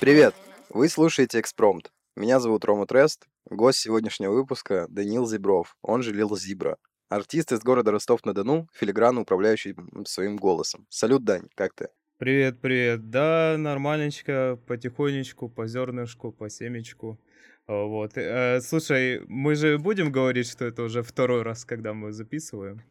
[0.00, 0.34] Привет!
[0.70, 1.92] Вы слушаете «Экспромт».
[2.16, 3.26] Меня зовут Рома Трест.
[3.50, 6.76] Гость сегодняшнего выпуска— Данил Зибров, он же Лил Зибра.
[7.08, 9.76] Артист из города Ростов-на-Дону, филигранно управляющий
[10.06, 10.86] своим голосом.
[10.88, 11.88] Салют, Дань, как ты?
[12.18, 13.10] Привет, привет.
[13.10, 17.20] Да, нормальненько, потихонечку, по зернышку, по семечку.
[17.66, 18.16] А, Вот.
[18.16, 22.82] Э, Слушай, мы же будем говорить, что это уже второй раз, когда мы записываем.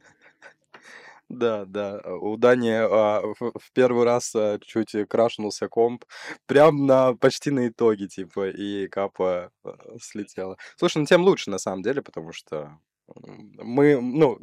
[1.29, 6.05] Да, да, а, у Дани а, в в первый раз а, чуть крашнулся комп,
[6.45, 10.57] прям на почти на итоге, типа, и капа а, слетела.
[10.77, 12.79] Слушай, ну тем лучше на самом деле, потому что
[13.15, 14.39] мы, ну,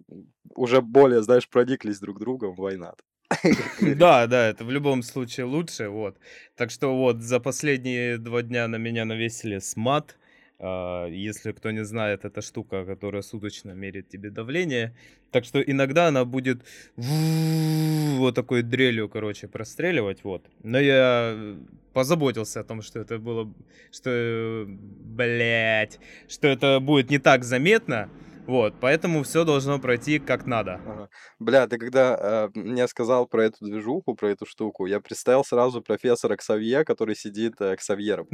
[0.54, 2.98] уже более, знаешь, прониклись друг другом, not?
[3.96, 6.18] Да, да, это в любом случае лучше, вот.
[6.56, 10.16] Так что вот, за последние два дня на меня навесили смат.
[10.62, 14.94] А, Если кто не знает, это штука, которая суточно меряет тебе давление.
[15.30, 16.60] Так что иногда она будет
[16.96, 20.44] вот такой дрелью, короче, простреливать, вот.
[20.62, 21.56] Но я э,
[21.94, 23.50] позаботился о том, что это было,
[23.90, 28.10] что, блять, что это будет не так заметно,
[28.46, 30.80] вот, поэтому все должно пройти как надо.
[30.86, 31.08] Ага.
[31.38, 35.82] Бля, ты когда а, мне сказал про эту движуху, про эту штуку, я представил сразу
[35.82, 38.26] профессора Ксавье, который сидит, э, Ксавьера,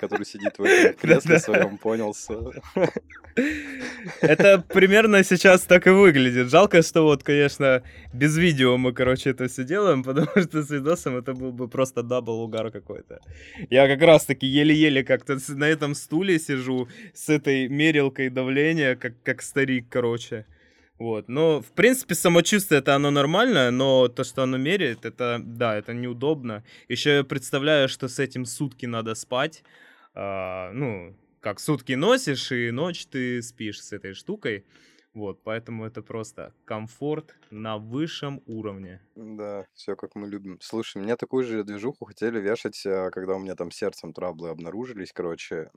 [0.00, 2.14] который сидит в этом кресле своем, понял,
[4.20, 6.50] Это примерно сейчас так и выглядит.
[6.50, 7.82] Жалко, что вот, конечно,
[8.12, 12.02] без видео мы, короче, это все делаем, потому что с видосом это был бы просто
[12.02, 13.20] double угар какой-то.
[13.70, 19.42] Я как раз-таки еле-еле как-то на этом стуле сижу с этой мерилкой давления, как, как
[19.42, 20.46] старик, короче.
[20.98, 21.28] Вот.
[21.28, 25.92] Но, в принципе, самочувствие это оно нормальное, но то, что оно меряет, это, да, это
[25.92, 26.62] неудобно.
[26.88, 29.64] Еще я представляю, что с этим сутки надо спать.
[30.14, 34.64] А, ну, как сутки носишь, и ночь ты спишь с этой штукой.
[35.14, 39.00] Вот, поэтому это просто комфорт на высшем уровне.
[39.16, 40.58] Да, все как мы любим.
[40.60, 45.12] Слушай, мне такую же движуху хотели вешать, а, когда у меня там сердцем траблы обнаружились,
[45.12, 45.70] короче.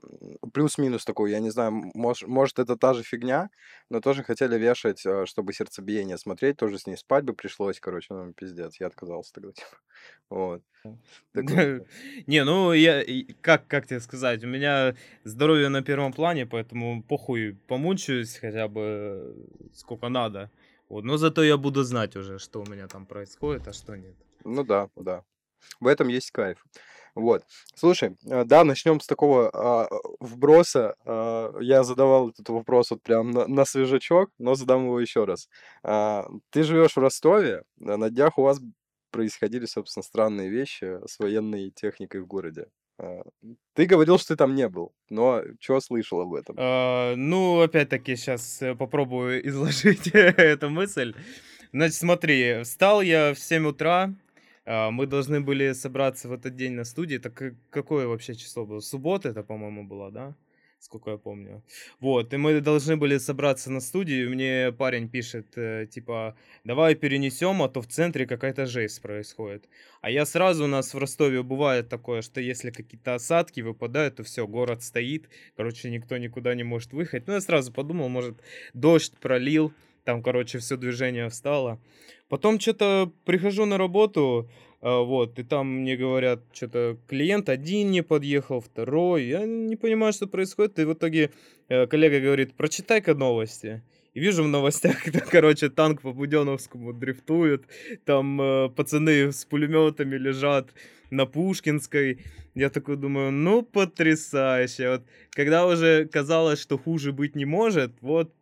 [0.52, 3.50] Плюс-минус такой, я не знаю, м- мож- может, это та же фигня,
[3.90, 8.12] но тоже хотели вешать, а, чтобы сердцебиение смотреть, тоже с ней спать бы пришлось, короче,
[8.12, 9.76] ну, пиздец, я отказался тогда, типа.
[10.30, 10.62] Вот.
[12.26, 13.04] Не, ну я
[13.42, 14.94] как как тебе сказать, у меня
[15.24, 19.27] здоровье на первом плане, поэтому похуй помучаюсь хотя бы
[19.74, 20.50] сколько надо.
[20.88, 24.14] Вот, но зато я буду знать уже, что у меня там происходит, а что нет.
[24.44, 25.22] Ну да, да.
[25.80, 26.64] В этом есть кайф.
[27.14, 27.42] Вот.
[27.74, 29.88] Слушай, а, да, начнем с такого а,
[30.20, 30.94] вброса.
[31.04, 35.48] А, Я задавал этот вопрос вот прям на, на свежачок, но задам его еще раз.
[35.82, 38.60] А, Ты живешь в Ростове, на днях у вас
[39.10, 42.68] происходили, собственно, странные вещи с военной техникой в городе.
[42.98, 43.22] А,
[43.74, 46.56] Ты говорил, что ты там не был, но что слышал об этом?
[46.58, 51.14] А, ну, опять-таки, сейчас попробую изложить эту мысль.
[51.72, 54.14] Значит, смотри, встал я в 7 утра.
[54.64, 57.18] а, Мы должны были собраться в этот день на студии.
[57.18, 58.80] Так к- какое вообще число было?
[58.80, 60.34] Суббота это, по-моему, была, да?
[60.80, 61.64] Сколько я помню.
[62.00, 64.30] Вот, и мы должны были собраться на студию.
[64.30, 69.68] Мне парень пишет, э, типа, давай перенесем, а то в центре какая-то жесть происходит.
[70.02, 74.22] А я сразу, у нас в Ростове бывает такое, что если какие-то осадки выпадают, то
[74.22, 77.26] все, город стоит, Короче, никто никуда не может выехать.
[77.26, 78.40] Ну, я сразу подумал, может,
[78.74, 79.72] дождь пролил,
[80.04, 81.80] там, короче, все движение встало.
[82.28, 84.48] Потом что-то прихожу на работу,
[84.80, 89.24] вот, и там мне говорят, что-то клиент один не подъехал, второй.
[89.24, 90.78] Я не понимаю, что происходит.
[90.78, 91.30] И в итоге
[91.68, 93.82] э, коллега говорит, прочитай-ка новости.
[94.14, 97.64] И вижу в новостях, когда, короче, танк по Буденновскому дрифтует,
[98.04, 100.70] там э, пацаны с пулеметами лежат
[101.10, 102.24] на Пушкинской.
[102.54, 104.90] Я такой думаю, ну, потрясающе.
[104.90, 108.32] Вот, когда уже казалось, что хуже быть не может, вот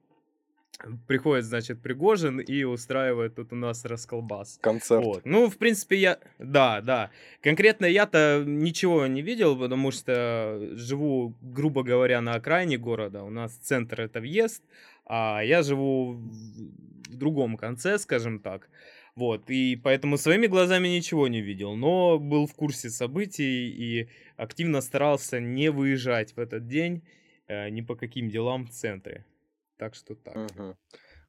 [1.07, 4.59] приходит, значит, Пригожин и устраивает тут у нас расколбас.
[4.61, 5.05] Концерт.
[5.05, 5.25] Вот.
[5.25, 6.19] Ну, в принципе, я...
[6.39, 7.11] Да, да.
[7.41, 13.23] Конкретно я-то ничего не видел, потому что живу, грубо говоря, на окраине города.
[13.23, 14.63] У нас центр— это въезд,
[15.05, 16.15] а я живу
[17.09, 18.69] в другом конце, скажем так.
[19.15, 24.83] Вот, и поэтому своими глазами ничего не видел, но был в курсе событий и активно
[24.83, 27.03] старался не выезжать в этот день
[27.49, 29.25] э, ни по каким делам в центре.
[29.77, 30.39] Так что так.
[30.39, 30.77] Мгм.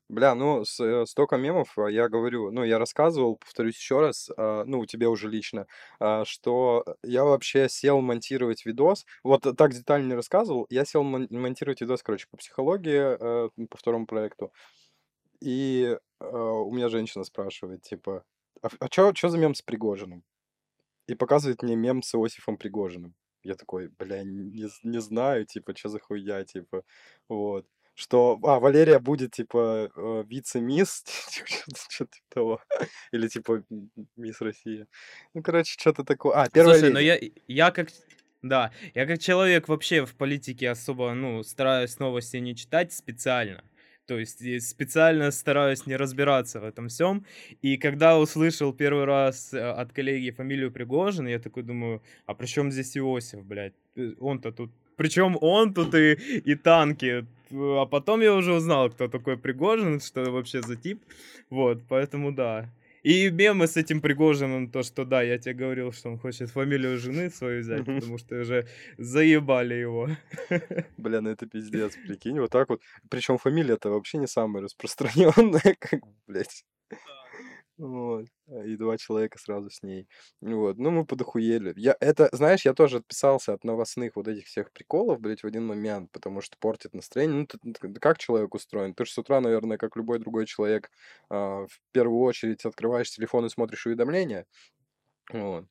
[0.09, 4.29] Бля, ну, с- э, столько мемов, а, я говорю, ну, я рассказывал, повторюсь еще раз,
[4.37, 5.67] а, ну, тебе уже лично,
[5.99, 11.27] а, что я вообще сел монтировать видос, вот так детально не рассказывал, я сел мон-
[11.31, 14.53] монтировать видос, короче, по психологии, э, по второму проекту,
[15.41, 18.23] и э, у меня женщина спрашивает, типа,
[18.61, 18.69] а,
[19.13, 20.23] что за мем с Пригожиным?
[21.07, 23.15] И показывает мне мем с Иосифом Пригожиным.
[23.43, 26.83] Я такой, бля, не, не знаю, типа, что за хуйня, типа,
[27.29, 27.67] вот.
[27.97, 31.03] Что, а, Валерия будет, типа, э, вице-мисс,
[31.89, 32.61] что-то типа того,
[33.11, 33.63] или, типа,
[34.15, 34.87] мисс Россия.
[35.33, 36.35] Ну, короче, что-то такое.
[36.35, 37.33] А, первая Слушай, но леди.
[37.47, 37.89] я, я как,
[38.43, 43.63] да, я как человек вообще в политике особо, ну, стараюсь новости не читать специально.
[44.05, 47.25] То есть специально стараюсь не разбираться в этом всем.
[47.63, 52.45] И когда услышал первый раз э, от коллеги фамилию Пригожин, я такой думаю, а при
[52.45, 53.73] чем здесь Иосиф, блядь?
[53.95, 54.71] Э, Он-то тут...
[54.97, 57.25] Причем он тут и, и танки.
[57.51, 61.01] А потом я уже узнал, кто такой Пригожин, что вообще за тип.
[61.49, 62.69] Вот, поэтому да.
[63.03, 66.97] И мемы с этим Пригожиным, то, что да, я тебе говорил, что он хочет фамилию
[66.97, 68.67] жены свою взять, потому что уже
[68.97, 70.09] заебали его.
[70.97, 72.81] Бля, ну это пиздец, прикинь, вот так вот.
[73.09, 76.65] Причем фамилия-то вообще не самая распространенная, как, блядь.
[77.77, 78.25] Вот.
[78.47, 80.07] а, И два человека сразу с ней.
[80.41, 80.77] Вот.
[80.79, 81.73] Ну, мы подохуели.
[81.77, 85.65] Я, это, знаешь, я тоже отписался от новостных вот этих всех приколов, блядь, в один
[85.67, 87.47] момент, потому что портит настроение.
[87.63, 88.95] Ну, ты- как человек устроен?
[88.95, 90.89] Ты же с утра, наверное, как любой другой человек,
[91.29, 94.45] а, в первую очередь открываешь телефон и смотришь уведомления.
[95.31, 95.65] Вот.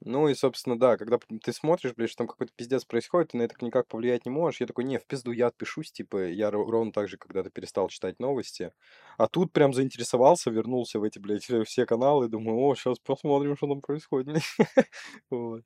[0.00, 3.42] Ну и, собственно, да, когда ты смотришь, блядь, что там какой-то пиздец происходит, ты на
[3.42, 4.60] это никак повлиять не можешь.
[4.60, 7.88] Я такой, не, в пизду я отпишусь, типа, я ро- ровно так же когда-то перестал
[7.88, 8.72] читать новости.
[9.16, 13.68] А тут прям заинтересовался, вернулся в эти, блядь, все каналы, думаю, о, сейчас посмотрим, что
[13.68, 14.26] там происходит.
[14.26, 14.42] блядь».
[15.30, 15.62] Вот.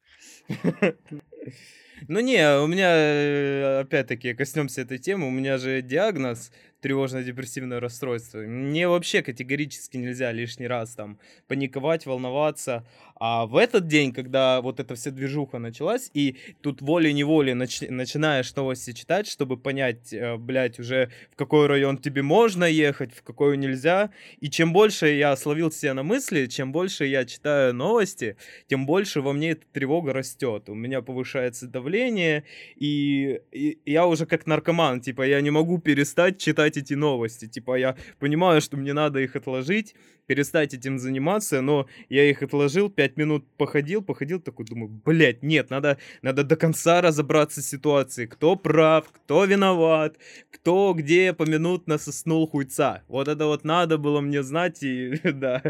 [2.07, 8.39] Ну не, у меня, э, опять-таки, коснемся этой темы, у меня же диагноз тревожно-депрессивное расстройство.
[8.39, 12.85] Мне вообще категорически нельзя лишний раз там паниковать, волноваться.
[13.21, 18.55] А в этот день, когда вот эта вся движуха началась, и тут волей-неволей нач- начинаешь
[18.55, 23.57] новости читать, чтобы понять, э, блядь, уже в какой район тебе можно ехать, в какой
[23.57, 24.11] нельзя.
[24.41, 28.37] И чем больше я словил себя на мысли, чем больше я читаю новости,
[28.69, 30.69] тем больше во мне эта тревога растет.
[30.69, 32.45] У меня повышается давление,
[32.77, 37.47] и, и я уже как наркоман, типа, я не могу перестать читать эти новости.
[37.47, 39.95] Типа, я понимаю, что мне надо их отложить,
[40.27, 45.71] перестать этим заниматься, но я их отложил, пять минут походил, походил, такой думаю, блядь, нет,
[45.71, 50.19] надо, надо до конца разобраться с ситуацией, кто прав, кто виноват,
[50.51, 53.03] кто где поминутно соснул хуйца.
[53.09, 55.63] Вот это вот надо было мне знать, и да.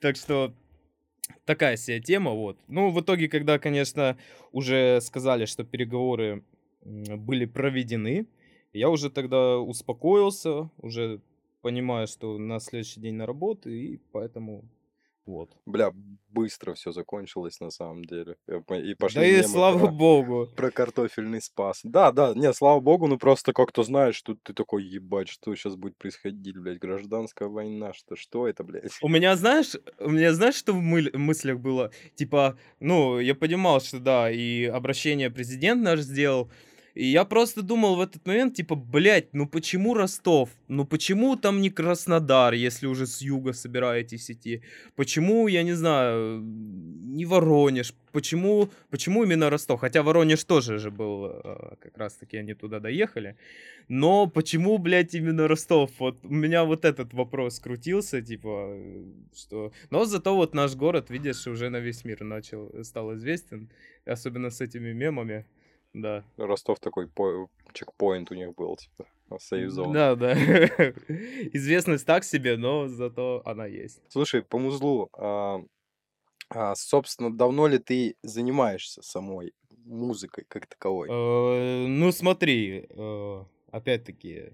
[0.00, 0.54] Так что
[1.44, 2.58] такая себе тема, вот.
[2.68, 4.16] Ну, в итоге, когда, конечно,
[4.52, 6.44] уже сказали, что переговоры
[6.84, 8.26] были проведены,
[8.74, 11.20] я уже тогда успокоился, уже
[11.62, 14.64] понимаю, что на следующий день на работу, и поэтому
[15.26, 15.56] вот.
[15.64, 15.90] Бля,
[16.28, 18.36] быстро все закончилось на самом деле.
[18.66, 20.48] По- И пошли Да и слава про, богу.
[20.54, 21.80] про картофельный спас.
[21.82, 25.76] Да, да, не, слава богу, ну просто как-то знаешь, что ты такой, ебать, что сейчас
[25.76, 28.92] будет происходить, блядь, гражданская война, что, что это, блядь?
[29.00, 31.90] У меня, знаешь, у меня, знаешь, что в мыль- мыслях было?
[32.16, 36.50] Типа, ну, я понимал, что да, и обращение президент наш сделал,
[36.94, 40.50] и я просто думал в этот момент, типа, блядь, ну почему Ростов?
[40.68, 44.62] Ну почему там не Краснодар, если уже с юга собираетесь идти?
[44.94, 47.94] Почему, я не знаю, не Воронеж?
[48.12, 49.80] Почему, почему именно Ростов?
[49.80, 53.36] Хотя Воронеж тоже же был, э, как раз-таки они туда доехали.
[53.88, 55.90] Но почему, блядь, именно Ростов?
[55.98, 59.04] Вот у меня вот этот вопрос крутился, типа, э,
[59.34, 59.72] что...
[59.90, 63.68] Но зато вот наш город, видишь, уже на весь мир начал, стал известен,
[64.06, 65.44] особенно с этими мемами,
[65.94, 66.22] да.
[66.36, 69.06] Ростов такой по- чекпоинт у них был, типа,
[69.40, 69.92] сейф зон.
[69.92, 70.32] Да, да.
[71.54, 74.00] Известность так себе, но зато она есть.
[74.08, 75.60] Слушай, по музлу, а,
[76.50, 79.52] а, собственно, давно ли ты занимаешься самой
[79.84, 81.08] музыкой как таковой?
[81.10, 84.52] Э, Ну, смотри, э, опять-таки,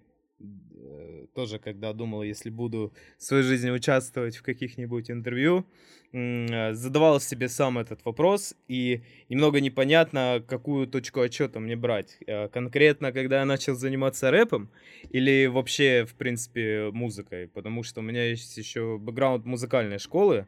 [1.35, 5.65] тоже когда думал, если буду в своей жизни участвовать в каких-нибудь интервью,
[6.13, 12.19] э, задавал себе сам этот вопрос, и немного непонятно, какую точку отчета мне брать.
[12.27, 14.71] Э, Конкретно, когда я начал заниматься рэпом,
[15.11, 20.47] или вообще, в принципе, музыкой, потому что у меня есть еще бэкграунд музыкальной школы.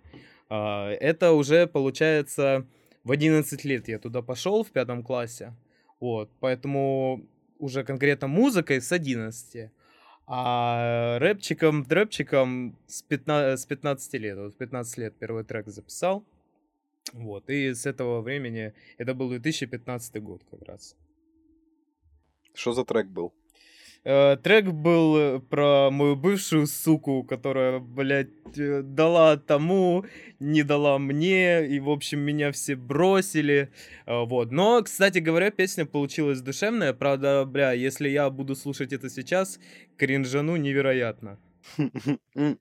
[0.48, 2.66] А, Это уже, получается,
[3.04, 5.54] в 11 лет я туда пошел в пятом классе.
[6.00, 7.24] Вот, поэтому
[7.58, 9.70] уже конкретно музыкой с 11.
[10.26, 14.38] А рэпчиком, трэпчиком с 15, с 15 лет.
[14.38, 16.24] Вот в 15 лет первый трек записал.
[17.12, 20.96] Вот, и с этого времени, это был 2015 год как раз.
[22.54, 23.34] Что за трек был?
[24.04, 30.04] Э, Трек был э, про мою бывшую суку, которая, блядь, э, дала тому,
[30.40, 33.70] не дала мне, и, в общем, меня все бросили,
[34.06, 34.50] вот.
[34.50, 39.60] Но, кстати говоря, песня получилась душевная, правда, бля, если я буду слушать это сейчас,
[39.96, 41.38] кринжану невероятно.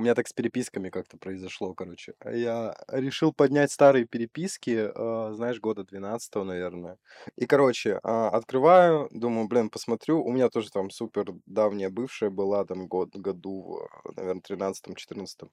[0.00, 2.14] У меня так с переписками как-то произошло, короче.
[2.20, 6.96] А Я решил поднять старые переписки, э, знаешь, года 12 наверное.
[7.36, 10.24] И, короче, а, открываю, думаю, блин, посмотрю.
[10.24, 15.50] У меня тоже там супер давняя бывшая была, там, год, году, наверное, 13-14.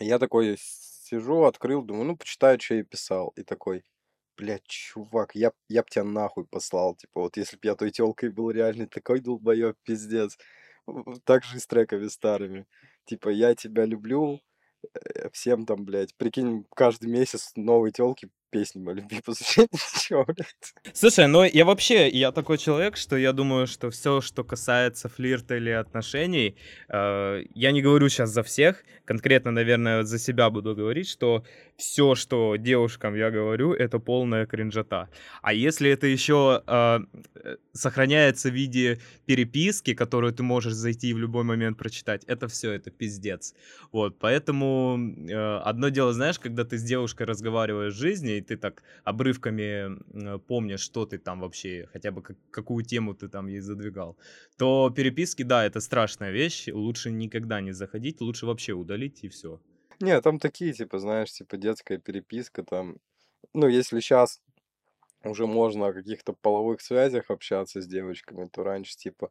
[0.00, 3.32] Я такой сижу, открыл, думаю, ну, почитаю, что я писал.
[3.36, 3.84] И такой,
[4.36, 6.96] блядь, чувак, я, я б тебя нахуй послал.
[6.96, 10.36] Типа, вот если б я той телкой был реально такой долбоеб, пиздец.
[11.24, 12.66] Так же и с треками старыми.
[13.06, 14.40] Типа, я тебя люблю,
[14.94, 19.20] э, всем там, блядь, прикинь, каждый месяц новые телки песни о любви
[20.10, 20.74] блядь?
[20.92, 25.56] Слушай, ну я вообще, я такой человек, что я думаю, что все, что касается флирта
[25.56, 26.56] или отношений,
[26.88, 31.44] э, я не говорю сейчас за всех, конкретно, наверное, за себя буду говорить, что
[31.76, 35.08] все, что девушкам я говорю, это полная кринжата.
[35.42, 36.98] А если это еще э,
[37.34, 42.72] э, сохраняется в виде переписки, которую ты можешь зайти в любой момент прочитать, это все,
[42.72, 43.54] это пиздец.
[43.92, 48.82] Вот, поэтому э, одно дело, знаешь, когда ты с девушкой разговариваешь в жизни, ты так
[49.04, 54.16] обрывками помнишь, что ты там вообще, хотя бы как- какую тему ты там ей задвигал,
[54.58, 59.60] то переписки, да, это страшная вещь, лучше никогда не заходить, лучше вообще удалить и все.
[60.00, 62.96] Не, там такие, типа, знаешь, типа детская переписка там.
[63.54, 64.40] Ну, если сейчас
[65.24, 69.30] уже можно о каких-то половых связях общаться с девочками, то раньше типа,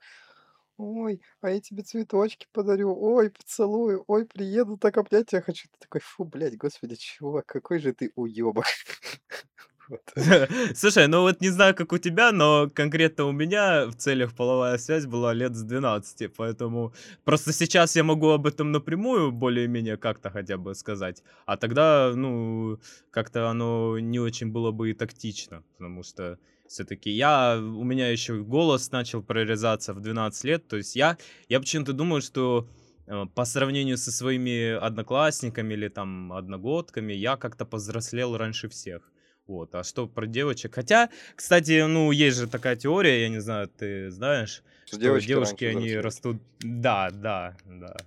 [0.81, 5.67] ой, а я тебе цветочки подарю, ой, поцелую, ой, приеду, так обнять тебя хочу.
[5.69, 8.65] Ты такой, фу, блядь, господи, чувак, какой же ты уебок.
[10.75, 14.77] Слушай, ну вот не знаю, как у тебя, но конкретно у меня в целях половая
[14.77, 20.29] связь была лет с 12, поэтому просто сейчас я могу об этом напрямую более-менее как-то
[20.29, 22.79] хотя бы сказать, а тогда, ну,
[23.11, 26.37] как-то оно не очень было бы и тактично, потому что
[26.71, 31.17] все-таки я, у меня еще голос начал прорезаться в 12 лет, то есть я,
[31.49, 32.67] я почему-то думаю, что
[33.07, 39.11] э, по сравнению со своими одноклассниками или там одногодками, я как-то повзрослел раньше всех.
[39.47, 40.75] Вот, а что про девочек?
[40.75, 45.27] Хотя, кстати, ну, есть же такая теория, я не знаю, ты знаешь, Что что девочки
[45.27, 46.37] девушки, они растут...
[46.61, 47.97] Да, да, да.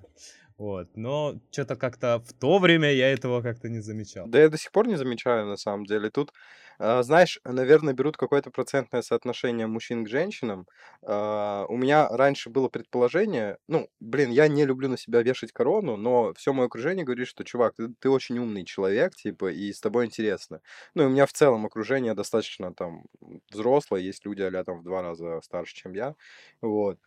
[0.56, 4.26] Вот, но что-то как-то в то время я этого как-то не замечал.
[4.28, 6.10] Да я до сих пор не замечаю, на самом деле.
[6.10, 6.32] Тут,
[6.78, 10.66] знаешь, наверное, берут какое-то процентное соотношение мужчин к женщинам.
[11.02, 15.96] А, У меня раньше было предположение, ну, блин, я не люблю на себя вешать корону,
[15.96, 19.80] но все мое окружение говорит, что, чувак, ты, ты очень умный человек, типа, и с
[19.80, 20.60] тобой интересно.
[20.94, 23.04] Ну, и у меня в целом окружение достаточно там
[23.50, 26.14] взрослое, есть люди, а там в два раза старше, чем я,
[26.60, 26.98] вот.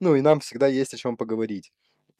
[0.00, 1.72] Ну, и нам всегда есть о чем поговорить.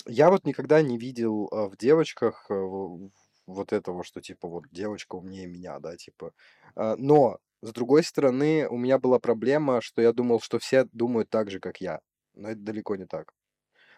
[0.07, 3.11] Я вот никогда не видел а, в девочках а, в-
[3.47, 6.33] вот этого, что типа вот девочка умнее меня, да, типа.
[6.77, 11.31] А, Но, с другой стороны, у меня была проблема, что я думал, что все думают
[11.31, 12.01] так же, как я.
[12.35, 13.33] Но это далеко не так.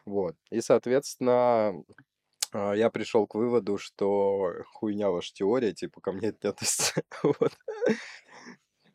[0.06, 0.36] Вот.
[0.50, 1.74] И, соответственно,
[2.52, 7.02] а, я пришел к выводу, что хуйня ваша теория, типа, ко мне это не относится.
[7.22, 7.52] Вот.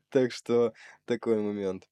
[0.09, 0.73] Так что
[1.05, 1.87] такой момент.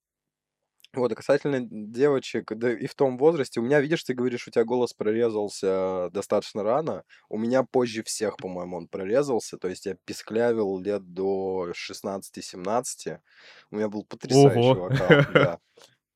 [0.93, 4.51] Вот, а касательно девочек, да и в том возрасте, у меня, видишь, ты говоришь, у
[4.51, 9.96] тебя голос прорезался достаточно рано, у меня позже всех, по-моему, он прорезался, то есть я
[10.05, 13.22] писклявил лет до 16-17,
[13.69, 14.79] у меня был потрясающий Ого!
[14.79, 15.60] вокал, да,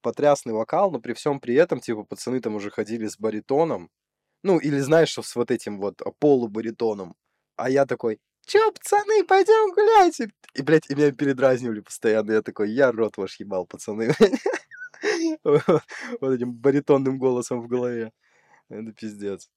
[0.02, 3.92] потрясный вокал, но при всем при этом, типа, пацаны там уже ходили с баритоном,
[4.44, 7.16] ну, или знаешь, что с вот этим вот а, полубаритоном,
[7.58, 10.20] а я такой, чё, пацаны, пойдем гулять,
[10.56, 14.14] и, блядь, и меня передразнивали постоянно, я такой, я рот ваш ебал, пацаны,
[15.44, 15.84] вот
[16.22, 18.12] этим баритонным голосом в голове.
[18.70, 19.50] Это пиздец.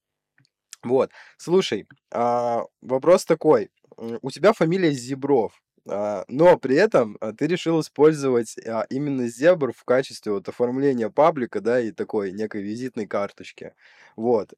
[0.83, 1.11] Вот.
[1.39, 3.71] Слушай, а, вопрос такой.
[3.97, 8.57] У тебя фамилия Зебров, а, но при этом а, ты решил использовать
[8.91, 13.75] именно Зебр в качестве вот оформления паблика, да, и такой некой визитной карточки.
[14.17, 14.53] Вот.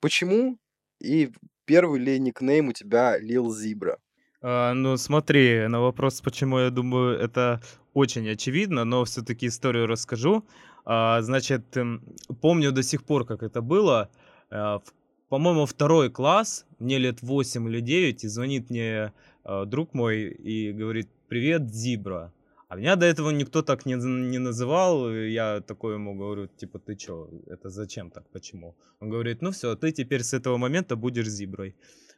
[0.00, 0.58] Почему?
[1.00, 1.32] И
[1.64, 3.98] первый ли никнейм у тебя Лил Зибра?
[4.40, 7.62] А, ну, смотри, на вопрос, почему я думаю, это
[7.94, 10.44] очень очевидно, но все-таки историю расскажу.
[10.84, 12.02] А, значит, эм,
[12.40, 14.10] помню до сих пор, как это было.
[14.50, 14.80] А,
[15.28, 19.12] по-моему, второй класс, мне лет 8 или 9, и звонит мне
[19.44, 22.32] а, друг мой и говорит, привет, Зибра.
[22.72, 26.96] А меня до этого никто так не, не называл, я такой ему говорю, типа, ты
[26.96, 28.74] чё, это зачем так, почему?
[28.98, 31.74] Он говорит, ну все, ты теперь с этого момента будешь Зиброй.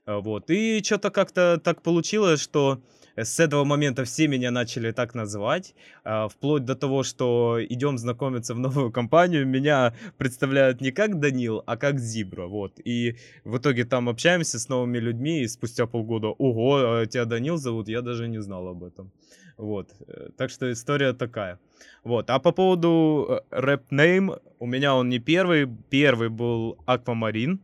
[0.07, 0.51] А, Вот.
[0.51, 2.81] И что-то как-то так получилось, что
[3.17, 8.55] с этого момента все меня начали так называть, а, вплоть до того, что идем знакомиться
[8.55, 12.79] в новую компанию, меня представляют не как Данил, а как Зибра, вот.
[12.85, 17.57] И в итоге там общаемся с новыми людьми, и спустя полгода, ого, а тебя Данил
[17.57, 19.11] зовут, я даже не знал об этом.
[19.57, 19.95] Вот.
[20.07, 21.59] э, Так что история такая.
[22.05, 22.31] Вот.
[22.31, 27.61] А по поводу рэп-нейм, у меня он не первый, первый был Аквамарин.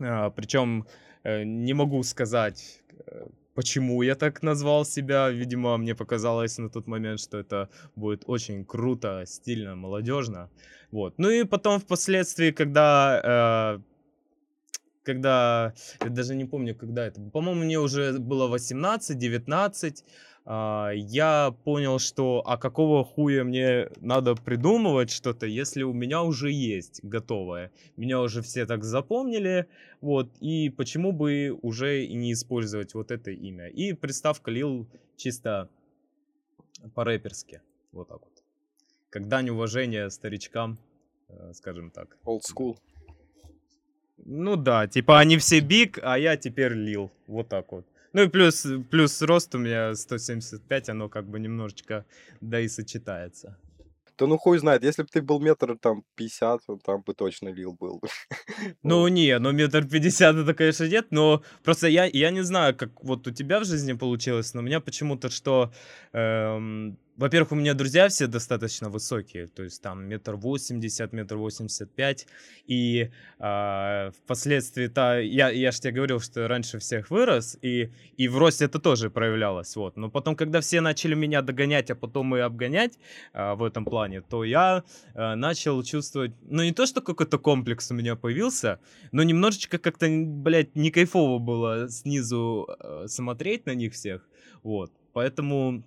[0.00, 0.86] А, причем
[1.24, 5.30] э, не могу сказать, э, почему я так назвал себя.
[5.30, 10.50] Видимо, мне показалось на тот момент, что это будет очень круто, стильно, молодежно.
[10.90, 11.14] Вот.
[11.18, 13.92] Ну и потом впоследствии, когда э,
[15.04, 19.92] когда, я даже не помню, когда это, по-моему, мне уже было 18-19, а,
[20.44, 27.00] я понял, что а какого хуя мне надо придумывать что-то, если у меня уже есть
[27.04, 27.70] готовое.
[27.96, 29.68] Меня уже все так запомнили,
[30.00, 33.68] вот, и почему бы уже и не использовать вот это имя.
[33.68, 35.68] И приставка Лил чисто
[36.94, 37.60] по-рэперски,
[37.92, 38.42] вот так вот.
[39.10, 40.78] Как дань уважения старичкам,
[41.28, 42.16] э, скажем так.
[42.24, 42.76] Old school.
[44.24, 47.10] Ну да, типа они все биг, а я теперь лил.
[47.26, 47.86] Вот так вот.
[48.12, 52.04] Ну и плюс, плюс рост у меня 175, оно как бы немножечко
[52.40, 53.58] да и сочетается.
[54.18, 57.72] Да ну хуй знает, если бы ты был метр там 50, там бы точно лил
[57.72, 58.00] был.
[58.82, 63.02] Ну не, ну метр пятьдесят это, конечно, нет, но просто я, я не знаю, как
[63.02, 65.72] вот у тебя в жизни получилось, но у меня почему-то, что
[66.12, 71.94] эм, во-первых, у меня друзья все достаточно высокие, то есть там метр восемьдесят, метр восемьдесят
[71.94, 72.26] пять,
[72.66, 78.38] и э, впоследствии-то, я, я же тебе говорил, что раньше всех вырос, и, и в
[78.38, 82.40] росте это тоже проявлялось, вот, но потом, когда все начали меня догонять, а потом и
[82.40, 82.98] обгонять
[83.34, 84.82] э, в этом плане, то я
[85.14, 88.80] э, начал чувствовать, ну не то, что какой-то комплекс у меня появился,
[89.12, 94.26] но немножечко как-то, блядь, не кайфово было снизу э, смотреть на них всех,
[94.62, 95.84] вот, поэтому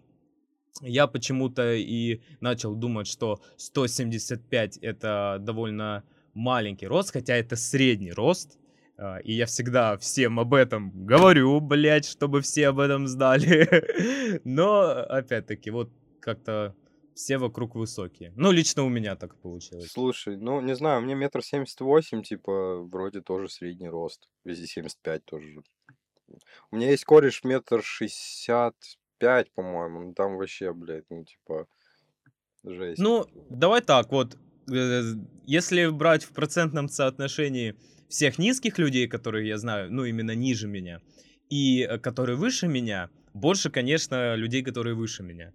[0.81, 6.03] я почему-то и начал думать, что 175 это довольно
[6.33, 8.57] маленький рост, хотя это средний рост.
[8.97, 14.39] А, и я всегда всем об этом говорю, блядь, чтобы все об этом знали.
[14.43, 15.89] Но, опять-таки, вот
[16.19, 16.75] как-то
[17.13, 18.33] все вокруг высокие.
[18.35, 19.91] Ну, лично у меня так получилось.
[19.91, 24.29] Слушай, ну, не знаю, мне метр семьдесят восемь, типа, вроде тоже средний рост.
[24.43, 25.63] Везде 75 тоже.
[26.71, 28.75] У меня есть кореш метр шестьдесят
[29.17, 30.01] 5, по-моему.
[30.01, 31.67] Ну там вообще, блядь, ну типа
[32.63, 33.01] жесть.
[33.01, 34.37] Ну, давай так, вот,
[34.71, 35.01] э,
[35.45, 37.75] если брать в процентном соотношении
[38.09, 41.01] всех низких людей, которые я знаю, ну именно ниже меня,
[41.49, 45.53] и э, которые выше меня, больше, конечно, людей, которые выше меня.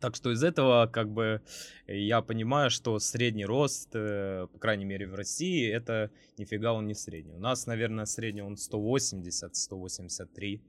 [0.00, 1.42] Так что из этого, как бы,
[1.86, 6.94] я понимаю, что средний рост, э, по крайней мере, в России, это нифига он не
[6.94, 7.34] средний.
[7.34, 10.60] У нас, наверное, средний он 180-183.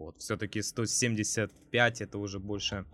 [0.00, 2.86] Вот, все-таки 175 это уже больше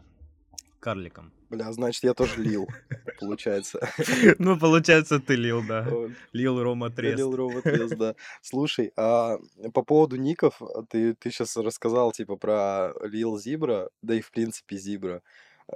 [0.81, 1.33] карликом.
[1.51, 2.67] Бля, значит, я тоже лил,
[3.21, 3.79] получается.
[4.41, 5.87] Ну, получается, ты лил, да.
[6.33, 7.17] Лил Рома Трест.
[7.17, 8.17] Лил Рома Трест, да.
[8.43, 9.39] Слушай, а
[9.73, 14.77] по поводу ников, ты, ты сейчас рассказал, типа, про Лил Зибра, да и, в принципе,
[14.77, 15.23] Зибра.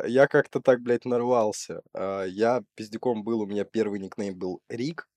[0.05, 1.83] Я как-то так, блядь, нарвался.
[1.95, 5.09] А, я пиздюком был, у меня первый никнейм был Рик.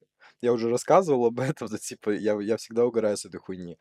[0.41, 3.79] Я уже рассказывал об этом, типа, я, я всегда угораю с этой хуйни.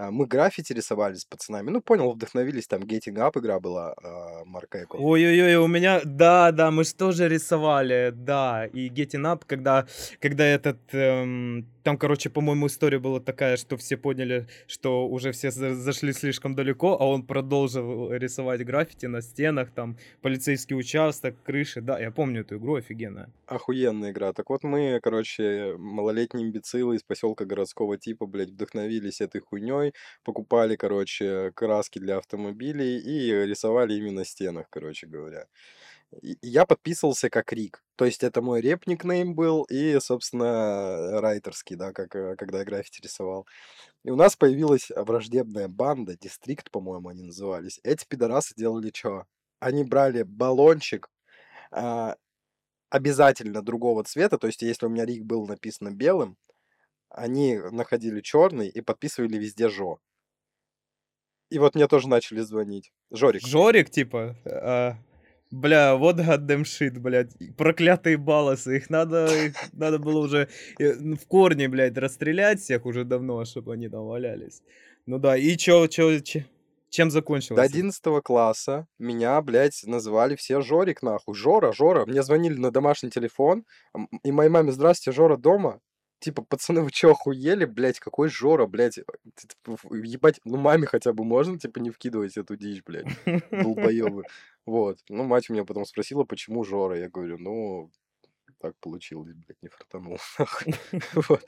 [0.00, 1.70] А, мы граффити рисовали с пацанами.
[1.70, 4.96] Ну, понял, вдохновились, там Getting Up игра была, э, Марка Эко.
[4.96, 9.86] Ой-ой-ой, у меня, да, да, мы же тоже рисовали, да, и Getting Up, когда,
[10.18, 15.50] когда этот, эм, там, короче, по-моему, история была такая, что все поняли, что уже все
[15.50, 21.98] зашли слишком далеко, а он продолжил рисовать граффити на стенах, там, полицейский участок, крыши, да,
[21.98, 23.28] я помню эту игру, офигенная.
[23.46, 24.32] Охуенная игра.
[24.32, 29.89] Так вот мы, короче, малолетние имбецилы из поселка городского типа, блядь, вдохновились этой хуйней,
[30.24, 35.46] покупали, короче, краски для автомобилей и рисовали ими на стенах, короче говоря
[36.42, 37.82] я подписывался как Рик.
[37.96, 43.02] То есть это мой реп-никнейм был и, собственно, райтерский, да, как, э, когда я граффити
[43.02, 43.46] рисовал.
[44.04, 47.80] И у нас появилась враждебная банда, Дистрикт, по-моему, они назывались.
[47.84, 49.26] Эти пидорасы делали что?
[49.60, 51.08] Они брали баллончик,
[51.70, 52.16] а,
[52.90, 56.36] обязательно другого цвета, то есть если у меня Рик был написан белым,
[57.10, 59.98] они находили черный и подписывали везде Жо.
[61.50, 62.92] И вот мне тоже начали звонить.
[63.10, 63.44] Жорик.
[63.44, 64.36] Жорик, типа?
[64.44, 64.94] А,
[65.50, 67.32] Бля, вот goddamn shit, блядь.
[67.56, 68.76] Проклятые балласы.
[68.76, 73.72] Их надо, их надо было уже э, в корне, блядь, расстрелять всех уже давно, чтобы
[73.72, 74.62] они там валялись.
[75.06, 76.42] Ну да, и чё, чё, чё
[76.90, 77.56] чем закончилось?
[77.56, 81.34] До 11 класса меня, блядь, называли все Жорик, нахуй.
[81.34, 82.04] Жора, Жора.
[82.04, 83.64] Мне звонили на домашний телефон,
[84.24, 85.80] и моей маме, здрасте, Жора дома?
[86.20, 89.02] Типа, пацаны, вы чё, охуели, блядь, какой Жора, блядь, э,
[89.90, 93.06] ебать, ну маме хотя бы можно, типа, не вкидывать эту дичь, блядь,
[93.50, 94.24] долбоёбы.
[94.66, 94.98] Вот.
[95.08, 96.98] Ну, мать у меня потом спросила, почему Жора.
[96.98, 97.90] Я говорю, ну,
[98.60, 100.18] так получилось, блядь, не фартанул.
[101.14, 101.42] вот.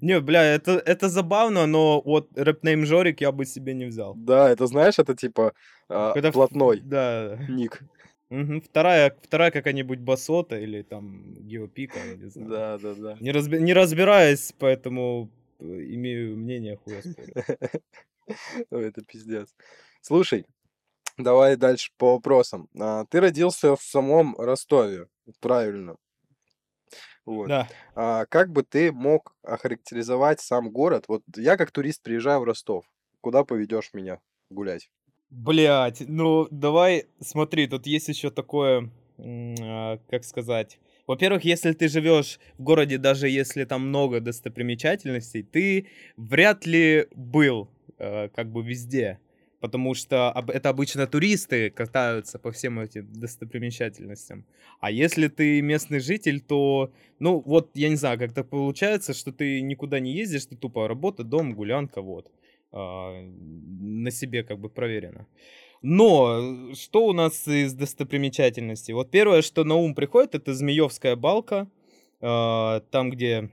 [0.00, 4.14] Не, бля, это, это забавно, но вот рэпнейм Жорик я бы себе не взял.
[4.14, 5.52] Да, это знаешь, это типа
[5.88, 7.38] а, Когда плотной да.
[7.48, 7.82] ник.
[8.30, 8.60] Угу.
[8.60, 12.48] Вторая, вторая какая-нибудь басота или там геопика, я не знаю.
[12.48, 13.16] Да, да, да.
[13.20, 13.58] Не, разби...
[13.58, 17.34] не разбираясь, поэтому имею мнение, оспорю.
[18.70, 19.54] Ой, это пиздец.
[20.00, 20.46] Слушай,
[21.18, 22.68] давай дальше по вопросам.
[22.78, 25.08] А, ты родился в самом Ростове,
[25.40, 25.96] правильно?
[27.26, 27.48] Вот.
[27.48, 27.68] Да.
[27.94, 31.06] А как бы ты мог охарактеризовать сам город?
[31.08, 32.84] Вот я как турист приезжаю в Ростов.
[33.20, 34.88] Куда поведешь меня гулять?
[35.30, 40.78] Блять, ну давай, смотри, тут есть еще такое, а, как сказать.
[41.06, 47.68] Во-первых, если ты живешь в городе, даже если там много достопримечательностей, ты вряд ли был
[47.98, 49.18] э, как бы везде.
[49.60, 54.46] Потому что это обычно туристы катаются по всем этим достопримечательностям.
[54.80, 59.32] А если ты местный житель, то, ну, вот, я не знаю, как так получается, что
[59.32, 62.30] ты никуда не ездишь, ты тупо работа, дом, гулянка, вот.
[62.72, 65.26] А, на себе как бы проверено.
[65.82, 68.94] Но что у нас из достопримечательностей?
[68.94, 71.68] Вот первое, что на ум приходит, это Змеевская балка,
[72.20, 73.50] а, там, где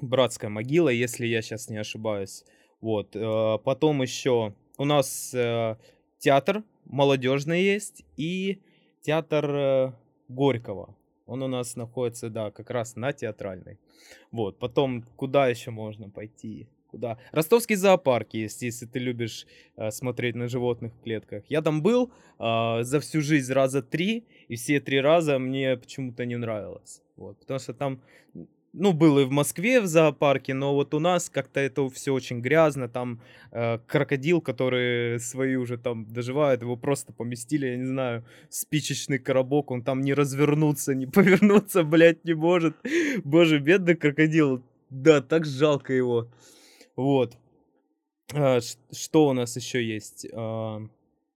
[0.00, 2.44] братская могила, если я сейчас не ошибаюсь.
[2.80, 3.16] Вот.
[3.16, 5.76] а, Потом еще у нас э,
[6.18, 8.62] театр молодежный есть и
[9.02, 9.92] театр э,
[10.28, 10.94] Горького.
[11.26, 13.78] Он у нас находится, да, как раз на театральной.
[14.30, 14.58] Вот.
[14.58, 16.68] Потом куда еще можно пойти?
[16.90, 17.18] Куда?
[17.32, 19.46] Ростовский зоопарк есть, если ты любишь
[19.76, 21.44] э, смотреть на животных в клетках.
[21.48, 26.24] Я там был э, за всю жизнь раза три, и все три раза мне почему-то
[26.24, 27.02] не нравилось.
[27.16, 28.00] Вот, потому что там,
[28.72, 32.40] ну, был и в Москве в зоопарке, но вот у нас как-то это все очень
[32.40, 32.88] грязно.
[32.88, 33.20] Там
[33.52, 39.18] э, крокодил, который свои уже там доживает, его просто поместили, я не знаю, в спичечный
[39.18, 42.76] коробок, он там не развернуться, не повернуться, блядь, не может.
[43.24, 44.62] Боже, бедный крокодил.
[44.88, 46.28] Да, так жалко его.
[46.98, 47.38] Вот.
[48.34, 50.26] А, что у нас еще есть?
[50.32, 50.82] А,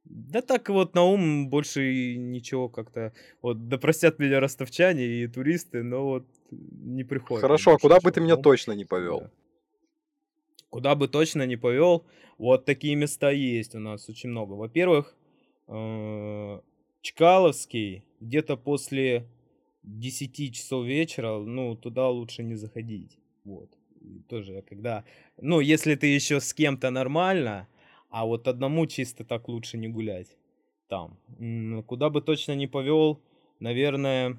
[0.05, 3.13] да так вот на ум больше ничего как-то.
[3.43, 7.43] Вот, да простят меня ростовчане и туристы, но вот не приходит.
[7.43, 9.21] Хорошо, а куда бы ты меня точно не повел?
[9.21, 9.31] Да.
[10.69, 12.05] Куда бы точно не повел,
[12.39, 14.55] вот такие места есть у нас очень много.
[14.55, 15.15] Во-первых,
[15.69, 16.61] э,
[17.03, 19.29] Чкаловский, где-то после
[19.85, 23.17] 10 часов вечера, ну, туда лучше не заходить.
[23.45, 23.71] Вот.
[24.29, 25.05] Тоже когда...
[25.41, 27.69] Ну, если ты еще с кем-то нормально,
[28.11, 30.37] а вот одному чисто так лучше не гулять
[30.93, 31.17] там.
[31.87, 33.19] Куда бы точно не повел,
[33.61, 34.37] наверное...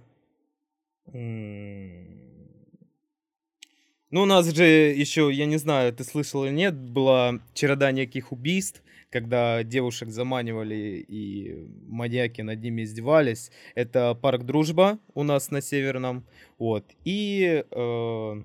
[4.12, 8.32] ну, у нас же еще, я не знаю, ты слышал или нет, была череда неких
[8.32, 13.52] убийств, когда девушек заманивали и маньяки над ними издевались.
[13.74, 16.24] Это парк Дружба у нас на Северном.
[16.60, 16.86] Вот.
[17.04, 18.44] И, э,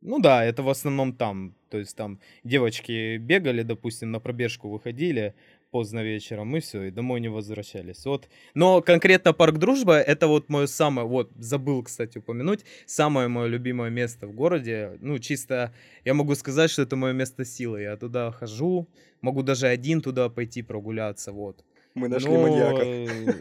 [0.00, 1.54] ну да, это в основном там.
[1.70, 5.34] То есть там девочки бегали, допустим, на пробежку выходили
[5.70, 8.06] поздно вечером, и все, и домой не возвращались.
[8.06, 8.28] Вот.
[8.54, 13.90] Но конкретно парк Дружба это вот мое самое, вот, забыл, кстати, упомянуть, самое мое любимое
[13.90, 14.96] место в городе.
[15.00, 15.74] Ну, чисто
[16.06, 17.82] я могу сказать, что это мое место силы.
[17.82, 18.88] Я туда хожу,
[19.20, 21.64] могу даже один туда пойти прогуляться, вот.
[21.94, 22.82] Мы нашли Но, маньяка.
[22.84, 23.32] э,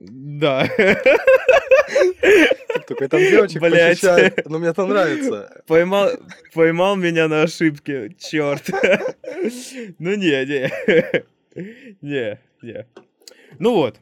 [0.00, 0.66] Да.
[2.90, 4.00] Только там девочек Блядь.
[4.00, 4.50] похищают.
[4.50, 5.62] Но мне это нравится.
[5.68, 6.10] Поймал,
[6.52, 8.68] поймал меня на ошибке, черт.
[10.00, 11.24] Ну не, не.
[12.00, 12.86] Не, не.
[13.60, 14.00] Ну вот.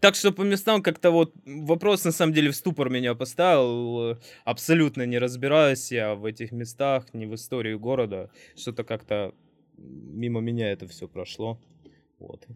[0.00, 4.18] Так что по местам как-то вот вопрос на самом деле в ступор меня поставил.
[4.44, 8.30] Абсолютно не разбираюсь я в этих местах, ни в истории города.
[8.56, 9.32] Что-то как-то
[9.78, 11.60] мимо меня это все прошло.
[12.18, 12.48] Вот.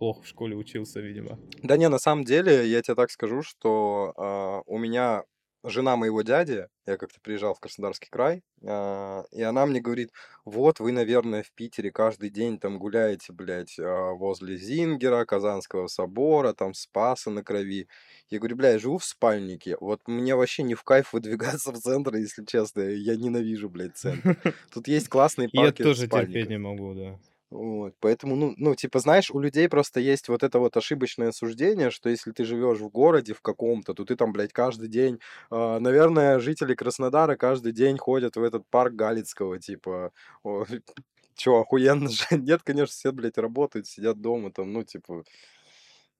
[0.00, 1.38] Плохо в школе учился, видимо.
[1.62, 5.24] Да не, на самом деле, я тебе так скажу, что а, у меня
[5.62, 10.10] жена моего дяди, я как-то приезжал в Краснодарский край, а, и она мне говорит,
[10.46, 16.54] вот вы, наверное, в Питере каждый день там гуляете, блядь, а, возле Зингера, Казанского собора,
[16.54, 17.86] там Спаса на Крови.
[18.30, 21.78] Я говорю, бля, я живу в спальнике, вот мне вообще не в кайф выдвигаться в
[21.78, 24.38] центр, если честно, я ненавижу, блядь, центр.
[24.72, 27.18] Тут есть классные Я парки тоже терпеть не могу, да.
[27.50, 31.90] Вот, поэтому, ну, ну, типа, знаешь, у людей просто есть вот это вот ошибочное суждение,
[31.90, 35.18] что если ты живешь в городе в каком-то, то ты там, блядь, каждый день,
[35.50, 40.12] а, наверное, жители Краснодара каждый день ходят в этот парк Галицкого, типа,
[40.44, 40.64] о,
[41.34, 42.24] чё, охуенно же?
[42.30, 45.24] Нет, конечно, все, блядь, работают, сидят дома, там, ну, типа,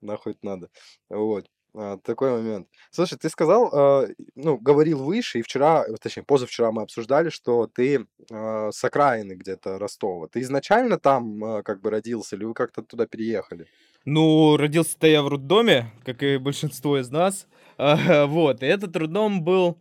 [0.01, 0.71] нахуй это надо.
[1.11, 1.47] Вот.
[1.75, 2.69] А, такой момент.
[2.91, 7.67] Слушай, ты сказал, а, ну, говорил выше, и вчера, э, точнее, позавчера мы обсуждали, что
[7.67, 10.29] ты а, с окраины где-то Ростова.
[10.29, 13.67] Ты изначально там как бы родился, или вы как-то туда переехали?
[14.05, 17.47] Ну, родился-то я в роддоме, как и большинство из нас.
[18.27, 19.79] Вот, и этот роддом был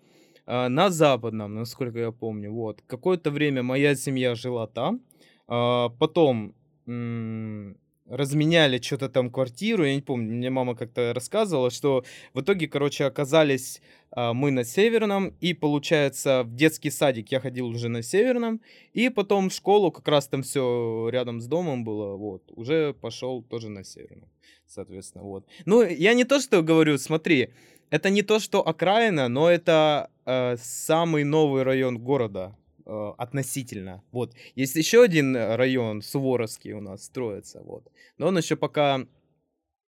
[0.47, 2.51] на Западном, насколько я помню.
[2.51, 5.01] Вот, какое-то время моя семья жила там.
[5.47, 6.55] Потом
[8.09, 12.67] разменяли что то там квартиру, я не помню, мне мама как-то рассказывала, что в итоге,
[12.67, 18.01] короче, оказались а, мы на Северном, и, получается, в детский садик я ходил уже на
[18.01, 18.61] Северном,
[18.93, 23.43] и потом в школу, как раз там все рядом с домом было, вот, уже пошел
[23.43, 24.29] тоже на Северном,
[24.67, 25.45] соответственно, вот.
[25.65, 27.49] Ну, я не то, что говорю, смотри,
[27.91, 32.55] это не то, что окраина, но это э, самый новый район города,
[32.89, 34.03] э, относительно.
[34.11, 34.33] Вот.
[34.55, 37.87] Есть еще один район, Суворовский у нас строится, вот.
[38.17, 39.05] Но он еще пока,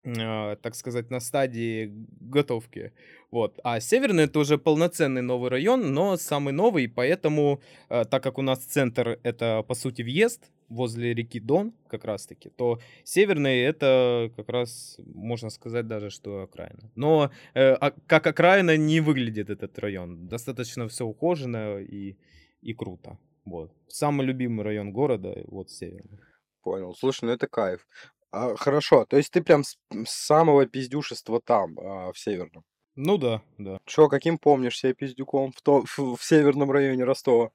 [0.04, 2.92] э, так сказать, на стадии готовки.
[3.32, 3.60] Вот.
[3.64, 8.42] А Северный это уже полноценный новый район, но самый новый, поэтому, э, так как у
[8.42, 14.32] нас центр это по сути въезд возле реки Дон, как раз таки, то Северный это
[14.36, 16.92] как раз можно сказать даже что окраина.
[16.96, 20.28] Но э, а, как окраина не выглядит этот район.
[20.28, 22.16] Достаточно все ухожено и
[22.62, 23.18] и круто.
[23.46, 23.72] Вот.
[23.88, 26.20] Самый любимый район города, вот Северный.
[26.62, 26.94] Понял.
[26.94, 27.88] Слушай, ну это кайф.
[28.32, 32.64] А, хорошо, то есть ты прям с, с самого пиздюшества там, а, в Северном.
[32.96, 33.80] Ну да, да.
[33.86, 37.52] Чё, каким помнишь себя пиздюком в, то, в, в северном районе Ростова?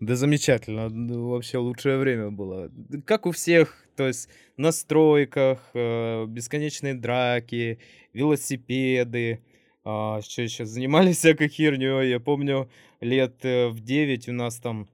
[0.00, 2.70] Да замечательно, ну, вообще лучшее время было.
[3.06, 7.78] Как у всех, то есть на стройках, э, бесконечные драки,
[8.12, 9.42] велосипеды,
[9.84, 12.08] а, что еще, занимались всякой херней.
[12.08, 14.88] Я помню, лет э, в 9 у нас там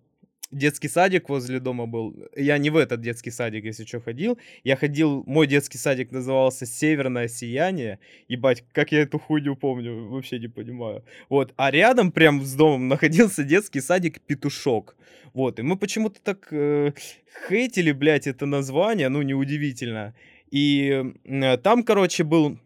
[0.51, 2.15] детский садик возле дома был.
[2.35, 4.39] Я не в этот детский садик, если что, ходил.
[4.65, 7.99] Я ходил, мой детский садик назывался «Северное сияние».
[8.29, 11.05] Ебать, как я эту хуйню помню, вообще не понимаю.
[11.29, 14.97] Вот, а рядом, прям с домом, находился детский садик «Петушок».
[15.35, 16.93] Вот, и мы почему-то так э,
[17.49, 20.15] хейтили, блядь, это название, ну, неудивительно.
[20.51, 22.59] И э, там, короче, был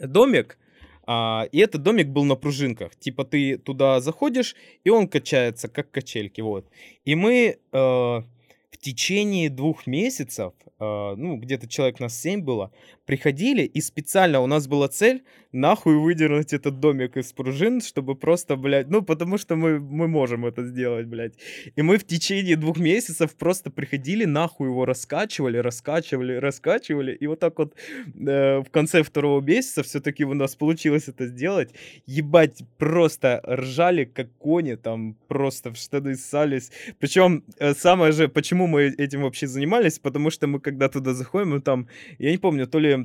[0.00, 0.58] домик,
[1.06, 2.94] а, и этот домик был на пружинках.
[2.96, 6.40] Типа ты туда заходишь, и он качается, как качельки.
[6.40, 6.66] Вот.
[7.04, 12.72] И мы э, в течение двух месяцев, э, ну, где-то человек нас семь было,
[13.04, 18.56] приходили, и специально у нас была цель нахуй выдернуть этот домик из пружин, чтобы просто,
[18.56, 21.34] блядь, ну, потому что мы, мы можем это сделать, блядь.
[21.76, 27.40] И мы в течение двух месяцев просто приходили, нахуй его раскачивали, раскачивали, раскачивали, и вот
[27.40, 31.70] так вот э, в конце второго месяца все-таки у нас получилось это сделать.
[32.06, 36.70] Ебать, просто ржали как кони, там просто в штаны ссались.
[36.98, 41.50] Причем э, самое же, почему мы этим вообще занимались, потому что мы когда туда заходим,
[41.50, 41.88] мы там,
[42.18, 43.01] я не помню, то ли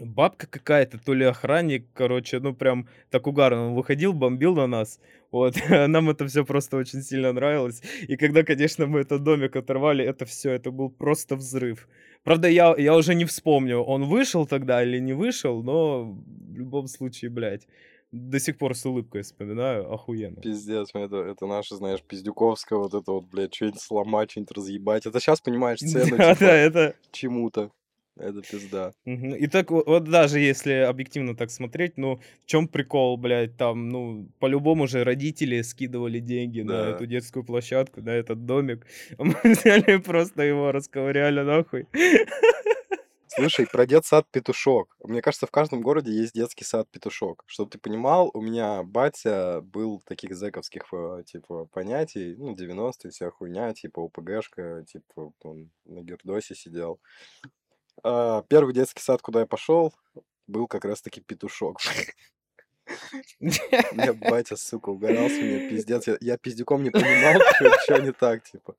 [0.00, 3.68] бабка какая-то, то ли охранник, короче, ну прям так угарно.
[3.68, 5.00] Он выходил, бомбил на нас.
[5.30, 7.82] Вот, нам это все просто очень сильно нравилось.
[8.08, 11.88] И когда, конечно, мы этот домик оторвали, это все, это был просто взрыв.
[12.24, 16.88] Правда, я, я уже не вспомню, он вышел тогда или не вышел, но в любом
[16.88, 17.66] случае, блядь,
[18.12, 20.40] до сих пор с улыбкой вспоминаю, охуенно.
[20.40, 25.06] Пиздец, это, это наше, знаешь, пиздюковское, вот это вот, блядь, что-нибудь сломать, что-нибудь разъебать.
[25.06, 26.94] Это сейчас понимаешь цену, Да, типа, да, это...
[27.12, 27.70] чему-то.
[28.18, 28.92] Это пизда.
[29.04, 34.28] И так вот, даже если объективно так смотреть, ну, в чем прикол, блядь, там, ну,
[34.38, 36.90] по-любому же родители скидывали деньги на Да.
[36.90, 38.86] эту детскую площадку, на этот домик.
[39.18, 41.86] Мы взяли просто его расковыряли нахуй.
[43.28, 44.96] Слушай, про детсад Петушок.
[45.04, 47.42] Мне кажется, в каждом городе есть детский сад Петушок.
[47.46, 53.30] Чтобы ты понимал, у меня батя был таких зэковских, э, типа, понятий, ну, 90-е, вся
[53.30, 56.98] хуйня, типа, УПГшка, типа, он на Гердосе сидел.
[58.02, 59.94] А, первый детский сад, куда я пошел,
[60.46, 61.78] был как раз-таки Петушок.
[63.40, 66.06] Меня батя, сука, угорал с меня, пиздец.
[66.06, 67.40] Я, я пиздюком не понимал,
[67.82, 68.76] что не так, типа.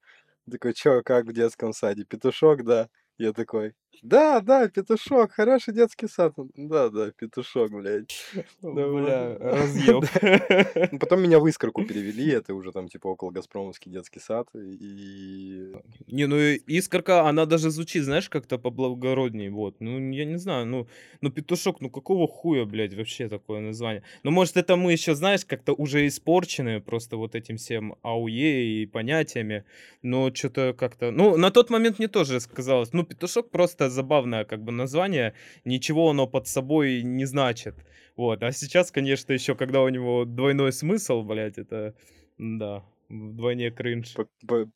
[0.50, 2.06] Такой, чё, как в детском саде?
[2.06, 2.90] Петушок, да.
[3.18, 6.34] Я такой, да, да, петушок, хороший детский сад.
[6.56, 8.16] Да, да, петушок, блядь.
[8.62, 9.04] Да, Вот.
[9.04, 10.04] бля, разъеб.
[10.92, 14.48] Ну, Потом меня в Искорку перевели, это уже там типа около Газпромовский детский сад.
[14.56, 15.74] И
[16.08, 19.76] Не, ну искорка, она даже звучит, знаешь, как-то поблагороднее, вот.
[19.80, 20.88] Ну, я не знаю, ну,
[21.22, 24.04] ну петушок, ну какого хуя, блядь, вообще такое название?
[24.24, 28.86] Ну, может, это мы еще, знаешь, как-то уже испорчены просто вот этим всем АУЕ и
[28.86, 29.64] понятиями,
[30.02, 31.12] но что-то как-то...
[31.12, 35.34] Ну, на тот момент мне тоже казалось, ну, петушок просто забавное как бы название,
[35.65, 37.76] ничего оно под собой не значит.
[38.15, 41.93] Вот, а сейчас, конечно, еще когда у него двойной смысл, блядь, это,
[42.38, 44.15] да, вдвойне кринж.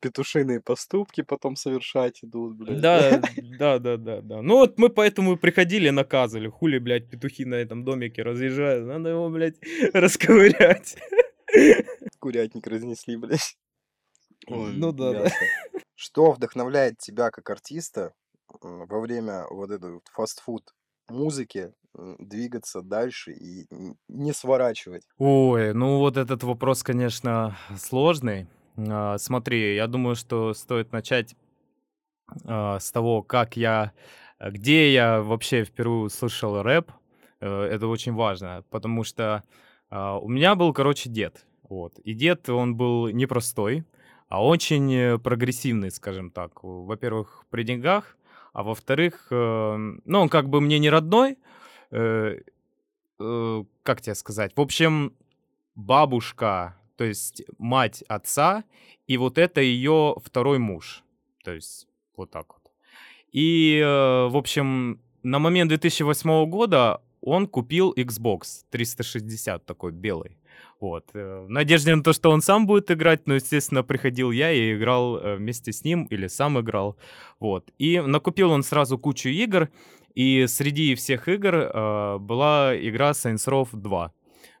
[0.00, 2.80] петушиные поступки потом совершать идут, блядь.
[2.80, 3.22] Да,
[3.58, 4.42] да, да, да, да.
[4.42, 6.48] Ну вот мы поэтому и приходили, наказывали.
[6.48, 8.86] Хули, блядь, петухи на этом домике разъезжают.
[8.86, 9.56] Надо его, блядь,
[9.92, 10.96] расковырять.
[12.18, 13.56] Курятник разнесли, блядь.
[14.46, 15.30] Ой, Ну да, да.
[15.94, 18.12] Что вдохновляет тебя как артиста
[18.60, 20.74] во время вот этой вот фастфуд
[21.08, 21.72] музыки
[22.18, 23.66] двигаться дальше и
[24.08, 25.02] не сворачивать?
[25.18, 28.46] Ой, ну вот этот вопрос, конечно, сложный.
[28.76, 31.36] А, Смотри, я думаю, что стоит начать
[32.44, 33.92] а, с того, как я,
[34.40, 36.90] где я вообще впервые услышал рэп.
[37.40, 39.42] Э, это очень важно, потому что,
[39.90, 41.44] а, у меня был, короче, дед.
[41.68, 41.98] Вот.
[42.00, 43.84] И дед, он был непростой,
[44.28, 46.62] а очень э, прогрессивный, скажем так.
[46.62, 48.16] Во-первых, при деньгах,
[48.52, 51.38] а во-вторых, эм, ну, он как бы мне не родной,
[51.90, 52.38] э,
[53.18, 54.52] э, как тебе сказать?
[54.56, 55.14] В общем,
[55.74, 58.64] бабушка, то есть мать отца,
[59.06, 61.02] и вот это ее второй муж.
[61.44, 62.72] То есть вот так вот.
[63.32, 70.36] И, э, в общем, на момент 2008 года он купил Xbox 360 такой белый.
[70.82, 71.04] Вот.
[71.14, 74.74] э, В надежде на то, что он сам будет играть, но, естественно, приходил я и
[74.74, 76.96] играл э, вместе с ним или сам играл.
[77.40, 77.70] Вот.
[77.78, 79.68] И накупил он сразу кучу игр,
[80.16, 84.12] и среди всех игр э, была игра Saints Row 2.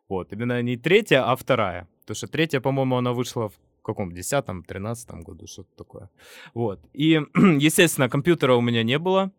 [0.08, 0.32] Вот.
[0.32, 1.88] Именно не третья, а вторая.
[2.02, 4.10] Потому что третья, по-моему, она вышла в каком?
[4.10, 6.08] 10-м, 13 году, что-то такое.
[6.54, 6.78] Вот.
[6.92, 9.32] И, естественно, компьютера у меня не было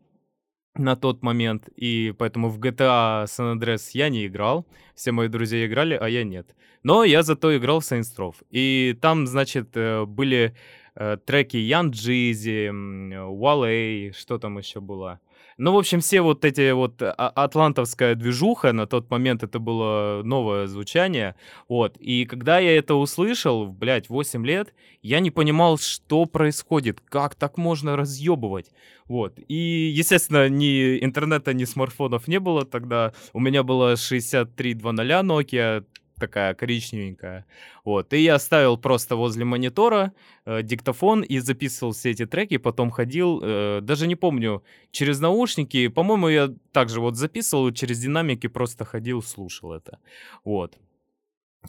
[0.75, 4.65] на тот момент, и поэтому в GTA San Andreas я не играл.
[4.95, 6.55] Все мои друзья играли, а я нет.
[6.83, 8.35] Но я зато играл в Saints Row.
[8.49, 10.55] И там, значит, э, были
[10.95, 15.19] э, треки Ян Джизи, Wale, что там еще было.
[15.57, 20.21] Ну, в общем, все вот эти вот а- атлантовская движуха, на тот момент это было
[20.23, 21.35] новое звучание,
[21.69, 21.97] вот.
[21.97, 27.57] И когда я это услышал, блядь, 8 лет, я не понимал, что происходит, как так
[27.57, 28.71] можно разъебывать.
[29.07, 29.37] Вот.
[29.47, 33.13] И, естественно, ни интернета, ни смартфонов не было тогда.
[33.33, 35.85] У меня было 6300 Nokia,
[36.27, 37.45] такая коричневенькая.
[37.85, 38.13] Вот.
[38.13, 40.11] И я ставил просто возле монитора
[40.45, 45.89] э, диктофон и записывал все эти треки, потом ходил, э, даже не помню, через наушники,
[45.89, 49.97] по-моему, я также вот записывал, через динамики просто ходил, слушал это.
[50.45, 50.77] Вот.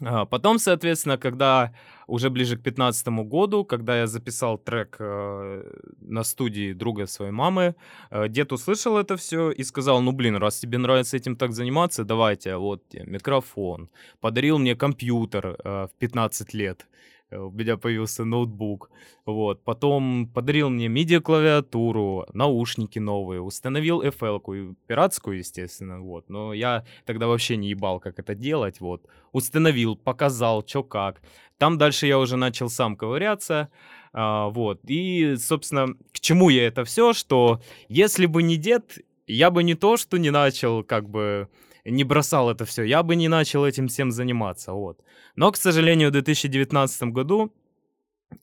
[0.01, 1.71] А, Потом, соответственно, когда
[2.07, 5.63] уже ближе к 15 году, когда я записал трек э,
[6.01, 7.75] на студии друга своей мамы,
[8.11, 12.03] э, дед услышал это все и сказал, ну блин, раз тебе нравится этим так заниматься,
[12.03, 13.89] давайте, вот тебе микрофон.
[14.19, 16.87] Подарил мне компьютер э, в 15 лет.
[17.31, 18.89] Э, У меня появился ноутбук.
[19.25, 19.63] Вот.
[19.63, 26.29] Потом подарил мне MIDI-клавиатуру, наушники новые, установил FL-ку, пиратскую, естественно, вот.
[26.29, 29.05] Но я тогда вообще не ебал, как это делать, вот.
[29.31, 31.21] Установил, показал, что как.
[31.57, 33.69] Там дальше я уже начал сам ковыряться,
[34.13, 34.79] а, вот.
[34.87, 39.75] И, собственно, к чему я это все, что если бы не дед, я бы не
[39.75, 41.47] то, что не начал, как бы,
[41.85, 44.99] не бросал это все, я бы не начал этим всем заниматься, вот.
[45.35, 47.53] Но, к сожалению, в 2019 году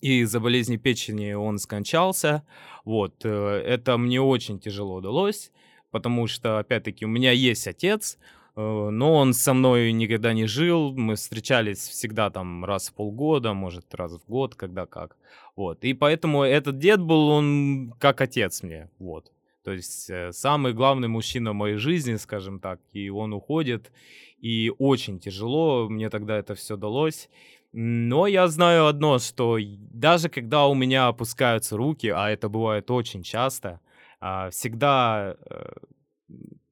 [0.00, 2.44] из-за болезни печени он скончался.
[2.85, 5.50] Вот, э, это мне очень тяжело удалось,
[5.90, 8.18] потому что, опять-таки, у меня есть отец,
[8.57, 10.92] э, но он со мной никогда не жил.
[10.92, 15.16] Мы встречались всегда там раз в полгода, может, раз в год, когда как.
[15.57, 19.31] Вот, и поэтому этот дед был, он как отец мне, вот.
[19.64, 23.92] То есть э, самый главный мужчина в моей жизни, скажем так, и он уходит,
[24.38, 27.29] и очень тяжело мне тогда это все далось.
[27.72, 33.22] Но я знаю одно, что даже когда у меня опускаются руки, а это бывает очень
[33.22, 33.81] часто,
[34.20, 35.70] а, всегда, э,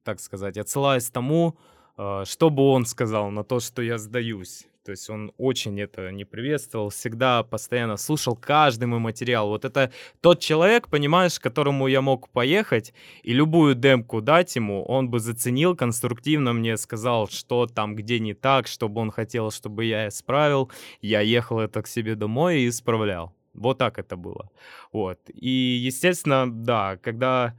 [0.03, 1.57] так сказать, отсылаюсь к тому,
[1.97, 4.67] э, что бы он сказал на то, что я сдаюсь.
[4.83, 9.47] То есть он очень это не приветствовал, всегда постоянно слушал каждый мой материал.
[9.49, 9.91] Вот это
[10.21, 15.75] тот человек, понимаешь, которому я мог поехать и любую демку дать ему, он бы заценил,
[15.75, 20.71] конструктивно мне сказал, что там, где не так, чтобы он хотел, чтобы я исправил.
[21.01, 23.33] Я ехал это к себе домой и исправлял.
[23.53, 24.49] Вот так это было.
[24.91, 25.19] Вот.
[25.33, 25.49] И,
[25.85, 27.55] естественно, да, когда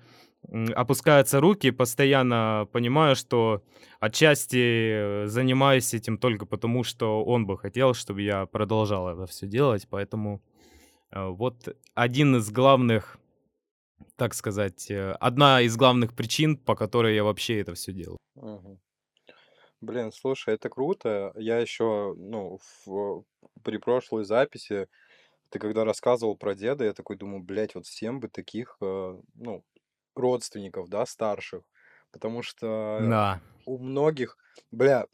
[0.50, 3.62] опускаются руки, постоянно понимаю, что
[4.00, 9.46] отчасти э, занимаюсь этим только потому, что он бы хотел, чтобы я продолжал это все
[9.46, 9.86] делать.
[9.88, 10.42] Поэтому
[11.10, 13.18] э, вот один из главных,
[14.16, 18.18] так сказать, э, одна из главных причин, по которой я вообще это все делаю.
[18.34, 18.80] Мгм.
[19.80, 21.32] Блин, слушай, это круто.
[21.36, 23.24] Я еще, ну, в,
[23.64, 24.88] при прошлой записи,
[25.50, 29.64] ты когда рассказывал про деда, я такой думаю, блядь, вот всем бы таких, ну,
[30.16, 31.62] родственников, да, старших.
[32.10, 34.36] Потому что Да, у многих,
[34.70, 35.06] бля,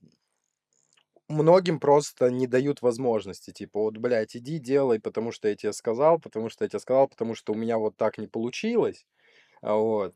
[1.28, 3.50] многим просто не дают возможности.
[3.52, 7.08] Типа, вот, блядь, иди делай, потому что я тебе сказал, потому что я тебе сказал,
[7.08, 9.06] потому что у меня вот так не получилось.
[9.62, 10.14] А Вот.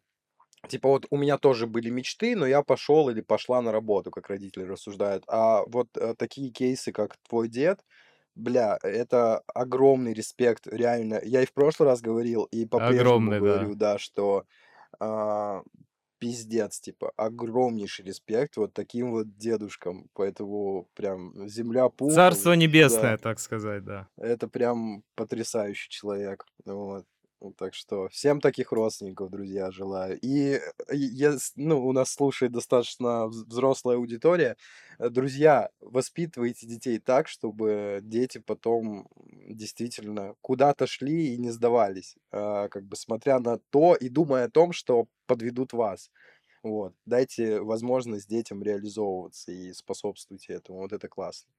[0.68, 4.28] Типа вот у меня тоже были мечты, но я пошел или пошла на работу, как
[4.30, 5.24] родители рассуждают.
[5.28, 7.80] А вот э, такие кейсы, как твой дед,
[8.34, 11.20] бля, это огромный респект, реально.
[11.24, 13.76] Я и в прошлый раз говорил, и по-прежнему огромный, говорю, да.
[13.76, 14.44] да, что
[15.00, 15.62] а,
[16.22, 20.08] пиздец, типа, огромнейший респект вот таким вот дедушкам.
[20.14, 24.08] Поэтому прям земля пухом, Царство небесное, да, так сказать, да.
[24.16, 26.46] это прям потрясающий человек.
[26.64, 27.06] Вот.
[27.56, 30.16] Так что всем таких родственников, друзья, желаю.
[30.20, 34.56] И, э, ес ну, у нас слушает достаточно вз взрослая аудитория.
[35.00, 39.08] Друзья, воспитывайте детей так, чтобы дети потом
[39.54, 44.50] действительно куда-то шли и не сдавались, а, как бы смотря на то и думая о
[44.50, 46.10] том, что подведут вас.
[46.62, 46.94] Вот.
[47.06, 50.78] Дайте возможность детям реализовываться и способствуйте этому.
[50.78, 51.50] Вот это классно.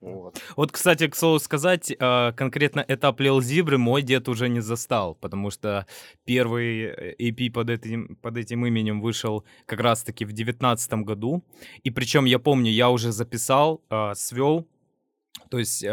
[0.00, 0.40] Вот.
[0.56, 5.14] Вот, кстати, к слову сказать, а, конкретно этап Лил Зибры мой дед уже не застал,
[5.14, 5.86] потому что
[6.24, 11.44] первый э, EP под этим, под этим именем вышел как раз-таки в девятнадцатом году.
[11.82, 14.66] И причем я помню, я уже записал, а, свел,
[15.50, 15.84] то есть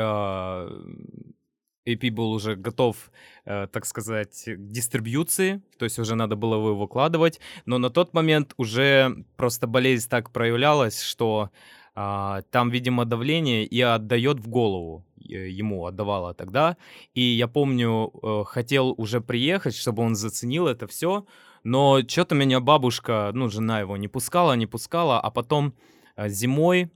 [1.87, 3.11] EP был уже готов,
[3.45, 8.13] э, так сказать, к дистрибьюции, то есть уже надо было его выкладывать, но на тот
[8.13, 11.49] момент уже просто болезнь так проявлялась, что
[11.95, 16.77] а, там, видимо, давление и отдает в голову э, ему отдавала тогда.
[17.15, 21.25] И я помню, э, хотел уже приехать, чтобы он заценил это все,
[21.63, 25.73] но что-то меня бабушка, ну, жена его не пускала, не пускала, а потом
[26.17, 26.91] зимой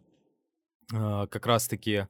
[0.89, 2.07] как раз-таки...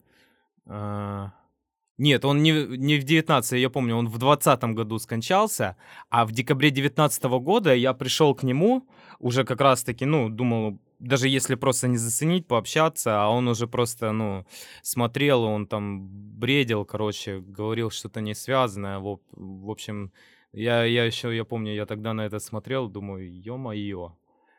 [1.98, 5.76] нет, он не, не в 19 я помню, он в 20 году скончался,
[6.10, 8.86] а в декабре 19 года я пришел к нему,
[9.18, 14.12] уже как раз-таки, ну, думал, даже если просто не заценить, пообщаться, а он уже просто,
[14.12, 14.46] ну,
[14.82, 20.12] смотрел, он там бредил, короче, говорил что-то не связанное, в, в общем,
[20.52, 24.16] я, я еще, я помню, я тогда на это смотрел, думаю, ё-моё.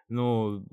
[0.10, 0.66] Ну,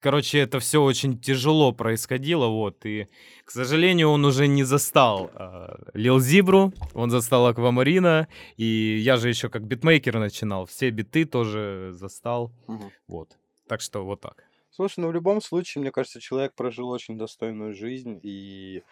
[0.00, 3.08] короче, это все очень тяжело происходило, вот, и,
[3.44, 9.28] к сожалению, он уже не застал а, Лил Зибру, он застал Аквамарина, и я же
[9.28, 12.90] еще как битмейкер начинал, все биты тоже застал, Мгм.
[13.08, 13.36] вот.
[13.68, 14.44] Так что вот так.
[14.70, 18.20] Слушай, ну в любом случае, мне кажется, человек прожил очень достойную жизнь.
[18.22, 18.82] И,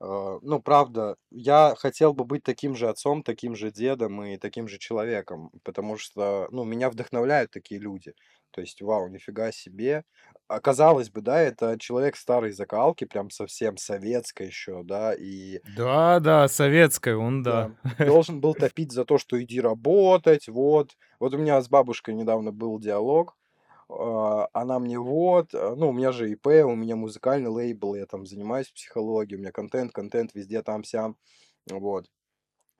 [0.00, 4.68] э, ну, правда, я хотел бы быть таким же отцом, таким же дедом и таким
[4.68, 8.14] же человеком, потому что, ну, меня вдохновляют такие люди.
[8.52, 10.04] То есть, вау, нифига себе.
[10.48, 16.18] А казалось бы, да, это человек старой закалки, прям совсем советской еще, да, и Да,
[16.20, 17.70] да, советская, он да.
[17.72, 20.96] да, должен был топить за то, что иди работать, вот.
[21.20, 23.36] Вот у меня с бабушкой недавно был диалог,
[23.88, 28.06] а, она мне вот, а, ну, у меня же ИП, у меня музыкальный лейбл, я
[28.06, 31.16] там занимаюсь психологией, у меня контент, контент везде там-сям,
[31.70, 32.06] вот.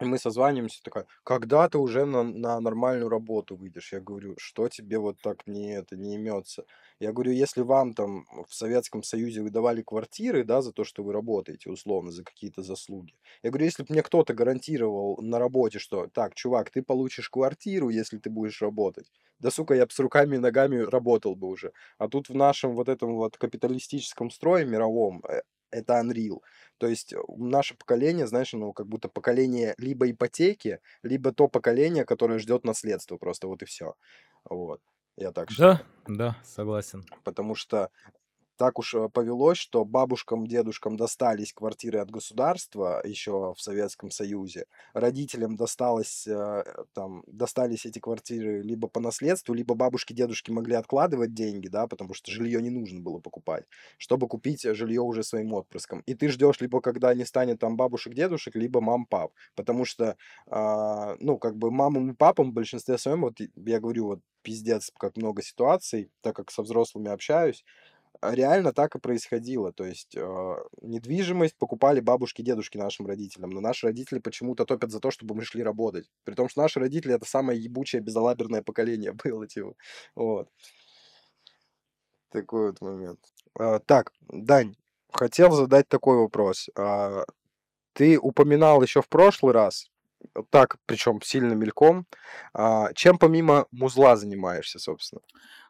[0.00, 3.92] И мы созваниваемся, такая, когда ты уже на, на нормальную работу выйдешь?
[3.92, 6.64] Я говорю, что тебе вот так не это не имется?
[6.98, 11.12] Я говорю, если вам там в Советском Союзе выдавали квартиры, да, за то, что вы
[11.12, 13.14] работаете, условно, за какие-то заслуги.
[13.42, 17.88] Я говорю, если бы мне кто-то гарантировал на работе, что так, чувак, ты получишь квартиру,
[17.88, 21.72] если ты будешь работать, да, сука, я бы с руками и ногами работал бы уже.
[21.98, 25.42] А тут в нашем вот этом вот капиталистическом строе мировом э,
[25.72, 26.40] это unreal.
[26.78, 32.04] То есть э, наше поколение, знаешь, ну, как будто поколение либо ипотеки, либо то поколение,
[32.04, 33.94] которое ждет наследство просто, вот и все.
[34.48, 34.80] Вот.
[35.16, 35.80] Я так считаю.
[36.06, 37.04] Да, да, согласен.
[37.24, 37.90] Потому что
[38.56, 44.66] так уж э, повелось, что бабушкам, дедушкам достались квартиры от государства еще в Советском Союзе,
[44.94, 51.34] родителям досталось, э, там, достались эти квартиры либо по наследству, либо бабушки, дедушки могли откладывать
[51.34, 53.64] деньги, да, потому что жилье не нужно было покупать,
[53.98, 56.00] чтобы купить жилье уже своим отпрыском.
[56.06, 61.16] И ты ждешь либо когда не станет там бабушек, дедушек, либо мам-пап, потому что, а,
[61.20, 65.16] ну, как бы мамам и папам в большинстве своем, вот я говорю, вот пиздец, как
[65.16, 67.64] много ситуаций, так как со взрослыми общаюсь,
[68.20, 69.72] реально так и происходило.
[69.72, 75.00] То есть э, недвижимость покупали бабушки, дедушки нашим родителям, но наши родители почему-то топят за
[75.00, 76.10] то, чтобы мы шли работать.
[76.24, 79.74] При том, что наши родители это самое ебучее, безалаберное поколение было, типа.
[80.14, 80.48] Вот.
[82.30, 83.20] Такой вот момент.
[83.58, 84.74] А, так, Дань,
[85.10, 86.70] хотел задать такой вопрос.
[86.76, 87.24] А,
[87.92, 89.90] ты упоминал еще в прошлый раз,
[90.50, 92.06] так, причем сильно мельком,
[92.54, 95.22] а, чем помимо музла занимаешься, собственно?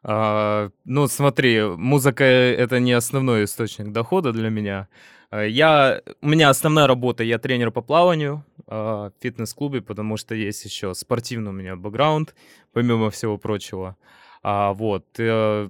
[0.03, 4.87] А, ну, смотри, музыка это не основной источник дохода для меня.
[5.31, 10.35] А, Я, у меня основная работа, я тренер по плаванию а, в фитнес-клубе, потому что
[10.35, 12.35] есть еще спортивный у меня бэкграунд,
[12.73, 13.95] помимо всего прочего.
[14.43, 15.05] А, вот.
[15.19, 15.69] э,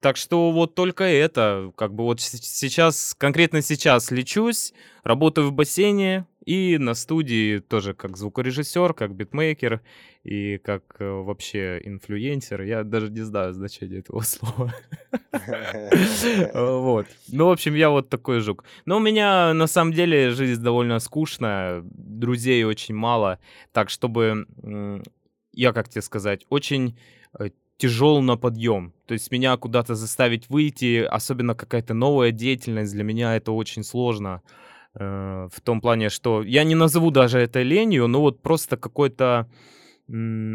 [0.00, 4.72] Так что вот только это, как бы вот сейчас, конкретно сейчас лечусь,
[5.02, 9.82] работаю в бассейне и на студии тоже как звукорежиссер, как битмейкер
[10.24, 12.62] и как э, вообще инфлюенсер.
[12.62, 14.74] Я даже не знаю значение этого слова.
[16.54, 17.06] Вот.
[17.28, 18.64] Ну, в общем, я вот такой жук.
[18.86, 23.38] Но у меня на самом деле жизнь довольно скучная, друзей очень мало,
[23.72, 24.46] так чтобы,
[25.52, 26.98] я как тебе сказать, очень
[27.38, 28.92] э, тяжел на подъем.
[29.06, 34.42] То есть меня куда-то заставить выйти, особенно какая-то новая деятельность, для меня это очень сложно.
[34.98, 39.48] Э, в том плане, что я не назову даже это ленью, но вот просто какое-то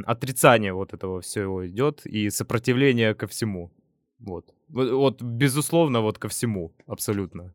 [0.06, 3.72] отрицание вот этого всего идет и сопротивление ко всему.
[4.20, 4.54] Вот.
[4.70, 7.54] Вот, вот, безусловно, вот ко всему, абсолютно.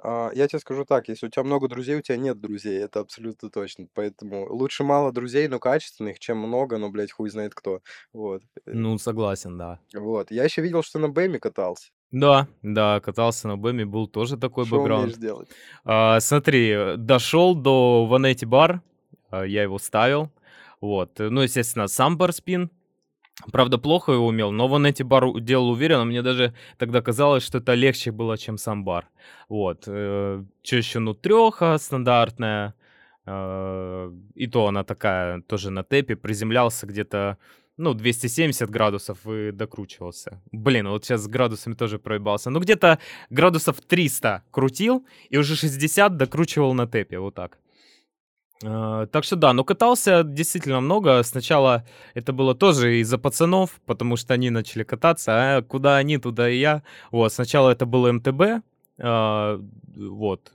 [0.00, 3.00] А, я тебе скажу так, если у тебя много друзей, у тебя нет друзей, это
[3.00, 3.88] абсолютно точно.
[3.94, 7.80] Поэтому лучше мало друзей, но качественных, чем много, но, блядь, хуй знает кто.
[8.12, 8.42] Вот.
[8.66, 9.80] Э, Ну, согласен, да.
[9.94, 10.30] Вот.
[10.30, 11.90] Я еще видел, что на Бэме катался.
[12.10, 15.18] Да, да, катался на Бэме, был тоже такой Что бэкграунд.
[15.18, 15.48] делать?
[15.84, 18.80] А, смотри, э, дошел до Ванетти Бар,
[19.30, 20.30] а, я его ставил.
[20.80, 21.20] Вот.
[21.20, 22.70] э, Ну, естественно, сам барспин.
[23.52, 26.04] Правда, плохо его умел, но Ванетти Бар у- делал уверенно.
[26.04, 29.06] Мне даже тогда казалось, что это легче было, чем сам бар.
[29.48, 29.82] Вот.
[29.82, 32.74] Что еще, ну, треха стандартная.
[33.26, 36.16] э, И то она такая, тоже на тепе.
[36.16, 37.36] Приземлялся где-то,
[37.78, 40.42] ну, 270 градусов и докручивался.
[40.52, 42.50] Блин, вот сейчас с градусами тоже проебался.
[42.50, 42.98] Ну, где-то
[43.30, 47.18] градусов 300 крутил и уже 60 докручивал на тепе.
[47.18, 47.58] Вот так.
[48.64, 51.22] Э, Так что да, но катался действительно много.
[51.22, 56.50] Сначала это было тоже из-за пацанов, потому что они начали кататься, а куда они, туда
[56.50, 56.82] и я.
[57.12, 58.64] Вот, сначала это было МТБ,
[59.00, 59.60] а,
[59.96, 60.52] вот.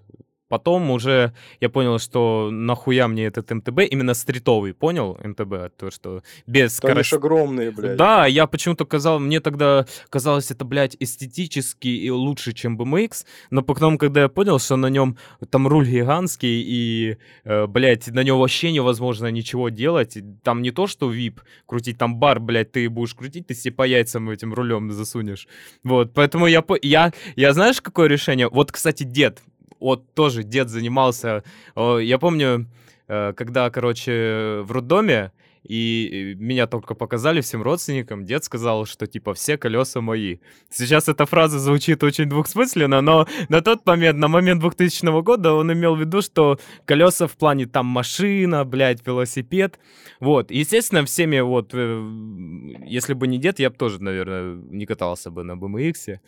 [0.54, 5.18] Потом уже я понял, что нахуя мне этот МТБ, именно стритовый, понял?
[5.24, 7.16] МТБ, то, что без ж скорости.
[7.16, 7.97] огромные, блядь.
[7.97, 13.64] Да, я почему-то казал, мне тогда казалось это, блядь, эстетически и лучше, чем BMX, но
[13.64, 15.18] потом, когда я понял, что на нем
[15.49, 20.86] там руль гигантский и, э, блядь, на него вообще невозможно ничего делать, там не то,
[20.86, 24.91] что VIP крутить, там бар, блядь, ты будешь крутить, ты себе по яйцам этим рулем
[24.91, 25.47] засунешь.
[25.84, 28.47] Вот, поэтому я, я, я знаешь, какое решение?
[28.49, 29.41] Вот, кстати, дед,
[29.84, 31.44] вот тоже дед занимался,
[31.76, 32.68] о, я помню,
[33.08, 35.32] э, когда, короче, в роддоме,
[35.64, 40.38] и меня только показали всем родственникам, дед сказал, что типа все колеса мои.
[40.70, 45.72] Сейчас эта фраза звучит очень двухсмысленно, но на тот момент, на момент 2000 года он
[45.72, 49.80] имел в виду, что колеса в плане там машина, блядь, велосипед.
[50.20, 55.32] Вот, естественно, всеми вот, э, если бы не дед, я бы тоже, наверное, не катался
[55.32, 56.20] бы на BMX.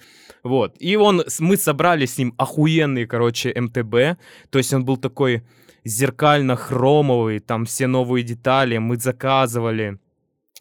[0.43, 4.19] Вот, и он, мы собрали с ним охуенный, короче, МТБ,
[4.49, 5.43] то есть он был такой
[5.86, 9.99] зеркально-хромовый, там все новые детали мы заказывали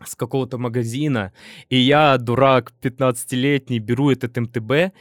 [0.04, 1.32] с какого-то магазина,
[1.70, 4.94] и я, дурак 15-летний, беру этот МТБ,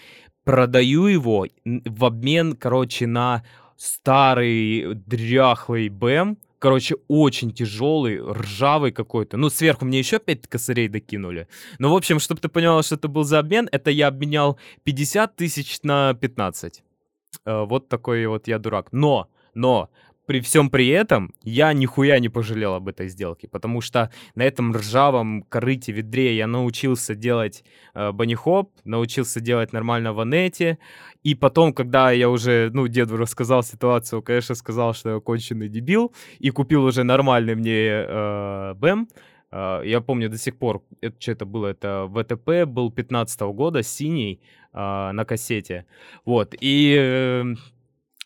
[0.44, 3.44] продаю его в обмен, короче, на
[3.78, 9.36] старый дряхлый БМ, короче, очень тяжелый, ржавый какой-то.
[9.36, 11.48] Ну, сверху мне еще 5 косарей докинули.
[11.80, 15.36] Ну, в общем, чтобы ты поняла, что это был за обмен, это я обменял 50
[15.36, 16.84] тысяч на 15.
[17.46, 18.94] Э, Вот такой вот я дурак.
[18.94, 19.90] Но, но,
[20.34, 24.76] при всем при этом я нихуя не пожалел об этой сделке, потому что на этом
[24.76, 27.64] ржавом корыте ведре я научился делать
[27.94, 30.80] э, банихоп, научился делать нормально в анете,
[31.22, 36.12] и потом, когда я уже, ну, деду рассказал ситуацию, конечно, сказал, что я конченый дебил,
[36.40, 39.08] и купил уже нормальный мне э, БЭМ,
[39.54, 43.84] Э, я помню до сих пор, это что это было, это ВТП был 15 года,
[43.84, 44.42] синий,
[44.74, 45.86] э, на кассете,
[46.26, 47.44] вот, и э,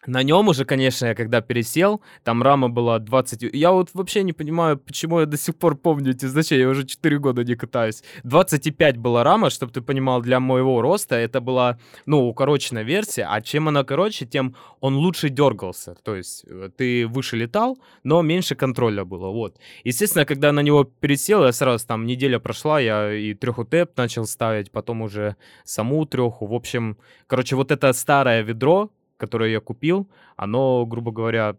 [0.08, 3.54] на нем уже, конечно, я когда пересел, там рама была 20...
[3.54, 6.86] Я вот вообще не понимаю, почему я до сих пор помню эти значения, я уже
[6.86, 8.04] 4 года не катаюсь.
[8.24, 13.42] 25 была рама, чтобы ты понимал, для моего роста это была, ну, укороченная версия, а
[13.42, 15.96] чем она короче, тем он лучше дергался.
[16.04, 19.58] То есть э, ты выше летал, но меньше контроля было, вот.
[19.84, 24.26] Естественно, когда на него пересел, я сразу там неделя прошла, я и треху tap начал
[24.26, 25.36] ставить, потом уже
[25.66, 26.46] саму треху.
[26.46, 26.98] В общем,
[27.28, 31.58] короче, вот это старое ведро, которое я купил, оно, грубо говоря,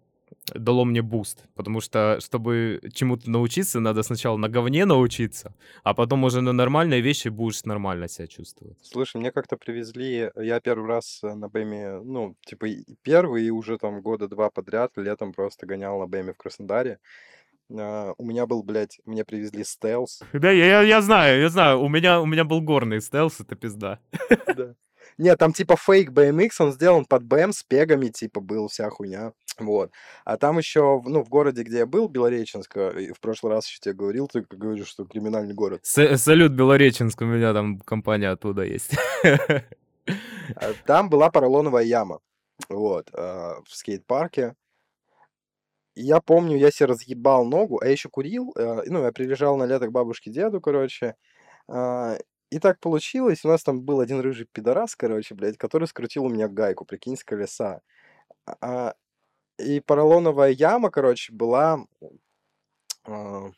[0.55, 1.45] дало мне буст.
[1.55, 7.01] Потому что, чтобы чему-то научиться, надо сначала на говне научиться, а потом уже на нормальные
[7.01, 8.79] вещи будешь нормально себя чувствовать.
[8.83, 12.67] Слушай, мне как-то привезли, я первый раз э, на Бэме, ну, типа
[13.03, 16.99] первый, и уже там года два подряд летом просто гонял на Бэме в Краснодаре.
[17.71, 20.21] А, У меня был, блядь, мне привезли стелс.
[20.33, 21.81] Да, я, я, я знаю, я знаю.
[21.81, 23.99] У меня, у меня был горный стелс, это пизда.
[24.57, 24.75] Да.
[25.19, 29.33] Нет, там типа фейк BMX, он сделан под BM с пегами, типа, был вся хуйня.
[29.59, 29.91] Вот.
[30.25, 33.81] А там еще, ну, в городе, где я был, Белореченск, э, в прошлый раз еще
[33.81, 35.81] тебе говорил, ты говоришь, что криминальный город.
[35.83, 38.95] С- салют Белореченск, у меня там компания оттуда есть.
[40.57, 42.21] А Там была поролоновая яма.
[42.69, 43.11] Вот.
[43.13, 44.55] а, В скейт-парке.
[45.95, 48.53] Я помню, я себе разъебал ногу, а я еще курил.
[48.57, 51.17] э, Ну, я приезжал на лето к бабушке деду, короче.
[52.51, 56.25] А, И так получилось, у нас там был один рыжий пидорас, короче, блядь, который скрутил
[56.25, 57.81] у меня гайку, прикинь, с колеса.
[58.61, 58.95] А,
[59.59, 61.87] И поролоновая яма, короче, была...
[63.05, 63.51] а,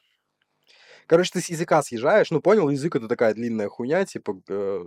[1.06, 4.84] Короче, ты с языка съезжаешь, ну, понял, язык это такая длинная хуйня, типа, э,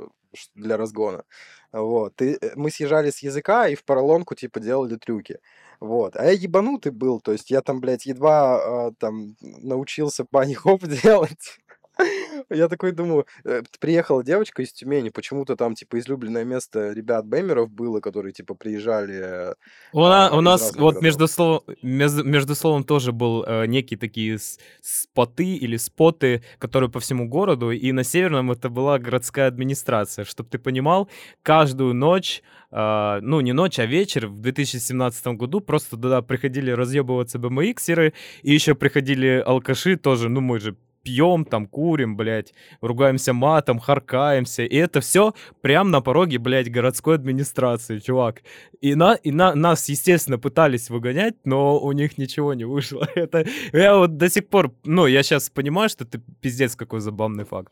[0.56, 1.26] для разгона.
[1.74, 2.16] Вот.
[2.16, 5.40] Ты, э, мы съезжали с языка и в поролонку, типа, делали трюки.
[5.82, 6.16] Вот.
[6.16, 11.60] А я ебанутый был, то есть я там, блядь, едва а, там научился бани-хоп делать.
[12.50, 17.72] Я такой думаю, э, приехала девочка из Тюмени, почему-то там, типа, излюбленное место ребят Бэмеров
[17.72, 19.54] было, которые, типа, приезжали э,
[19.92, 23.98] У, на- а, у нас вот между, словом, между, между словом тоже был э, некие
[23.98, 24.38] такие
[24.82, 30.26] споты или споты, которые по всему городу, и на Северном это была городская администрация.
[30.26, 31.10] Чтобы ты понимал,
[31.42, 37.40] каждую ночь, а, ну не ночь, а вечер в 2017 году просто туда приходили разъебываться
[37.40, 43.80] БМХеры, и еще приходили алкаши тоже, ну мы же пьем, там, курим, блядь, ругаемся матом,
[43.80, 44.64] харкаемся.
[44.64, 48.42] И это все прямо на пороге, блядь, городской администрации, чувак.
[48.82, 53.08] И, на, и на, нас, естественно, пытались выгонять, но у них ничего не вышло.
[53.16, 57.44] Это я вот до сих пор, ну, я сейчас понимаю, что это пиздец какой забавный
[57.46, 57.72] факт.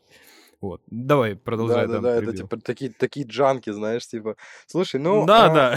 [0.62, 0.80] Вот.
[0.86, 4.36] Давай, продолжай, Да, да, да, это типа такие, такие джанки, знаешь, типа.
[4.66, 5.76] Слушай, ну, Да, а, да.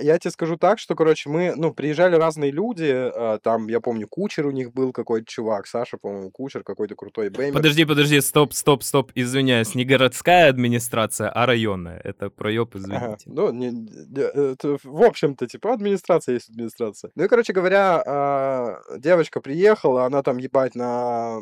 [0.00, 4.08] я тебе скажу так, что, короче, мы, ну, приезжали разные люди, а, там, я помню,
[4.08, 7.54] кучер у них был какой-то чувак, Саша, по-моему, кучер, какой-то крутой беймер.
[7.54, 12.00] Подожди, подожди, стоп, стоп, стоп, извиняюсь, не городская администрация, а районная.
[12.02, 12.78] Это проеб, Ага.
[12.84, 13.24] извините.
[13.26, 17.12] Ну, не- не- это, в общем-то, типа, администрация есть администрация.
[17.14, 21.38] Ну и, короче говоря, а, девочка приехала, она там ебать на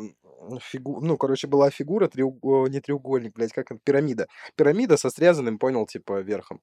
[0.59, 1.01] фигу...
[1.01, 2.43] Ну, короче, была фигура, треуг...
[2.69, 4.27] не треугольник, блядь, как это, пирамида.
[4.55, 6.61] Пирамида со срезанным, понял, типа, верхом.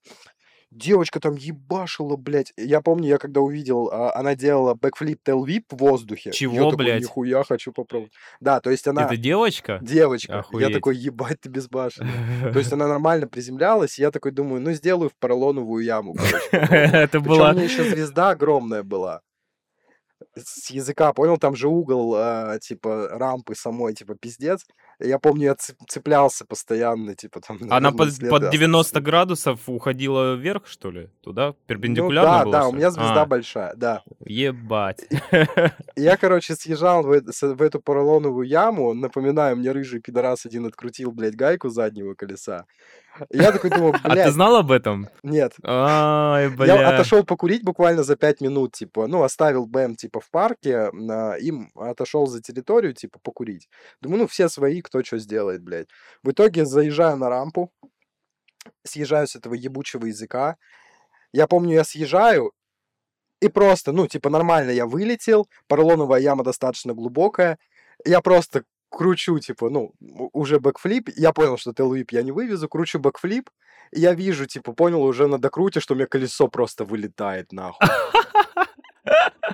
[0.71, 2.53] Девочка там ебашила, блядь.
[2.57, 6.31] Я помню, я когда увидел, а, она делала бэкфлип тейл вип в воздухе.
[6.31, 7.03] Я Чего, такой, блядь?
[7.03, 8.13] нихуя, хочу попробовать.
[8.39, 9.81] Да, то есть она Это девочка?
[9.83, 10.33] девочка.
[10.33, 10.73] Я Охуеть.
[10.73, 12.53] такой, ебать, ты безбашенный.
[12.53, 16.15] То есть она нормально приземлялась, и я такой думаю, ну сделаю в поролоновую яму.
[16.53, 17.51] Это была...
[17.51, 19.23] у нее еще звезда огромная была.
[20.37, 24.65] С языка, понял, там же угол, а, типа, рампы самой, типа, пиздец.
[25.01, 28.53] Я помню, я цеп- цеплялся постоянно, типа, там, Она под, след под остался.
[28.59, 31.09] 90 градусов уходила вверх, что ли?
[31.23, 31.49] Туда?
[31.49, 32.53] Ну Перпендикулярно да, было?
[32.53, 32.79] да, у что ли?
[32.79, 34.03] меня звезда А, большая, да.
[34.27, 35.07] ебать.
[35.97, 38.95] Я, короче, съезжал в, в эту поролоновую яму.
[38.95, 42.67] Напоминаю, мне рыжий пидорас один открутил, блядь, гайку заднего колеса.
[43.31, 45.09] Я такой думаю, А ты блядь, знал об этом?
[45.25, 46.89] нет, Ай, Я бля.
[46.95, 51.71] отошел покурить буквально за пять минут, типа, ну, оставил БМ, типа, в парке, на, им
[51.75, 53.69] отошел за территорию, типа, покурить.
[54.01, 55.89] Думаю, ну, все свои, кто что сделает, блядь.
[56.23, 57.73] В итоге заезжаю на рампу,
[58.83, 60.57] съезжаю с этого ебучего языка.
[61.33, 62.53] Я помню, я съезжаю,
[63.41, 67.59] и просто, ну, типа, нормально я вылетел, поролоновая яма достаточно глубокая,
[68.05, 69.95] я просто кручу, типа, ну,
[70.33, 73.49] уже backflip, я понял, что tailwhip я не вывезу, кручу backflip,
[73.93, 77.89] я вижу, типа, понял уже на докруте, что у меня колесо просто вылетает нахуй.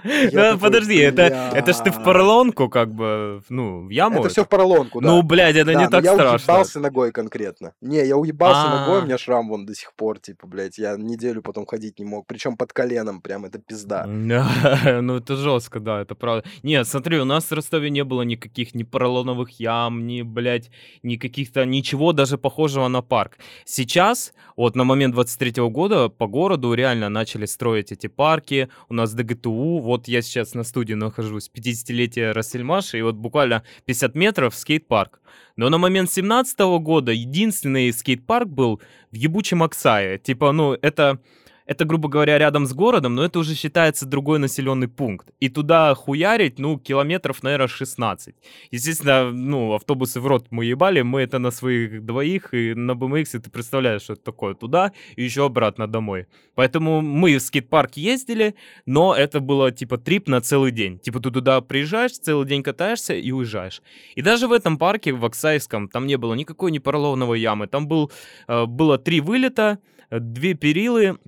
[0.05, 1.23] Я подожди, это,
[1.55, 4.21] это ж ты в поролонку, как бы, ну, в яму.
[4.21, 5.09] Это все в поролонку, да.
[5.09, 6.53] Ну, блядь, это не так я страшно.
[6.53, 7.73] уебался ногой конкретно.
[7.81, 9.05] Не, я уебался ногой, у А.
[9.05, 12.27] меня шрам вон до сих пор, типа, блядь, я неделю потом ходить не мог.
[12.27, 14.07] Причем под коленом, прям это пизда.
[14.07, 16.45] Да, ну это жестко, да, это правда.
[16.63, 20.71] Нет, смотри, у нас в Ростове не было никаких ни поролоновых ям, ни, блядь,
[21.03, 23.39] ни каких-то, ничего даже похожего на парк.
[23.65, 29.13] Сейчас, вот на момент 23 года по городу реально начали строить эти парки, у нас
[29.15, 35.21] ДГТУ, вот я сейчас на студии нахожусь, 50-летие Рассельмаша, и вот буквально 50 метров скейт-парк.
[35.57, 38.81] Но на момент 17 года единственный скейт-парк был
[39.11, 40.19] в ебучем Оксае.
[40.19, 41.21] Типа, ну, это
[41.67, 45.29] это, грубо говоря, рядом с городом, но это уже считается другой населенный пункт.
[45.41, 48.35] И туда хуярить, ну, километров, наверное, 16.
[48.71, 53.41] Естественно, ну, автобусы в рот мы ебали, мы это на своих двоих, и на BMX
[53.41, 56.27] ты представляешь, что это такое, туда и еще обратно домой.
[56.55, 58.55] Поэтому мы в скейт-парк ездили,
[58.87, 60.99] но это было, типа, трип на целый день.
[61.01, 63.83] Типа, ты туда приезжаешь, целый день катаешься и уезжаешь.
[64.15, 67.67] И даже в этом парке, в Оксайском, там не было никакой не поролоновой ямы.
[67.67, 68.11] Там был,
[68.47, 69.79] э, было три вылета,
[70.11, 71.19] э, две перилы,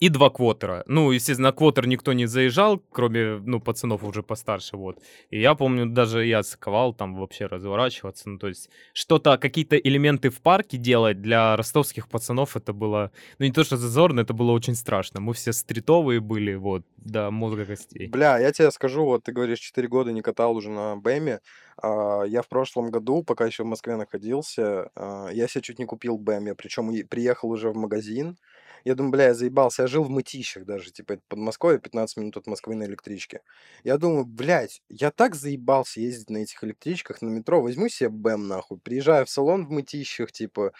[0.00, 0.84] и два квотера.
[0.86, 4.98] Ну, естественно, квотер никто не заезжал, кроме, ну, пацанов уже постарше, вот.
[5.30, 10.30] И я помню, даже я сковал там вообще разворачиваться, ну, то есть что-то, какие-то элементы
[10.30, 14.52] в парке делать для ростовских пацанов, это было, ну, не то что зазорно, это было
[14.52, 15.20] очень страшно.
[15.20, 18.08] Мы все стритовые были, вот, до мозга костей.
[18.08, 21.40] Бля, я тебе скажу, вот ты говоришь, 4 года не катал уже на БЭМе.
[21.82, 25.84] А, Я в прошлом году, пока еще в Москве находился, а, я себе чуть не
[25.84, 26.46] купил БЭМ.
[26.46, 28.36] Я причем приехал уже в магазин.
[28.84, 29.82] Я думаю, бля, я заебался.
[29.82, 33.42] Я жил в Мытищах даже, типа, это под Москвой, 15 минут от Москвы на электричке.
[33.84, 37.62] Я думаю, блядь, я так заебался ездить на этих электричках, на метро.
[37.62, 38.78] Возьму себе БЭМ, нахуй.
[38.78, 40.72] Приезжаю в салон в Мытищах, типа,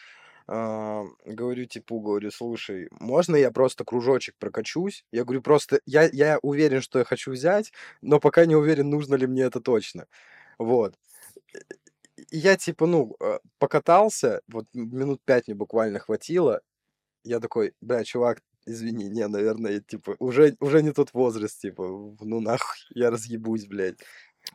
[0.49, 5.05] а, говорю типу, говорю, слушай, можно я просто кружочек прокачусь?
[5.11, 9.17] Я говорю, просто я, я уверен, что я хочу взять, но пока не уверен, нужно
[9.17, 10.07] ли мне это точно.
[10.59, 10.95] Вот.
[12.31, 16.63] и я типа, ну, э, покатался, вот минут 5 мне буквально хватило.
[17.27, 21.83] Я такой: "Бля, чувак, извини, не, наверное, типа, уже уже не тот возраст, типа,
[22.21, 23.99] ну нахуй, я разъебусь, блядь".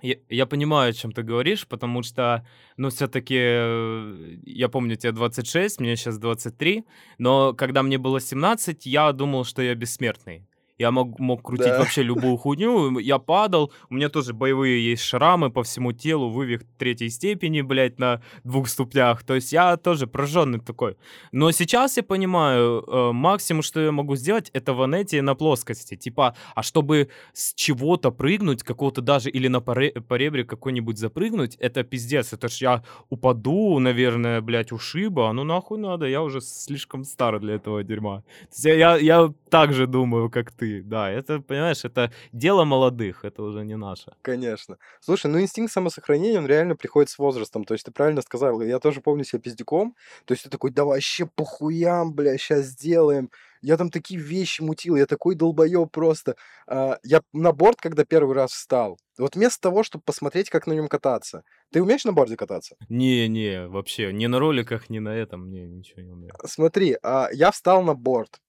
[0.01, 2.45] Я я понимаю, о чем ты говоришь, потому что,
[2.77, 6.85] ну, все-таки, э, я помню, тебе 26, мне сейчас 23,
[7.17, 10.47] но когда мне было 17, я думал, что я бессмертный.
[10.81, 12.97] Я мог, мог крутить Да, вообще любую хуйню.
[12.97, 13.71] Я падал.
[13.89, 18.67] У меня тоже боевые есть шрамы по всему телу, вывих третьей степени, блядь, на двух
[18.67, 19.23] ступнях.
[19.23, 20.95] То есть я тоже прожженный такой.
[21.31, 25.95] Но сейчас я понимаю, э, максимум, что я могу сделать, это в анете на плоскости.
[25.95, 31.57] Типа, а чтобы с чего-то прыгнуть, какого-то даже или на поре- по ребре какой-нибудь запрыгнуть,
[31.59, 32.33] это пиздец.
[32.33, 35.29] Это ж я упаду, наверное, блядь, ушиба.
[35.29, 38.23] А Ну нахуй надо, я уже слишком стар для этого дерьма.
[38.63, 40.70] Я, я, я так же думаю, как ты.
[40.79, 44.13] Да, это, понимаешь, это дело молодых, это уже не наше.
[44.21, 44.77] конечно.
[45.01, 47.63] Слушай, ну инстинкт самосохранения, он реально приходит с возрастом.
[47.65, 48.61] То есть ты правильно сказал.
[48.61, 49.95] Я тоже помню себя пиздюком.
[50.25, 53.29] То есть ты такой: "Да вообще похуям, бля, сейчас сделаем".
[53.61, 56.35] Я там такие вещи мутил, я такой долбоёб просто.
[56.67, 60.73] А, я на борд, когда первый раз встал, вот вместо того, чтобы посмотреть, как на
[60.73, 61.43] нем кататься.
[61.71, 62.75] Ты умеешь на борде кататься?
[62.89, 66.33] Не-не, вообще, ни на роликах, ни на этом, не, ничего не умею.
[66.45, 68.39] Смотри, а, я встал на борд.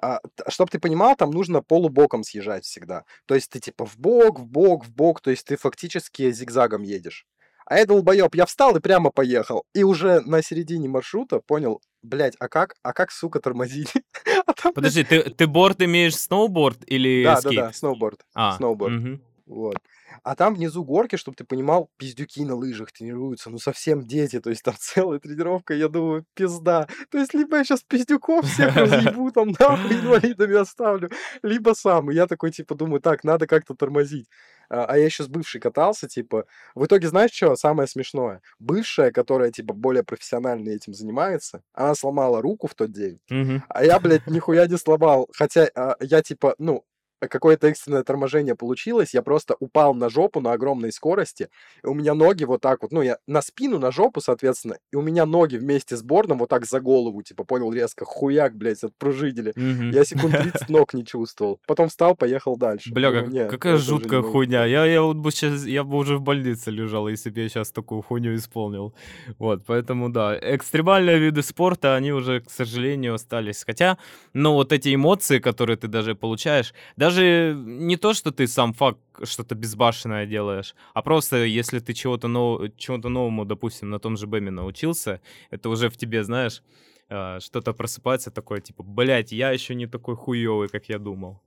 [0.00, 3.04] А, чтобы ты понимал, там нужно полубоком съезжать всегда.
[3.26, 6.82] То есть ты типа в бок, в бок, в бок, то есть ты фактически зигзагом
[6.82, 7.26] едешь.
[7.66, 9.64] А я долбоёб, я встал и прямо поехал.
[9.74, 13.92] И уже на середине маршрута понял, блядь, а как, а как, сука, тормозить?
[14.46, 17.56] А там, Подожди, ты, ты борт имеешь сноуборд или да, да, скейт?
[17.56, 18.92] да, сноуборд, А, сноуборд.
[18.94, 19.20] мгм.
[19.46, 19.76] Вот.
[20.24, 24.50] А там внизу горки, чтобы ты понимал, пиздюки на лыжах тренируются, ну совсем дети, то
[24.50, 26.88] есть там целая тренировка, я думаю, пизда.
[27.10, 31.10] То есть либо я сейчас пиздюков всех разъебу, там нахуй инвалидами оставлю,
[31.42, 32.10] либо сам.
[32.10, 34.28] И я такой, типа, думаю, так, надо как-то тормозить.
[34.68, 38.42] А, а я еще с бывшей катался, типа, в итоге, знаешь, что самое смешное?
[38.58, 43.20] Бывшая, которая, типа, более профессионально этим занимается, она сломала руку в тот день,
[43.68, 45.28] а я, блядь, нихуя не сломал.
[45.32, 46.84] Хотя а, я, типа, ну,
[47.20, 51.48] какое-то экстренное торможение получилось, я просто упал на жопу на огромной скорости,
[51.82, 54.96] и у меня ноги вот так вот, ну, я на спину, на жопу, соответственно, и
[54.96, 58.82] у меня ноги вместе с бордом вот так за голову, типа, понял, резко, хуяк, блядь,
[58.84, 59.52] отпружинили.
[59.56, 59.90] Мгм.
[59.90, 61.60] Я секунд 30 ног не чувствовал.
[61.66, 62.92] Потом встал, поехал дальше.
[62.92, 64.64] Бля, как- не, какая жуткая хуйня.
[64.66, 67.70] Я, я вот бы сейчас, я бы уже в больнице лежал, если бы я сейчас
[67.70, 68.94] такую хуйню исполнил.
[69.38, 73.64] Вот, поэтому да, экстремальные виды спорта, они уже, к сожалению, остались.
[73.64, 73.98] Хотя,
[74.32, 78.98] ну вот эти эмоции, которые ты даже получаешь, даже не то, что ты сам факт
[79.24, 82.62] что-то безбашенное делаешь, а просто если ты чего-то нов...
[82.76, 86.62] чего-то новому, допустим, на том же БЭМе научился, это уже в тебе, знаешь,
[87.08, 91.40] а, что-то просыпается такое, типа, блядь, я еще не такой хуёвый, как я думал.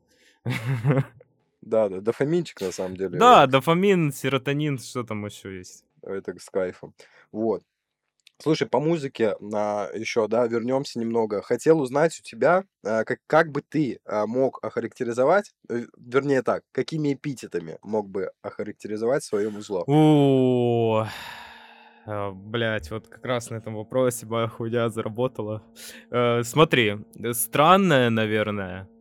[1.61, 3.19] Да, да, дофаминчик на самом деле.
[3.19, 5.83] Да, дофамин, серотонин, что там еще есть.
[6.01, 6.93] Это с кайфом.
[7.33, 7.63] Вот.
[8.41, 11.41] Слушай, по музыке а, еще, да, вернемся немного.
[11.41, 16.63] Хотел узнать у тебя, а, как, как бы ты а, мог охарактеризовать, э, вернее так,
[16.71, 19.83] какими эпитетами мог бы охарактеризовать свое музло?
[19.87, 21.05] О,
[22.33, 25.61] блять, вот как раз на этом вопросе моя хуйня заработала.
[26.09, 26.97] Э, Смотри,
[27.33, 28.98] странное, наверное, а,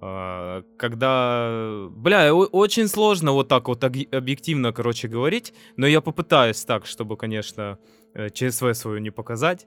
[0.00, 7.16] когда, бля, очень сложно вот так вот объективно, короче, говорить, но я попытаюсь так, чтобы,
[7.16, 7.78] конечно,
[8.14, 9.66] э, ЧСВ свою не показать.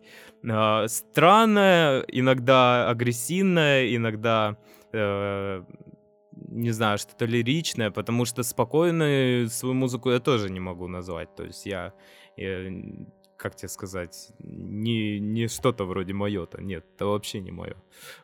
[0.49, 4.57] А, Странное, иногда агрессивное, иногда,
[4.93, 5.63] э,
[6.47, 11.36] не знаю, что-то лиричное, потому что спокойную свою музыку я тоже не могу назвать.
[11.36, 11.93] То есть я,
[12.38, 12.71] я,
[13.36, 16.61] как тебе сказать, не, не что-то вроде мое-то.
[16.61, 17.75] Нет, это вообще не мое.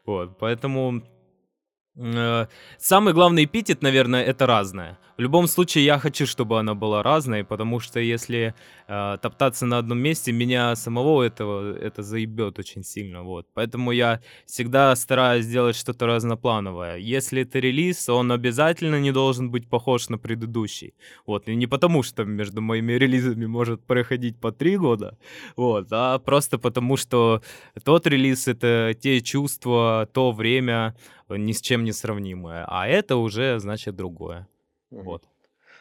[0.06, 1.04] Вот, поэтому
[2.78, 4.98] Самый главный эпитет, наверное, это разное.
[5.18, 8.54] В любом случае, я хочу, чтобы она была разной, потому что если
[8.88, 13.24] э, топтаться на одном месте, меня самого этого это заебет очень сильно.
[13.24, 13.48] Вот.
[13.56, 16.98] Поэтому я всегда стараюсь сделать что-то разноплановое.
[16.98, 20.94] Если это релиз, он обязательно не должен быть похож на предыдущий.
[21.26, 21.50] Вот.
[21.50, 25.18] И не потому, что между моими релизами может проходить по три года,
[25.56, 27.42] вот, а просто потому, что
[27.84, 30.96] тот релиз— это те чувства, то время,
[31.28, 32.66] ни с чем не сравнимое.
[32.68, 34.48] А это уже, значит, другое.
[34.92, 35.24] Вот.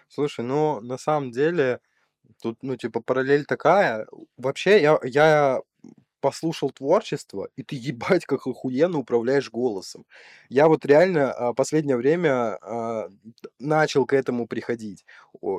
[0.09, 1.81] Слушай, ну, на самом деле,
[2.43, 4.07] тут, ну, типа, параллель такая.
[4.37, 5.61] Вообще, я, я
[6.27, 10.05] послушал творчество, и ты ебать как охуенно управляешь голосом.
[10.49, 13.09] Я вот реально а, последнее время а,
[13.61, 15.05] начал к этому приходить.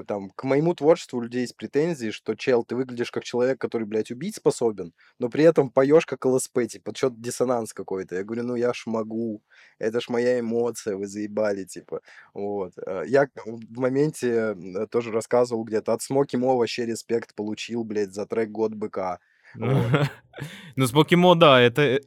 [0.08, 3.88] Там, к моему творчеству у людей есть претензии, что, чел, ты выглядишь как человек, который,
[3.88, 8.16] блядь, убить способен, но при этом поешь как ЛСП, типа, что-то диссонанс какой-то.
[8.16, 9.42] Я говорю, ну я ж могу,
[9.80, 12.02] это ж моя эмоция, вы заебали, типа.
[12.34, 12.74] Вот.
[12.86, 14.54] А, Я в моменте
[14.92, 19.20] тоже рассказывал где-то, от Смоки Мо вообще респект получил, блядь, за трек «Год быка».
[20.76, 21.82] Ну, с Покемо, да, это...
[21.82, 22.00] э,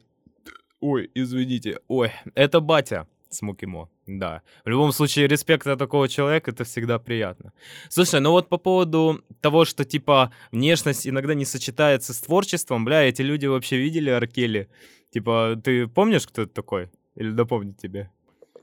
[0.79, 1.79] Ой, извините.
[1.87, 4.41] Ой, это батя с Мукимо, да.
[4.65, 7.53] В любом случае, респект от такого человека, это всегда приятно.
[7.89, 13.03] Слушай, ну вот по поводу того, что, типа, внешность иногда не сочетается с творчеством, бля,
[13.03, 14.69] эти люди вообще видели Аркели?
[15.11, 16.89] Типа, ты помнишь, кто это такой?
[17.15, 18.09] Или напомнить тебе?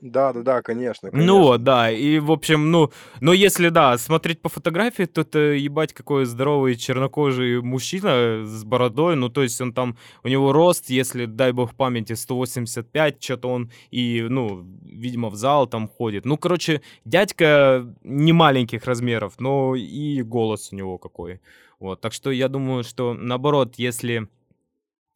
[0.01, 1.39] Да, да, да, конечно, Ну конечно.
[1.39, 5.93] вот, да, и, в общем, ну, но если, да, смотреть по фотографии, то это, ебать,
[5.93, 11.25] какой здоровый чернокожий мужчина с бородой, ну, то есть он там, у него рост, если,
[11.25, 16.25] дай бог памяти, 185, что-то он и, ну, видимо, в зал там ходит.
[16.25, 21.41] Ну, короче, дядька не маленьких размеров, но и голос у него какой.
[21.79, 24.27] Вот, так что я думаю, что, наоборот, если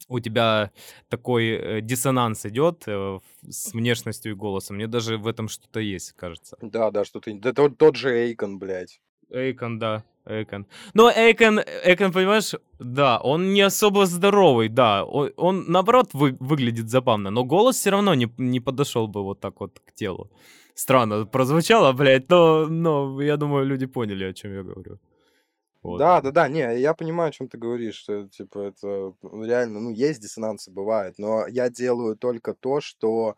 [0.09, 0.71] у тебя
[1.09, 4.75] такой э, диссонанс идет э, с внешностью и голосом.
[4.75, 6.57] Мне даже в этом что-то есть, кажется.
[6.61, 7.33] Да, да, что ты...
[7.33, 9.01] Да тот, тот же Эйкон, блядь.
[9.29, 10.65] Эйкон, да, Эйкон.
[10.93, 15.05] Но Эйкон, Эйкон, понимаешь, да, он не особо здоровый, да.
[15.05, 19.39] Он, он, наоборот, вы- выглядит забавно, но голос все равно не, не подошел бы вот
[19.39, 20.29] так вот к телу.
[20.75, 24.99] Странно прозвучало, блядь, но, но я думаю, люди поняли, о чем я говорю.
[25.83, 25.97] Вот.
[25.99, 29.81] Да, да, да, не, я понимаю, о чем ты говоришь, что, типа, это ну, реально,
[29.81, 33.35] ну, есть диссонансы, бывает, но я делаю только то, что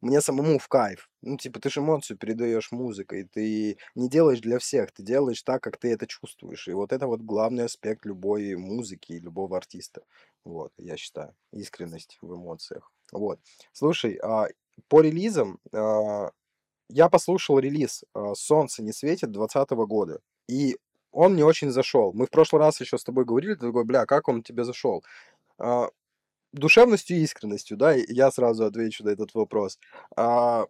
[0.00, 1.10] мне самому в кайф.
[1.22, 5.62] Ну, типа, ты же эмоцию передаешь музыкой, ты не делаешь для всех, ты делаешь так,
[5.62, 6.68] как ты это чувствуешь.
[6.68, 10.02] И вот это вот главный аспект любой музыки и любого артиста.
[10.44, 12.92] Вот, я считаю, искренность в эмоциях.
[13.12, 13.40] Вот.
[13.72, 14.48] Слушай, а,
[14.88, 16.30] по релизам, а,
[16.88, 20.76] я послушал релиз а, «Солнце не светит» 2020 года, и
[21.14, 22.12] он мне очень зашел.
[22.12, 25.04] Мы в прошлый раз еще с тобой говорили, ты такой, бля, как он тебе зашел?
[25.58, 25.88] А,
[26.52, 29.78] душевностью и искренностью, да, я сразу отвечу на этот вопрос.
[30.16, 30.66] А,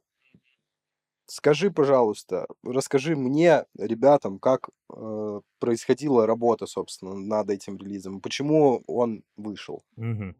[1.26, 9.22] скажи, пожалуйста, расскажи мне, ребятам, как э, происходила работа, собственно, над этим релизом, почему он
[9.36, 9.82] вышел.
[9.97, 10.36] Мгм.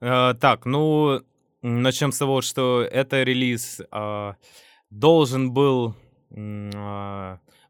[0.00, 1.20] Э, так, ну,
[1.62, 4.36] начнем с того, что это релиз а,
[4.90, 5.94] должен был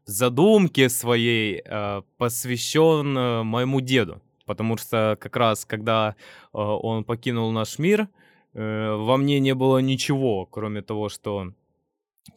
[0.09, 4.21] задумке своей а, посвящен э, моему деду.
[4.45, 6.15] Потому что как раз, когда
[6.53, 8.07] а, он покинул наш мир,
[8.53, 11.53] э, во мне не было ничего, кроме того, что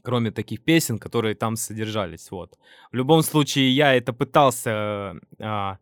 [0.03, 2.31] кроме таких песен, которые там содержались.
[2.31, 2.59] Вот.
[2.93, 5.79] В любом случае, я это пытался а,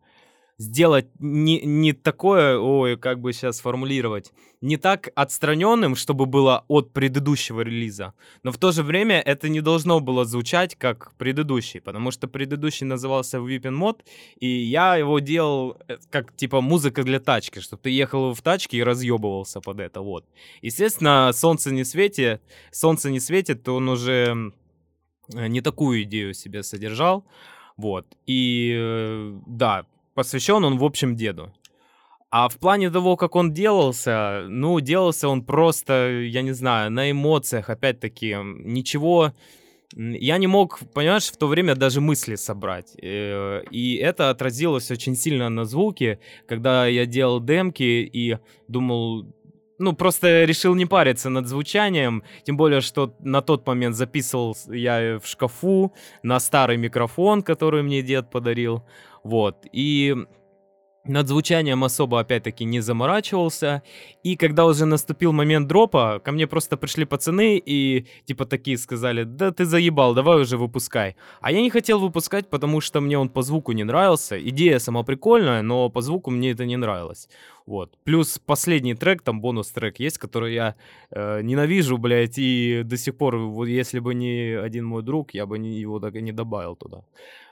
[0.61, 4.31] сделать не, не такое, ой, как бы сейчас сформулировать,
[4.61, 9.61] не так отстраненным, чтобы было от предыдущего релиза, но в то же время это не
[9.61, 14.01] должно было звучать как предыдущий, потому что предыдущий назывался Whipping Mod,
[14.39, 18.77] и я его делал э, как типа музыка для тачки, чтобы ты ехал в тачке
[18.77, 20.25] и разъебывался под это, вот.
[20.61, 22.41] Естественно, солнце не светит,
[22.71, 24.53] солнце не светит, он уже
[25.33, 27.25] э, не такую идею себе содержал,
[27.77, 28.05] вот.
[28.27, 31.53] И э, да, посвящен он, в общем, деду.
[32.29, 37.11] А в плане того, как он делался, ну, делался он просто, я не знаю, на
[37.11, 39.33] эмоциях, опять-таки, ничего...
[39.93, 42.95] Я не мог, понимаешь, в то время даже мысли собрать.
[43.01, 48.37] Э, И это отразилось очень сильно на звуке, когда я делал демки и
[48.69, 49.25] думал,
[49.81, 55.19] ну, просто решил не париться над звучанием, тем более, что на тот момент записывал я
[55.19, 58.83] в шкафу на старый микрофон, который мне дед подарил,
[59.23, 60.15] вот, и
[61.03, 63.81] над звучанием особо, опять-таки, не заморачивался.
[64.23, 69.23] И когда уже наступил момент дропа, ко мне просто пришли пацаны и типа такие сказали,
[69.23, 71.15] да ты заебал, давай уже выпускай.
[71.41, 74.39] А я не хотел выпускать, потому что мне он по звуку не нравился.
[74.49, 77.27] Идея сама прикольная, но по звуку мне это не нравилось.
[77.65, 77.97] Вот.
[78.03, 80.75] Плюс последний трек, там бонус-трек есть, который я
[81.11, 85.45] э, ненавижу, блядь, и до сих пор, вот если бы не один мой друг, я
[85.45, 87.03] бы не, его так и не добавил туда.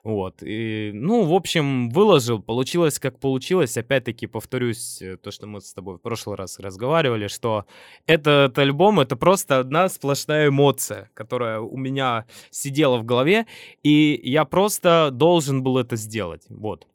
[0.04, 0.42] Вот.
[0.42, 2.42] И, ну, в общем, выложил.
[2.42, 3.78] Получилось, как получилось.
[3.78, 7.66] Опять-таки, повторюсь, э, то, что мы с тобой в прошлый раз разговаривали, что
[8.08, 13.46] этот альбом— это просто одна сплошная эмоция, которая у меня сидела в голове,
[13.84, 16.46] и я просто должен был это сделать.
[16.50, 16.88] Вот.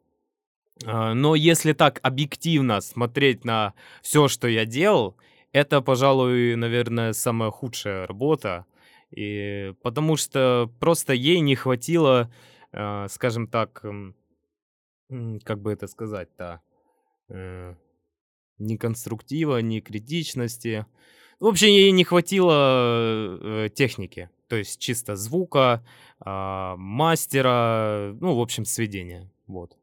[0.84, 5.16] А, Но если так объективно смотреть на все, что я делал,
[5.52, 8.66] это, пожалуй, наверное, самая худшая работа.
[9.10, 12.32] И потому что просто ей не хватило,
[12.72, 13.84] а, скажем так,
[15.44, 16.60] как бы это сказать-то,
[17.28, 17.74] э,
[18.58, 20.86] Ни конструктива, ни критичности.
[21.40, 24.30] В общем, ей не хватило э, техники.
[24.48, 25.84] То есть чисто звука,
[26.20, 29.30] а, мастера, ну, в общем, сведения.
[29.48, 29.76] Вот.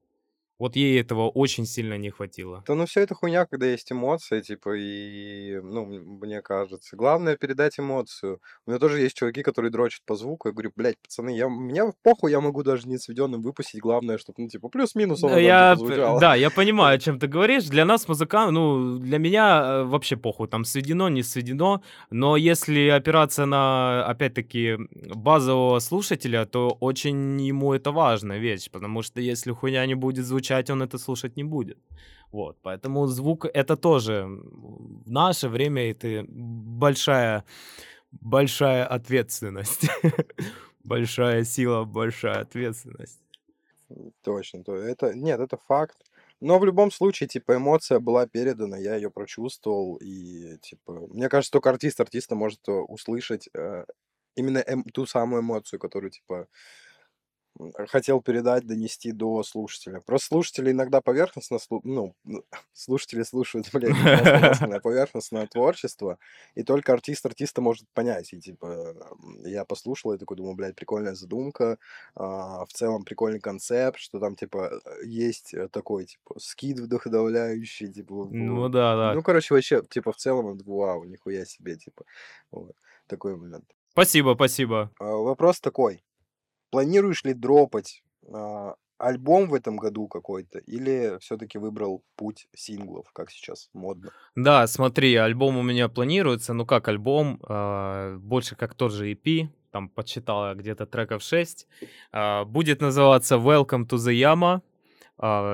[0.61, 2.63] Вот ей этого очень сильно не хватило.
[2.67, 6.95] Да ну все это хуйня, когда есть эмоции, типа, и, ну, мне кажется.
[6.95, 8.39] Главное передать эмоцию.
[8.67, 10.49] У меня тоже есть чуваки, которые дрочат по звуку.
[10.49, 13.81] Я говорю, блядь, пацаны, я, мне похуй, я могу даже не сведенным выпустить.
[13.81, 15.75] Главное, чтобы, ну, типа, плюс-минус там, я,
[16.19, 17.65] да, я понимаю, о чем ты говоришь.
[17.65, 21.81] Для нас, музыкантов, ну, для меня э, вообще похуй, там сведено, не сведено.
[22.11, 24.77] Но если опираться на, опять-таки,
[25.15, 30.50] базового слушателя, то очень ему это важная вещь, потому что если хуйня не будет звучать,
[30.69, 31.77] он это слушать не будет.
[32.31, 37.43] Вот, поэтому звук это тоже в наше время это большая,
[38.11, 39.87] большая ответственность.
[40.83, 43.19] Большая сила, большая ответственность.
[44.23, 45.97] Точно, то это, нет, это факт.
[46.41, 51.51] Но в любом случае, типа, эмоция была передана, я ее прочувствовал, и, типа, мне кажется,
[51.51, 53.85] только артист артиста может э, услышать э,
[54.35, 56.47] именно эм- ту самую эмоцию, которую, типа,
[57.87, 60.01] хотел передать, донести до слушателя.
[60.01, 62.15] Просто слушатели иногда поверхностно, слу- ну,
[62.73, 63.95] слушатели слушают, блядь,
[64.83, 66.17] поверхностное, творчество,
[66.55, 68.33] и только артист артиста может понять.
[68.33, 68.95] И, типа,
[69.43, 71.77] я послушал и такой думаю, блядь, прикольная задумка,
[72.15, 77.91] а, в целом прикольный концепт, что там, типа, э, есть э, такой, типа, скид вдохновляющий,
[77.91, 79.13] типа, Ну да, да.
[79.13, 82.05] Ну, короче, вообще, типа, в целом, вау, нихуя себе, типа,
[82.51, 82.75] вот,
[83.07, 83.65] такой момент.
[83.91, 84.91] Спасибо, спасибо.
[84.99, 86.03] А, Вопрос такой.
[86.71, 88.03] Планируешь ли дропать
[88.33, 94.11] а, альбом в этом году какой-то, или все-таки выбрал путь синглов, как сейчас модно?
[94.35, 99.49] Да, смотри, альбом у меня планируется, ну как альбом, а, больше как тот же EP,
[99.71, 101.67] там подсчитал я где-то треков 6.
[102.11, 104.61] А, будет называться Welcome to the Yama.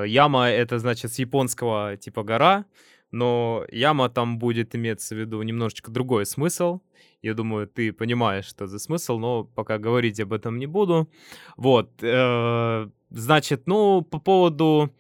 [0.08, 2.64] Яма это значит с японского типа гора,
[3.12, 6.82] но яма там будет иметься в виду немножечко другой смысл.
[7.22, 11.10] Я думаю, ты понимаешь, что за смысл, но пока говорить об этом не буду.
[11.56, 14.92] Вот, э, значит, ну, по поводу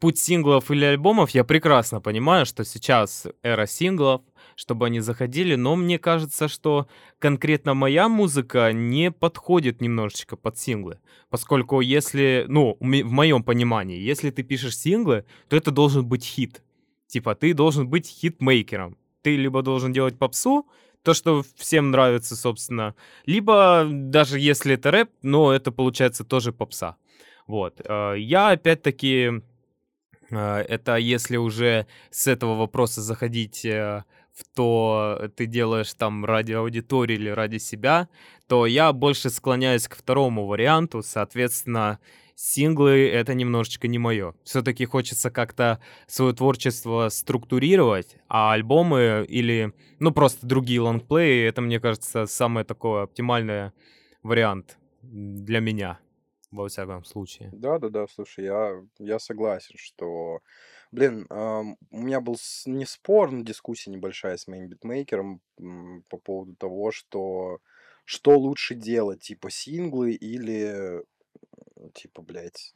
[0.00, 4.22] путь синглов или альбомов, я прекрасно понимаю, что сейчас эра синглов,
[4.54, 6.88] чтобы они заходили, но мне кажется, что
[7.18, 10.98] конкретно моя музыка не подходит немножечко под синглы.
[11.30, 16.62] Поскольку если, ну, в моем понимании, если ты пишешь синглы, то это должен быть хит.
[17.08, 18.96] Типа, ты должен быть хитмейкером.
[19.22, 20.66] Ты либо должен делать попсу,
[21.02, 22.94] то, что всем нравится, собственно,
[23.26, 26.96] либо даже если это рэп, но это получается тоже попса.
[27.46, 27.80] Вот.
[27.84, 29.42] э, Я опять-таки
[30.30, 36.52] а, Это если уже с этого вопроса заходить э, в то, ты делаешь там ради
[36.52, 38.08] аудитории или ради себя,
[38.46, 41.02] то я больше склоняюсь к второму варианту.
[41.02, 41.98] Соответственно,
[42.38, 44.34] синглы это немножечко не мое.
[44.44, 51.80] Все-таки хочется как-то свое творчество структурировать, а альбомы или, ну, просто другие лонгплеи, это, мне
[51.80, 53.72] кажется, самый такой оптимальный
[54.22, 55.98] вариант для меня,
[56.52, 57.50] во всяком случае.
[57.52, 60.38] Да, да, да, слушай, я, я согласен, что,
[60.92, 62.36] блин, у меня был
[62.66, 65.40] не спор, но дискуссия небольшая с моим битмейкером
[66.08, 67.58] по поводу того, что
[68.04, 71.02] что лучше делать, типа синглы или,
[71.94, 72.74] типа, блядь,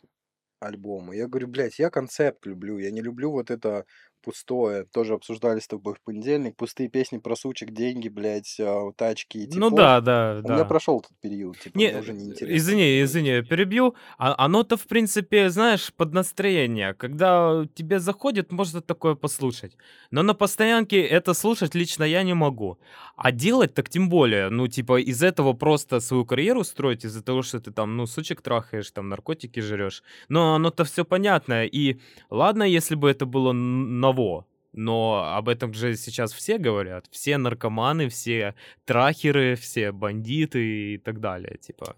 [0.61, 1.17] альбомы.
[1.17, 3.85] Я говорю, блядь, я концепт люблю, я не люблю вот это
[4.23, 4.85] пустое.
[4.93, 6.57] Тоже обсуждали с тобой в понедельник.
[6.57, 10.65] Пустые песни про сучек, деньги, блядь, а, тачки и Ну да, да, У меня да.
[10.65, 13.95] прошел этот период, типа, Не, мне уже не интересно извини, извини, перебью.
[14.19, 16.95] А, оно-то, в принципе, знаешь, под настроение.
[16.95, 19.77] Когда тебе заходит, можно такое послушать.
[20.11, 22.79] Но на постоянке это слушать лично я не могу.
[23.17, 24.49] А делать так тем более.
[24.49, 28.43] Ну, типа, из этого просто свою карьеру строить, из-за того, что ты там, ну, сучек
[28.43, 30.03] трахаешь, там, наркотики жрешь.
[30.29, 31.65] Но оно-то все понятно.
[31.67, 31.99] И
[32.31, 34.47] ладно, если бы это было н- ново.
[34.73, 37.07] Но об этом же сейчас все говорят.
[37.11, 38.55] Все наркоманы, все
[38.85, 41.97] трахеры, все бандиты и так далее, типа,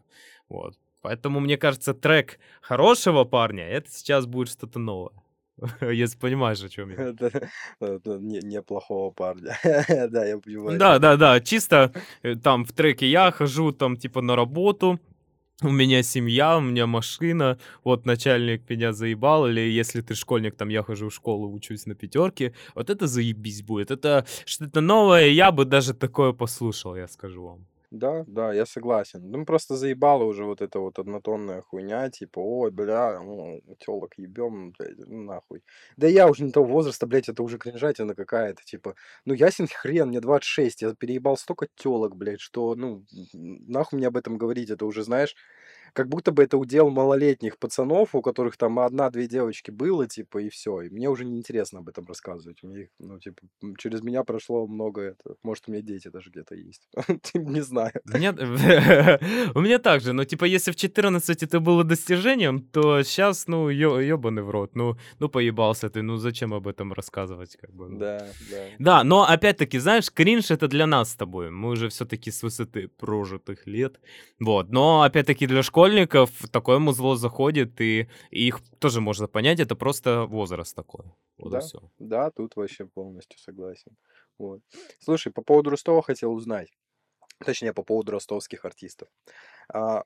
[0.48, 0.74] вот.
[1.00, 5.12] Поэтому, мне кажется, трек хорошего парня, это сейчас будет что-то новое.
[5.80, 6.96] Если понимаешь, о чем я.
[7.10, 7.48] Это,
[7.78, 9.56] это не, неплохого парня.
[10.10, 10.78] Да, я понимаю.
[10.78, 11.92] Да, да, да, чисто
[12.22, 14.98] э, там в треке я хожу там типа на работу,
[15.62, 20.68] у меня семья, у меня машина, вот начальник меня заебал, или если ты школьник, там
[20.68, 25.52] я хожу в школу, учусь на пятерке, вот это заебись будет, это что-то новое, я
[25.52, 27.66] бы даже такое послушал, я скажу вам.
[27.96, 29.30] Да, да, я согласен.
[29.30, 34.72] Ну, просто заебала уже вот эта вот однотонная хуйня, типа, ой, бля, ну, телок ебем,
[34.76, 35.62] блядь, ну, нахуй.
[35.96, 40.08] Да я уже не того возраста, блядь, это уже кринжатина какая-то, типа, ну, ясен хрен,
[40.08, 44.86] мне 26, я переебал столько телок, блядь, что, ну, нахуй мне об этом говорить, это
[44.86, 45.36] уже, знаешь,
[45.94, 50.48] как будто бы это удел малолетних пацанов, у которых там одна-две девочки было, типа, и
[50.48, 50.82] все.
[50.82, 52.62] И мне уже неинтересно об этом рассказывать.
[52.62, 53.42] Мне, ну, типа,
[53.78, 55.36] через меня прошло много это.
[55.42, 56.88] Может, у меня дети даже где-то есть.
[57.34, 57.92] Не знаю.
[58.12, 58.32] У меня,
[59.54, 64.00] у меня также, но типа если в 14 это было достижением, то сейчас, ну, ё,
[64.00, 67.88] ёбаный в рот, ну, ну поебался ты, ну зачем об этом рассказывать, как бы.
[67.88, 67.98] Ну.
[67.98, 68.64] Да, да.
[68.78, 72.88] Да, но опять-таки, знаешь, кринж это для нас с тобой, мы уже все-таки с высоты
[72.88, 74.00] прожитых лет,
[74.40, 79.76] вот, но опять-таки для школьников такое музло заходит, и, и их тоже можно понять, это
[79.76, 81.04] просто возраст такой.
[81.38, 81.78] Вот да, все.
[81.98, 83.96] да, тут вообще полностью согласен.
[84.38, 84.60] Вот.
[85.00, 86.68] Слушай, по поводу Ростова хотел узнать.
[87.44, 89.08] Точнее, по поводу ростовских артистов.
[89.72, 90.04] А,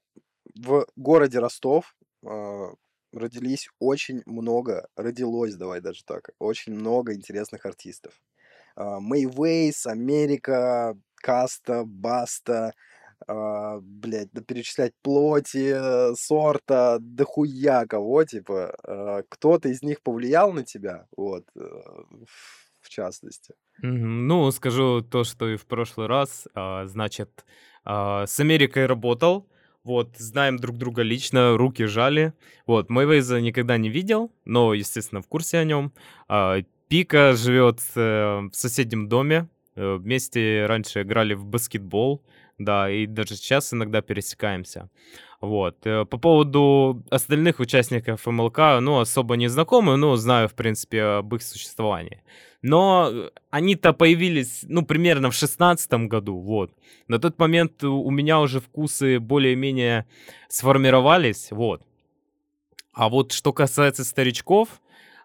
[0.56, 1.94] в городе Ростов
[2.26, 2.72] а,
[3.12, 8.20] родились очень много, родилось, давай даже так, очень много интересных артистов.
[8.74, 12.74] А, Мэйвейс, Америка, Каста, Баста,
[13.26, 20.52] а, блядь, да перечислять плоти, сорта, да хуя кого, типа, а, кто-то из них повлиял
[20.52, 21.60] на тебя, вот, э,
[22.80, 23.54] в частности.
[23.82, 26.46] Ну, скажу то, что и в прошлый раз.
[26.54, 27.44] А, значит,
[27.84, 29.48] а, с Америкой работал.
[29.84, 32.34] Вот, знаем друг друга лично, руки жали.
[32.66, 35.92] Вот, Мэйвейза никогда не видел, но, естественно, в курсе о нем.
[36.88, 39.48] Пика живет э, в соседнем доме.
[39.76, 42.22] Э, Вместе раньше играли в баскетбол,
[42.59, 44.90] да, и даже сейчас иногда пересекаемся.
[45.40, 45.86] Вот.
[45.86, 51.34] э, По поводу остальных участников МЛК, ну, особо не знакомы, но знаю, в принципе, об
[51.34, 52.22] их существовании.
[52.62, 56.72] Но э, они-то появились, ну, примерно в шестнадцатом году, вот.
[57.06, 60.06] На тот момент у меня уже вкусы более-менее
[60.48, 61.82] сформировались, вот.
[62.92, 64.80] А вот что касается старичков,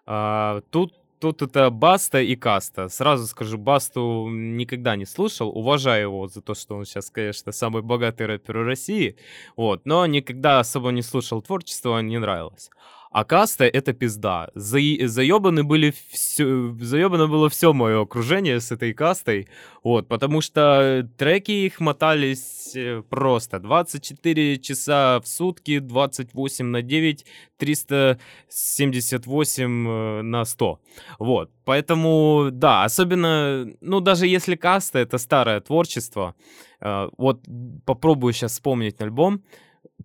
[0.06, 0.94] а, тут,
[1.32, 2.88] тут это Баста и Каста.
[2.88, 7.82] Сразу скажу, Басту никогда не слушал, уважаю его за то, что он сейчас, конечно, самый
[7.82, 9.16] богатый рэпер России,
[9.56, 12.70] вот, но никогда особо не слушал творчество, не нравилось.
[13.14, 14.48] А каста это пизда.
[14.56, 19.46] Заи- заебаны были все, заебано было все мое окружение с этой кастой.
[19.84, 27.24] Вот, потому что треки их мотались э, просто 24 часа в сутки, 28 на 9,
[27.56, 30.80] 378 э, на 100.
[31.20, 36.34] Вот, поэтому, да, особенно, ну, даже если каста это старое творчество,
[36.80, 37.44] э, вот
[37.86, 39.44] попробую сейчас вспомнить альбом,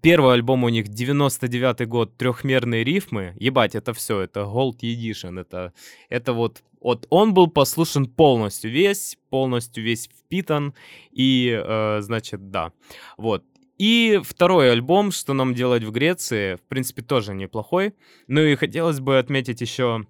[0.01, 3.35] Первый альбом у них 99 год, трехмерные рифмы.
[3.39, 5.39] Ебать, это все, это Gold Edition.
[5.39, 5.73] Это,
[6.09, 10.73] это вот, вот он был послушен полностью весь, полностью весь впитан.
[11.11, 12.71] И, э, значит, да.
[13.17, 13.43] Вот.
[13.77, 17.93] И второй альбом, что нам делать в Греции, в принципе, тоже неплохой.
[18.27, 20.05] Ну и хотелось бы отметить еще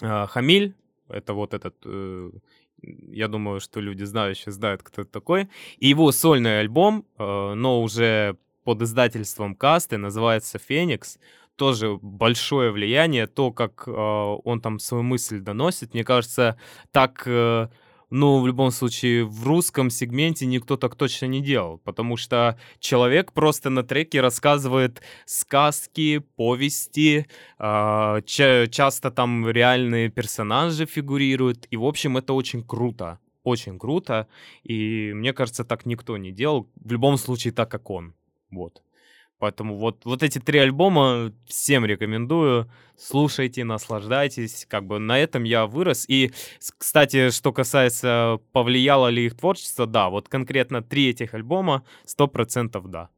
[0.00, 0.74] э, Хамиль.
[1.08, 2.30] Это вот этот э,
[2.82, 5.48] я думаю, что люди знающие знают, кто это такой.
[5.78, 11.18] И его сольный альбом, э, но уже под издательством Касты, называется «Феникс».
[11.56, 15.92] Тоже большое влияние, то, как э, он там свою мысль доносит.
[15.92, 16.56] Мне кажется,
[16.92, 17.68] так, э,
[18.08, 23.32] ну, в любом случае, в русском сегменте никто так точно не делал, потому что человек
[23.32, 27.26] просто на треке рассказывает сказки, повести,
[27.58, 33.18] э, ча- часто там реальные персонажи фигурируют, и, в общем, это очень круто.
[33.44, 34.26] Очень круто,
[34.62, 38.14] и мне кажется, так никто не делал, в любом случае так, как он.
[38.52, 38.82] Вот.
[39.38, 42.70] Поэтому вот, вот эти три альбома всем рекомендую.
[42.96, 44.66] Слушайте, наслаждайтесь.
[44.70, 46.04] Как бы на этом я вырос.
[46.08, 46.30] И,
[46.78, 52.88] кстати, что касается, повлияло ли их творчество, да, вот конкретно три этих альбома, сто процентов
[52.88, 53.08] да.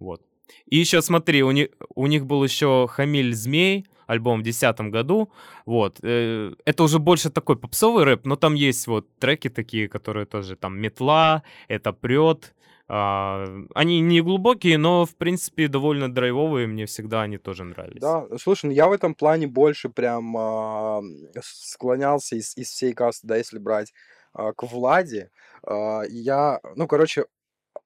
[0.00, 0.22] Вот.
[0.66, 5.30] И еще смотри, у них, у них был еще «Хамиль Змей», альбом в 2010 году.
[5.64, 5.98] Вот.
[6.02, 10.56] Э, это уже больше такой попсовый рэп, но там есть вот треки такие, которые тоже
[10.56, 12.52] там «Метла», «Это прет»,
[12.88, 16.66] они не глубокие, но, в принципе, довольно драйвовые.
[16.66, 18.00] Мне всегда они тоже нравились.
[18.00, 21.02] Да, слушай, ну я в этом плане больше прям а,
[21.42, 23.92] склонялся из, из всей касты, да, если брать
[24.32, 25.30] а, к Владе.
[25.64, 27.26] А, я, ну, короче,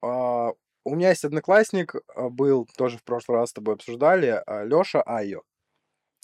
[0.01, 0.51] а,
[0.83, 5.01] у меня есть одноклассник, а, был, тоже в прошлый раз с тобой обсуждали, а, Лёша
[5.01, 5.41] Айо.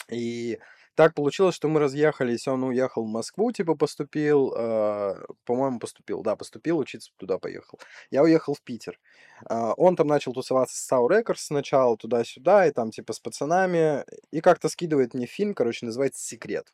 [0.09, 0.59] И
[0.97, 6.35] так получилось, что мы разъехались, он уехал в Москву, типа поступил, э, по-моему, поступил, да,
[6.35, 7.79] поступил, учиться туда поехал.
[8.09, 8.99] Я уехал в Питер.
[9.47, 14.05] Э, он там начал тусоваться с Sau Records сначала, туда-сюда, и там типа с пацанами,
[14.31, 16.73] и как-то скидывает мне фильм, короче, называется «Секрет».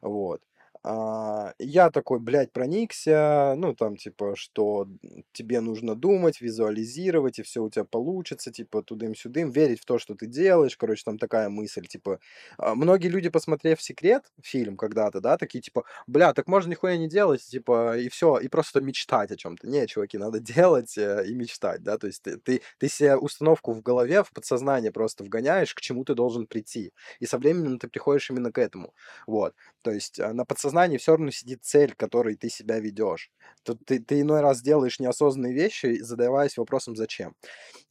[0.00, 0.40] Вот.
[0.88, 4.86] А, я такой, блядь, проникся, ну, там, типа, что
[5.32, 10.14] тебе нужно думать, визуализировать, и все у тебя получится, типа, тудым-сюдым, верить в то, что
[10.14, 12.20] ты делаешь, короче, там такая мысль, типа,
[12.56, 17.08] а, многие люди, посмотрев «Секрет», фильм когда-то, да, такие, типа, бля, так можно нихуя не
[17.08, 19.66] делать, типа, и все, и просто мечтать о чем-то.
[19.66, 23.72] Не, чуваки, надо делать э, и мечтать, да, то есть ты, ты, ты себе установку
[23.72, 27.88] в голове, в подсознание просто вгоняешь, к чему ты должен прийти, и со временем ты
[27.88, 28.94] приходишь именно к этому,
[29.26, 29.52] вот,
[29.82, 33.30] то есть а, на подсознание подсознании все равно сидит цель, которой ты себя ведешь.
[33.62, 37.34] Тут ты, ты иной раз делаешь неосознанные вещи, задаваясь вопросом «зачем?».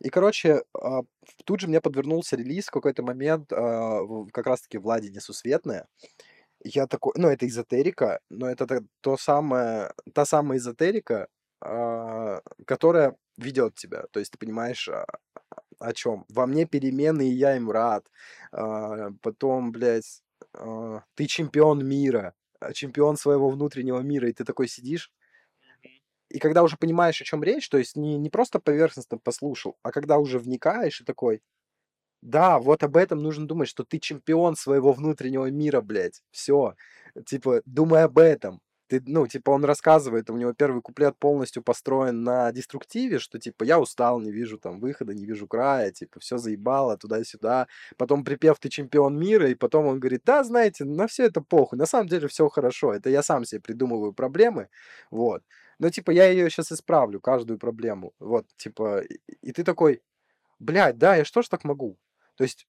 [0.03, 1.01] И, короче, а,
[1.45, 4.01] тут же мне подвернулся релиз в какой-то момент, а,
[4.31, 5.87] как раз-таки «Влади несусветная».
[6.63, 11.27] Я такой, ну, это эзотерика, но это то самое, та самая эзотерика,
[11.61, 14.05] а, которая ведет тебя.
[14.11, 14.89] То есть ты понимаешь,
[15.79, 16.25] о чем.
[16.29, 18.05] Во мне перемены, и я им рад.
[19.21, 20.21] Потом, блядь,
[21.15, 22.33] ты чемпион мира.
[22.65, 25.11] Э, чемпион своего внутреннего мира, и ты такой сидишь,
[26.29, 29.91] и когда уже понимаешь, о чем речь, то есть не, не просто поверхностно послушал, а
[29.91, 31.41] когда уже вникаешь и такой,
[32.21, 36.75] да, вот об этом нужно думать, что ты чемпион своего внутреннего мира, блядь, все,
[37.25, 42.23] типа, думай об этом, ты, ну, типа, он рассказывает, у него первый куплет полностью построен
[42.23, 46.37] на деструктиве, что, типа, я устал, не вижу там выхода, не вижу края, типа, все
[46.37, 47.67] заебало туда-сюда.
[47.97, 51.79] Потом припев «ты чемпион мира», и потом он говорит, да, знаете, на все это похуй,
[51.79, 54.69] на самом деле все хорошо, это я сам себе придумываю проблемы,
[55.11, 55.43] вот.
[55.79, 59.01] Но, типа, я ее сейчас исправлю, каждую проблему, вот, типа,
[59.41, 60.01] и, ты такой,
[60.59, 61.97] блядь, да, я что ж так могу?
[62.35, 62.67] То есть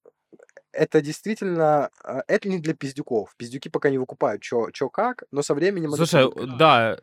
[0.76, 3.34] это действительно, а, это не для пиздюков.
[3.36, 5.92] Пиздюки пока не выкупают, что как, но со временем...
[5.92, 6.98] Слушай, да,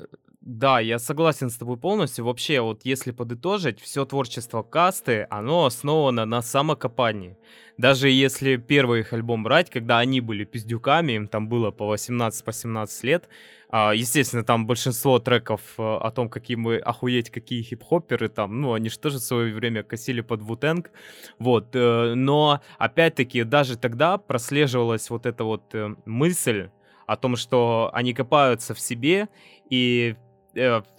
[0.46, 2.26] да, я согласен с тобой полностью.
[2.26, 7.38] Вообще, вот если подытожить, все творчество касты, оно основано на самокопании.
[7.78, 12.44] Даже если первый их альбом брать, когда они были пиздюками, им там было по 18-17
[12.44, 13.30] по лет,
[13.74, 18.90] естественно, там большинство треков э, о том, какие мы охуеть, какие хип-хопперы там, ну, они
[18.90, 20.92] же тоже в свое время косили под Вутенг,
[21.40, 26.70] вот, э, но, опять-таки, даже тогда прослеживалась вот эта вот э, мысль
[27.08, 29.28] о том, что они копаются в себе
[29.70, 30.16] и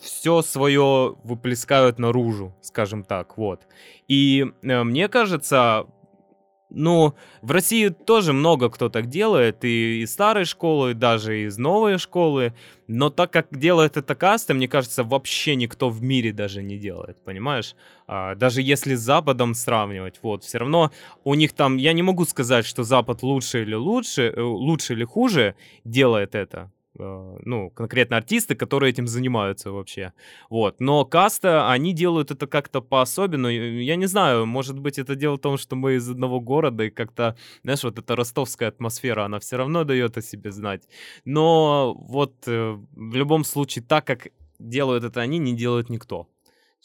[0.00, 3.68] все свое выплескают наружу, скажем так, вот.
[4.08, 5.86] И мне кажется,
[6.74, 11.56] ну, в России тоже много кто так делает, и из старой школы, и даже из
[11.56, 12.52] новой школы.
[12.86, 17.22] Но так как делает это каста, мне кажется, вообще никто в мире даже не делает,
[17.24, 17.74] понимаешь?
[18.06, 20.90] А, даже если с Западом сравнивать, вот, все равно
[21.24, 25.04] у них там, я не могу сказать, что Запад лучше или лучше, э, лучше или
[25.04, 26.70] хуже делает это.
[26.98, 30.12] Э, ну, конкретно артисты, которые этим занимаются вообще.
[30.50, 30.80] Вот.
[30.80, 33.48] Но каста, они делают это как-то по-особенному.
[33.50, 36.90] Я не знаю, может быть, это дело в том, что мы из одного города, и
[36.90, 40.88] как-то, знаешь, вот эта ростовская атмосфера, она все равно дает о себе знать.
[41.24, 46.28] Но вот э, в любом случае, так как делают это они, не делает никто.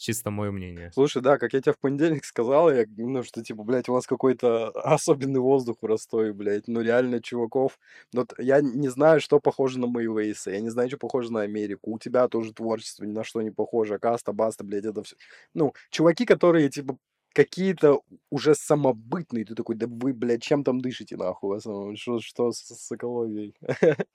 [0.00, 0.90] Чисто мое мнение.
[0.94, 4.06] Слушай, да, как я тебе в понедельник сказал, я, ну, что, типа, блядь, у вас
[4.06, 7.78] какой-то особенный воздух в Ростове, блядь, ну, реально, чуваков,
[8.14, 11.42] вот я не знаю, что похоже на мои вейсы, я не знаю, что похоже на
[11.42, 15.16] Америку, у тебя тоже творчество ни на что не похоже, Каста, Баста, блядь, это все,
[15.52, 16.96] ну, чуваки, которые, типа,
[17.32, 18.00] какие-то
[18.30, 19.44] уже самобытные.
[19.44, 21.96] Ты такой, да вы, блядь, чем там дышите, нахуй, в основном?
[21.96, 23.54] Что, что с, с экологией?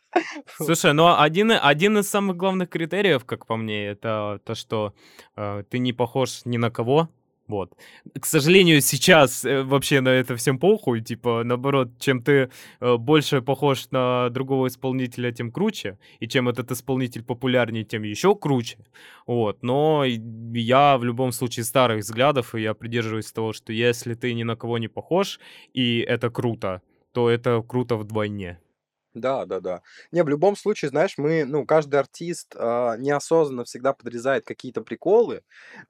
[0.58, 4.94] Слушай, ну один, один из самых главных критериев, как по мне, это то, что
[5.36, 7.10] э, ты не похож ни на кого,
[7.48, 7.74] вот.
[8.20, 11.02] К сожалению, сейчас э, вообще на это всем похуй.
[11.02, 12.50] Типа, наоборот, чем ты
[12.80, 16.00] э, больше похож на другого исполнителя, тем круче.
[16.20, 18.78] И чем этот исполнитель популярнее, тем еще круче.
[19.28, 19.62] Вот.
[19.62, 24.44] Но я в любом случае старых взглядов, и я придерживаюсь того, что если ты ни
[24.44, 25.40] на кого не похож,
[25.74, 26.82] и это круто,
[27.12, 28.60] то это круто вдвойне.
[29.16, 29.82] Да, да, да.
[30.12, 35.42] Не, в любом случае, знаешь, мы, ну, каждый артист а, неосознанно всегда подрезает какие-то приколы.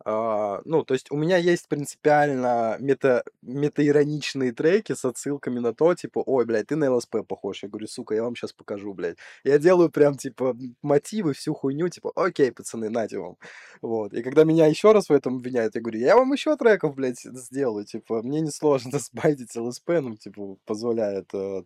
[0.05, 5.95] А, ну, то есть у меня есть принципиально мета, метаироничные треки с отсылками на то,
[5.95, 7.63] типа, ой, блядь, ты на ЛСП похож.
[7.63, 9.17] Я говорю, сука, я вам сейчас покажу, блядь.
[9.43, 13.37] Я делаю прям, типа, мотивы, всю хуйню, типа, окей, пацаны, нате вам.
[13.81, 14.13] Вот.
[14.13, 17.21] И когда меня еще раз в этом обвиняют, я говорю, я вам еще треков, блядь,
[17.21, 21.63] сделаю, типа, мне несложно сбайтить ЛСП, ну, типа, позволяет э,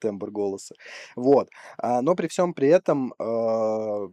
[0.00, 0.74] тембр голоса.
[1.16, 1.48] Вот.
[1.78, 4.08] А, но при всем при этом, э,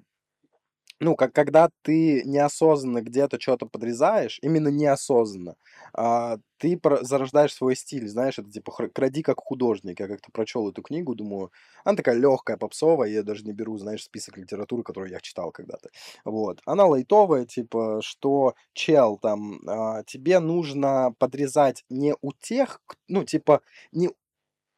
[1.01, 5.55] ну, как, когда ты неосознанно где-то что-то подрезаешь, именно неосознанно,
[5.93, 9.99] а, ты зарождаешь свой стиль, знаешь, это типа кради как художник.
[9.99, 11.51] Я как-то прочел эту книгу, думаю,
[11.83, 15.89] она такая легкая, попсовая, я даже не беру, знаешь, список литературы, которую я читал когда-то.
[16.23, 16.61] Вот.
[16.65, 23.61] Она лайтовая, типа, что чел там, а, тебе нужно подрезать не у тех, ну, типа,
[23.91, 24.09] не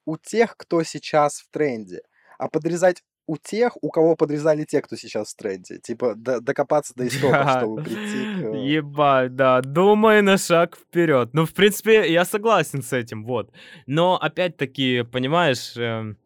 [0.07, 2.01] у тех, кто сейчас в тренде,
[2.39, 5.79] а подрезать у тех, у кого подрезали те, кто сейчас в тренде.
[5.79, 8.55] Типа до- докопаться до истоков, чтобы прийти к...
[8.55, 11.33] Ебать, да, думай на шаг вперед.
[11.33, 13.51] Ну, в принципе, я согласен с этим, вот.
[13.85, 16.17] Но, опять-таки, понимаешь, эм,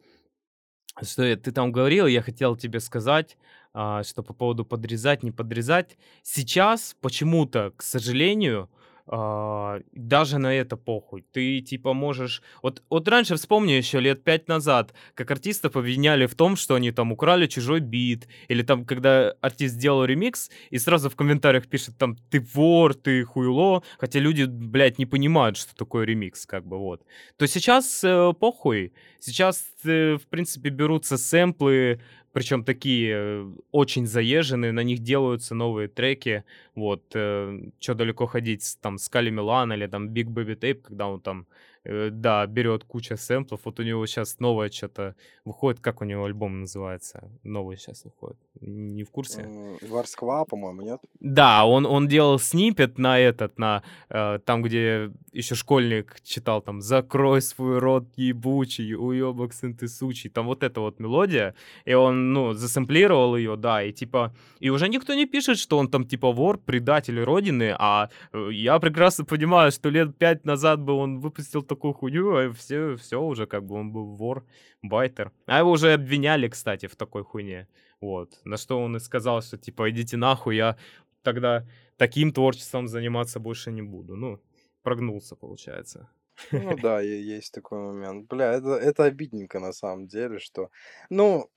[1.02, 3.36] что ты там говорил, я хотел тебе сказать,
[3.74, 5.98] а, что по поводу подрезать, не подрезать.
[6.22, 8.70] Сейчас почему-то, к сожалению,
[9.14, 11.26] а, даже на это похуй.
[11.34, 12.42] Ты типа можешь...
[12.64, 16.92] Вот, вот раньше, вспомни еще лет пять назад, как артистов обвиняли в том, что они
[16.92, 21.98] там украли чужой бит, или там, когда артист сделал ремикс, и сразу в комментариях пишет
[21.98, 26.78] там, ты вор, ты хуйло, хотя люди, блядь, не понимают, что такое ремикс, как бы
[26.78, 27.02] вот.
[27.36, 28.94] То сейчас э, похуй.
[29.20, 32.00] Сейчас, э, в принципе, берутся сэмплы,
[32.34, 36.44] причем такие э, очень заезженные, на них делаются новые треки.
[36.76, 41.20] Вот, э, что далеко ходить, там, Скали Милан или там Big Baby Tape, когда он
[41.22, 41.48] там,
[41.84, 43.62] да, берет куча сэмплов.
[43.66, 47.32] Вот у него сейчас новое что-то выходит, как у него альбом называется?
[47.44, 48.38] Новый сейчас выходит.
[48.62, 49.50] Не в курсе?
[49.82, 51.00] Варсква, по-моему, нет?
[51.20, 56.82] Да, он, он делал снипет на этот, на э, там, где еще школьник читал там
[56.82, 60.30] «Закрой свой рот ебучий, уебок сын ты сучий».
[60.30, 61.56] Там вот эта вот мелодия,
[61.86, 64.36] и он, ну, засэмплировал ее, да, и типа...
[64.60, 68.80] И уже никто не пишет, что он там типа вор, предатель родины, а э, я
[68.80, 73.46] прекрасно понимаю, что лет пять назад бы он выпустил такую хуйню, а все, все уже
[73.48, 74.46] как бы он был вор,
[74.82, 75.32] байтер.
[75.46, 77.68] А его уже обвиняли, кстати, в такой хуйне.
[78.02, 78.40] Вот.
[78.44, 80.78] На что он и сказал, что типа идите нахуй, я
[81.24, 81.66] тогда
[81.98, 84.16] таким творчеством заниматься больше не буду.
[84.16, 84.40] Ну,
[84.84, 86.10] прогнулся, получается.
[86.52, 88.28] Ну да, есть такой момент.
[88.28, 90.70] Бля, это, это обидненько на самом деле, что...
[91.10, 91.50] Ну,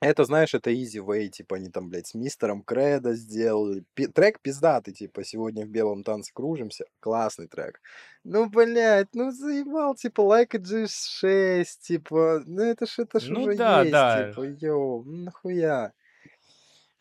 [0.00, 3.84] это, знаешь, это easy way, типа, они там, блядь, с мистером Кредо сделали.
[3.94, 6.84] Пи- трек пиздатый, типа, сегодня в белом танце кружимся.
[7.00, 7.80] Классный трек.
[8.24, 13.42] Ну, блядь, ну заебал, типа, like a G6, типа, ну это ж, это ж Ну
[13.42, 14.28] уже да, есть, да.
[14.30, 15.92] типа, йоу, ну нахуя.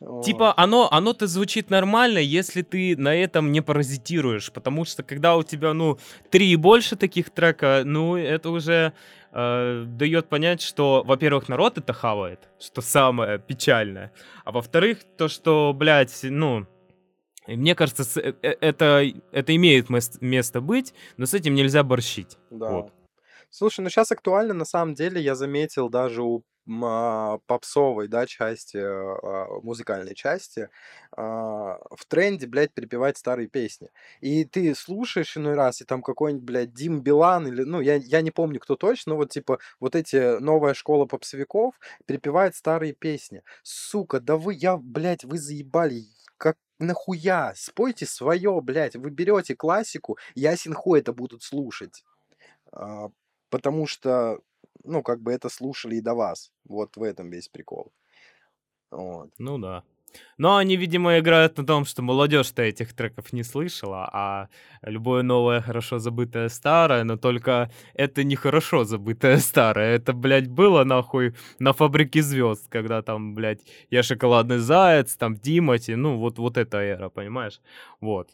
[0.02, 0.24] Вот.
[0.24, 5.44] Типа, оно, оно-то звучит нормально, если ты на этом не паразитируешь, потому что когда у
[5.44, 5.98] тебя, ну,
[6.30, 8.94] три и больше таких трека, ну, это уже
[9.32, 14.14] э, дает понять, что, во-первых, народ это хавает, что самое печальное,
[14.46, 16.66] а во-вторых, то, что, блядь, ну,
[17.48, 22.38] мне кажется, э- э- это, это имеет мес- место быть, но с этим нельзя борщить.
[22.52, 22.70] Да.
[22.70, 22.94] Вот.
[23.50, 26.44] Слушай, ну сейчас актуально, на самом деле, я заметил даже у
[27.48, 30.70] попсовой, да, части, а, музыкальной части,
[31.12, 33.90] а, в тренде, блядь, перепевать старые песни.
[34.22, 38.22] И ты слушаешь иной раз, и там какой-нибудь, блядь, Дим Билан, или, ну, я, я
[38.22, 43.44] не помню, кто точно, но вот, типа, вот эти новая школа попсовиков перепевает старые песни.
[43.64, 46.06] Сука, да вы, я, блядь, вы заебали,
[46.38, 47.54] как нахуя?
[47.56, 52.04] Спойте свое, блядь, вы берете классику, ясен хуй это будут слушать.
[52.72, 53.10] А,
[53.50, 54.40] потому что,
[54.90, 56.52] ну, как бы это слушали и до вас.
[56.66, 57.92] Вот в этом весь прикол.
[58.92, 59.30] Вот.
[59.38, 59.84] Ну да.
[60.38, 64.50] Но они, видимо, играют на том, что молодежь-то этих треков не слышала, а
[64.82, 69.96] любое новое хорошо забытое старое, но только это не хорошо забытое старое.
[69.96, 73.62] Это, блядь, было нахуй на фабрике звезд, когда там, блядь,
[73.92, 77.62] я шоколадный заяц, там Тимати, ну вот, вот эта эра, понимаешь?
[78.02, 78.30] Вот.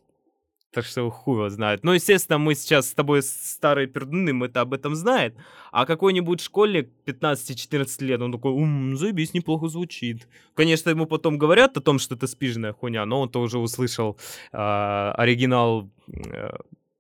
[0.76, 1.86] Так что хуй его знает.
[1.86, 5.34] Ну, естественно, мы сейчас с тобой старые пердуны, мы-то об этом знает.
[5.72, 10.28] А какой-нибудь школьник 15-14 лет, он такой, ум, заебись, неплохо звучит.
[10.54, 14.18] Конечно, ему потом говорят о том, что это спижная хуйня, но он-то уже услышал
[14.52, 16.50] а, оригинал э,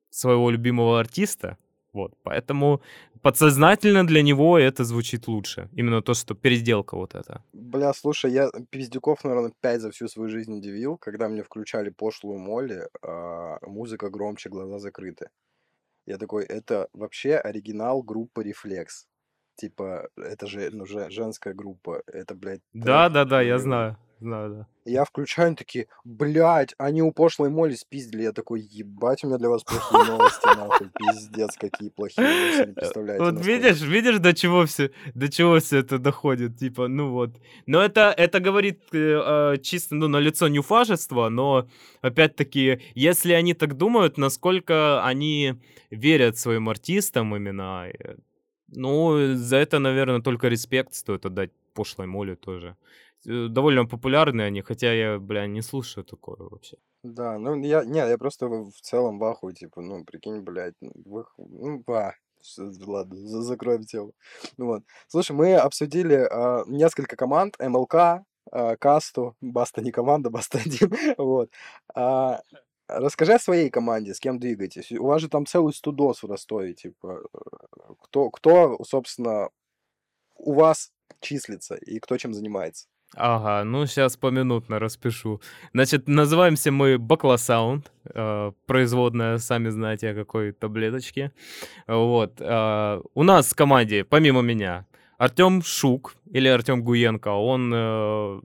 [0.09, 1.57] своего любимого артиста.
[1.91, 2.81] Вот, поэтому
[3.25, 5.67] подсознательно для него это звучит лучше.
[5.73, 7.41] Именно то, что переделка вот эта.
[7.53, 12.37] Бля, слушай, я пиздюков, наверное, пять за всю свою жизнь удивил, когда мне включали пошлую
[12.37, 15.29] Молли, а, музыка громче, глаза закрыты.
[16.05, 19.07] Я такой, это вообще оригинал группы Reflex.
[19.55, 22.03] Типа, это же, ну, же женская группа.
[22.07, 23.97] Это, блядь, Да, да, да, я э, знаю.
[24.19, 24.67] Знаю, да.
[24.85, 28.23] Я включаю, они такие, блядь, они у пошлой моли спиздили.
[28.23, 32.73] Я такой, ебать, у меня для вас плохие новости, нахуй, пиздец, какие плохие, себе не
[32.73, 33.23] представляете.
[33.23, 37.31] Вот видишь, видишь, до чего все, до чего все это доходит, типа, ну вот.
[37.65, 41.67] Но это, это говорит э, э, чисто, ну, на лицо нюфажества, но,
[42.01, 45.55] опять-таки, если они так думают, насколько они
[45.89, 48.15] верят своим артистам именно, э,
[48.69, 52.75] ну, за это, наверное, только респект стоит отдать пошлой моли тоже.
[53.27, 56.77] Э, Довольно популярны они, хотя я, бля, не слушаю такое вообще.
[57.03, 60.91] Да, ну я, не, я просто в целом в ахуе, типа, ну, прикинь, блядь, ну,
[61.05, 61.83] вы, х- ну,
[62.41, 64.13] всё, ладно, за- закроем тему.
[64.57, 64.83] Ну вот.
[65.07, 71.49] Слушай, мы обсудили а, несколько команд, МЛК, а, Касту, Баста не команда, Баста один, вот.
[71.95, 72.41] А,
[72.87, 74.91] расскажи о своей команде, с кем двигаетесь.
[74.91, 77.37] У вас же там целый студос в Ростове, типа, э,
[78.01, 79.49] кто, кто, собственно,
[80.35, 80.91] у вас
[81.21, 82.87] числится и кто чем занимается.
[83.13, 85.41] Ага, ну сейчас поминутно распишу.
[85.73, 91.31] Значит, называемся мы Бакласаунд, э, производная, сами знаете, о какой таблеточке.
[91.87, 92.41] Вот.
[92.41, 94.85] э, у нас в команде, помимо меня,
[95.17, 98.41] Артем Шук или Артем Гуенко, он, э,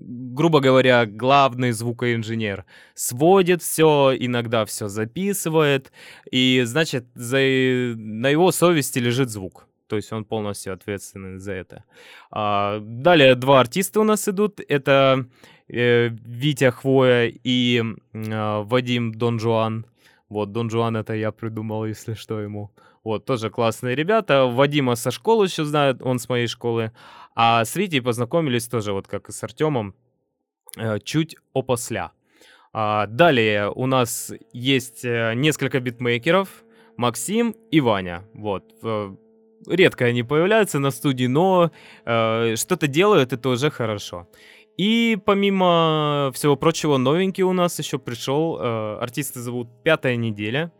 [0.00, 2.64] грубо говоря, главный звукоинженер.
[2.94, 5.92] Сводит все, иногда все записывает,
[6.30, 9.66] и, значит, за, на его совести лежит звук.
[9.86, 11.84] То есть он полностью ответственный за это.
[12.30, 14.60] А, далее два артиста у нас идут.
[14.68, 15.26] Это
[15.68, 17.82] э, Витя Хвоя и
[18.12, 19.84] э, Вадим Дон Жуан.
[20.28, 22.70] Вот, Дон Жуан это я придумал, если что, ему.
[23.04, 24.46] Вот, тоже классные ребята.
[24.46, 26.92] Вадима со школы еще знают, он с моей школы.
[27.34, 29.94] А с Витей познакомились тоже, вот как и с Артемом,
[30.76, 32.12] э, чуть опосля.
[32.72, 36.64] А, далее у нас есть э, несколько битмейкеров.
[36.96, 38.24] Максим и Ваня.
[38.34, 38.74] Вот.
[39.66, 41.70] Редко они появляются на студии, но
[42.04, 44.28] э, что-то делают, это уже хорошо.
[44.76, 48.58] И помимо всего прочего, новенький у нас еще пришел.
[48.58, 50.72] Э, артиста зовут Пятая неделя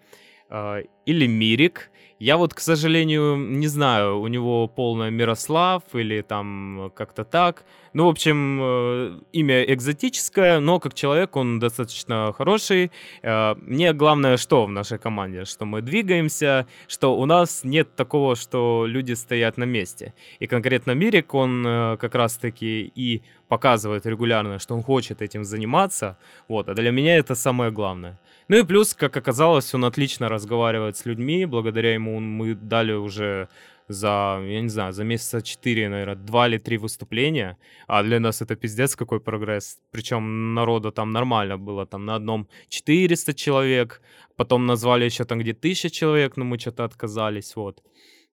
[0.51, 1.90] э, или Мирик.
[2.21, 7.65] Я вот, к сожалению, не знаю, у него полное Мирослав или там как-то так.
[7.93, 12.93] Ну, в общем, э, имя экзотическое, но как человек он достаточно хороший.
[13.23, 18.37] Э, мне главное, что в нашей команде, что мы двигаемся, что у нас нет такого,
[18.37, 20.15] что люди стоят на месте.
[20.39, 26.17] И конкретно Мирик, он э, как раз-таки и показывает регулярно, что он хочет этим заниматься.
[26.47, 28.21] Вот, а для меня это самое главное.
[28.47, 31.45] Ну и плюс, как оказалось, он отлично разговаривает с людьми.
[31.45, 33.49] Благодаря ему мы дали уже
[33.91, 37.57] за, я не знаю, за месяца 4, наверное, 2 или 3 выступления.
[37.87, 39.79] А для нас это пиздец какой прогресс.
[39.91, 41.87] Причем народа там нормально было.
[41.87, 44.01] Там на одном 400 человек.
[44.37, 47.83] Потом назвали еще там где 1000 человек, но мы что-то отказались, вот.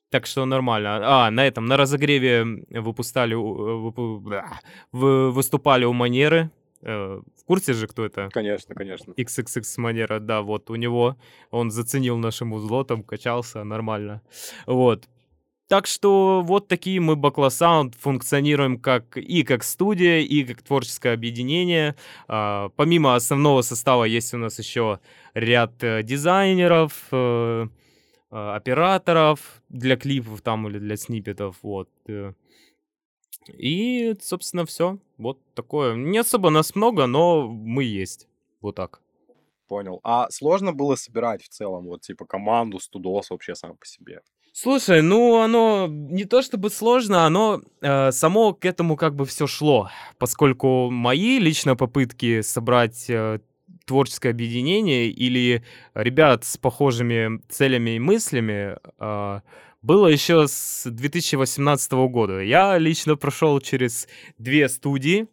[0.10, 1.00] Так что нормально.
[1.04, 3.36] А, на этом, на разогреве выпускали,
[4.92, 6.50] выступали у Манеры.
[6.82, 8.30] Э, в курсе же, кто это?
[8.32, 9.12] Конечно, конечно.
[9.12, 11.18] XXX манера, да, вот у него.
[11.52, 14.22] Он заценил наше музло, там качался нормально.
[14.68, 15.10] Вот.
[15.68, 21.96] Так что вот такие мы Sound функционируем как и как студия, и как творческое объединение.
[22.30, 25.00] А, помимо основного состава есть у нас еще
[25.34, 27.68] ряд э, дизайнеров, э,
[28.32, 31.58] а, операторов для клипов там или для сниппетов.
[31.62, 31.90] Вот.
[32.08, 32.32] Э.
[33.54, 35.00] И, собственно, все.
[35.18, 35.96] Вот такое.
[35.96, 38.30] Не особо нас много, но мы есть.
[38.62, 39.02] Вот так.
[39.68, 40.00] Понял.
[40.04, 44.22] А сложно было собирать в целом, вот, типа, команду, студос вообще сам по себе?
[44.60, 49.46] Слушай, ну оно не то чтобы сложно, оно э, само к этому как бы все
[49.46, 53.38] шло, поскольку мои лично попытки собрать э,
[53.86, 55.64] творческое объединение или
[55.94, 59.42] ребят с похожими целями и мыслями э,
[59.84, 62.40] было еще с 2018 года.
[62.40, 64.08] Я лично прошел через
[64.40, 65.28] две студии,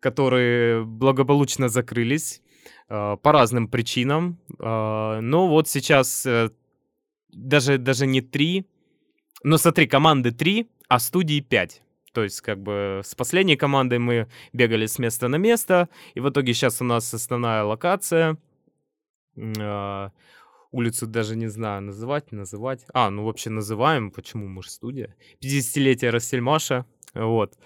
[0.00, 2.40] которые благополучно закрылись
[2.88, 4.38] э, по разным причинам.
[4.58, 6.48] Э, но вот сейчас э,
[7.32, 8.66] даже, даже не три,
[9.42, 11.82] но смотри, команды три, а студии пять.
[12.12, 16.28] То есть, как бы с последней командой мы бегали с места на место, и в
[16.28, 18.36] итоге сейчас у нас основная локация.
[19.36, 20.10] Э,
[20.72, 22.84] улицу даже не знаю, называть, называть.
[22.92, 25.14] А, ну вообще называем, почему мы же студия.
[25.42, 26.84] 50-летие Рассельмаша,
[27.14, 27.56] вот.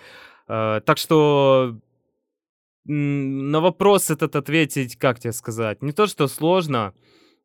[0.48, 1.78] Э, так что
[2.84, 6.92] на вопрос этот ответить, как тебе сказать, не то, что сложно,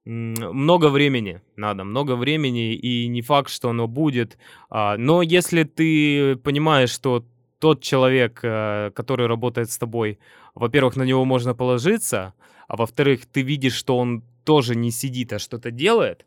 [0.06, 4.38] много времени надо, много времени, и не факт, что оно будет.
[4.70, 7.26] А, но если ты понимаешь, что
[7.60, 10.18] тот человек, э, который работает с тобой,
[10.56, 12.34] во-первых, на него можно положиться,
[12.68, 16.26] а во-вторых, ты видишь, что он тоже не сидит, а что-то делает,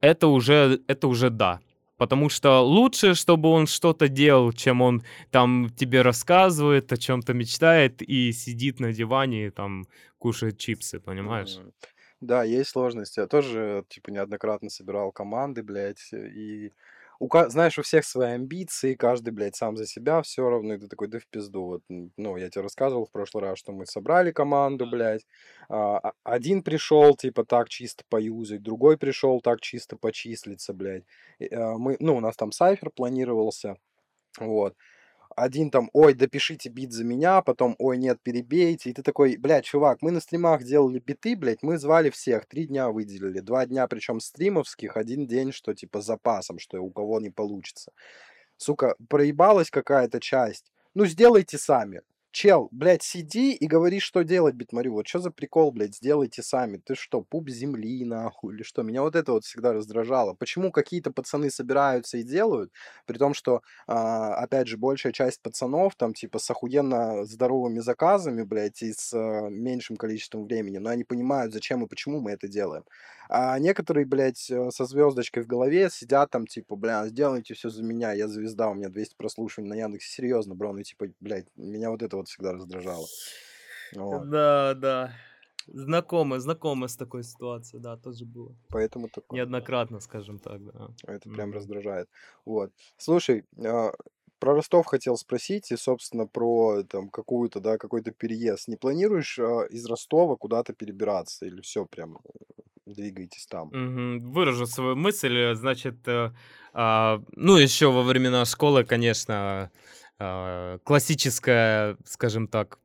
[0.00, 1.60] это уже, это уже да.
[1.96, 8.02] Потому что лучше, чтобы он что-то делал, чем он там тебе рассказывает, о чем-то мечтает
[8.02, 9.86] и сидит на диване и там
[10.18, 11.58] кушает чипсы, понимаешь?
[12.20, 13.20] Да, есть сложности.
[13.20, 16.72] Я тоже, типа, неоднократно собирал команды, блядь, и
[17.18, 20.78] у, ка- знаешь, у всех свои амбиции, каждый, блядь, сам за себя все равно, и
[20.78, 21.62] ты такой, да в пизду.
[21.64, 21.82] Вот,
[22.16, 25.26] ну, я тебе рассказывал в прошлый раз, что мы собрали команду, блядь,
[25.68, 31.04] а, а- один пришел, типа, так чисто поюзать, другой пришел так чисто почислиться, блядь.
[31.52, 33.76] А, мы, ну, у нас там сайфер планировался,
[34.40, 34.74] вот
[35.36, 38.90] один там, ой, допишите бит за меня, потом, ой, нет, перебейте.
[38.90, 42.66] И ты такой, блядь, чувак, мы на стримах делали биты, блядь, мы звали всех, три
[42.66, 43.40] дня выделили.
[43.40, 47.92] Два дня, причем стримовских, один день, что типа запасом, что у кого не получится.
[48.56, 50.72] Сука, проебалась какая-то часть.
[50.94, 52.00] Ну, сделайте сами
[52.36, 54.92] Чел, блядь, сиди и говори, что делать, Битмарю.
[54.92, 56.76] Вот что за прикол, блядь, сделайте сами.
[56.76, 58.82] Ты что, пуп земли, нахуй, или что?
[58.82, 60.34] Меня вот это вот всегда раздражало.
[60.34, 62.70] Почему какие-то пацаны собираются и делают,
[63.06, 68.42] при том, что, а, опять же, большая часть пацанов, там, типа, с охуенно здоровыми заказами,
[68.42, 72.48] блядь, и с а, меньшим количеством времени, но они понимают, зачем и почему мы это
[72.48, 72.84] делаем.
[73.28, 77.82] А некоторые, блядь, э, со звездочкой в голове сидят там, типа, бля, сделайте все за
[77.82, 80.08] меня, я звезда, у меня 200 прослушиваний на Яндексе.
[80.08, 83.06] Серьезно, бро, ну, типа, блядь, меня вот это вот всегда раздражало.
[83.94, 84.28] Вот.
[84.28, 85.14] Да, да.
[85.66, 88.54] Знакомы, знакомы с такой ситуацией, да, тоже было.
[88.70, 89.38] Поэтому такое.
[89.38, 90.90] Неоднократно, скажем так, да.
[91.06, 91.56] Это прям Мгм.
[91.58, 92.08] раздражает.
[92.44, 92.70] Вот.
[92.96, 93.92] Слушай, а,
[94.38, 98.68] про Ростов хотел спросить, и, собственно, про там какую-то, да, какой-то переезд.
[98.68, 102.28] Не планируешь а, из Ростова куда-то перебираться или все прям э,
[102.86, 103.70] двигаетесь там?
[103.72, 104.30] Мгм.
[104.32, 106.30] Выражу свою мысль, значит, э,
[106.72, 109.70] а, ну, еще во времена школы, конечно, а,
[110.18, 112.78] классическое, скажем так,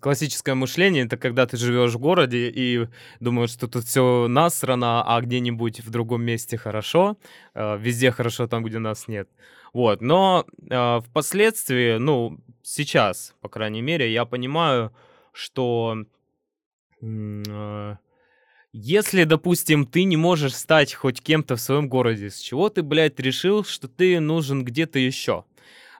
[0.00, 2.88] классическое мышление это когда ты живешь в городе и
[3.20, 7.16] думаешь, что тут все насрано, а где-нибудь в другом месте хорошо,
[7.54, 9.28] а, везде хорошо там, где нас нет.
[9.72, 14.92] Вот, но а, впоследствии, ну, сейчас, по крайней мере, я понимаю,
[15.32, 15.96] что
[17.02, 17.96] а,
[18.72, 23.18] если, допустим, ты не можешь стать хоть кем-то в своем городе, с чего ты, блядь,
[23.20, 25.44] решил, что ты нужен где-то еще?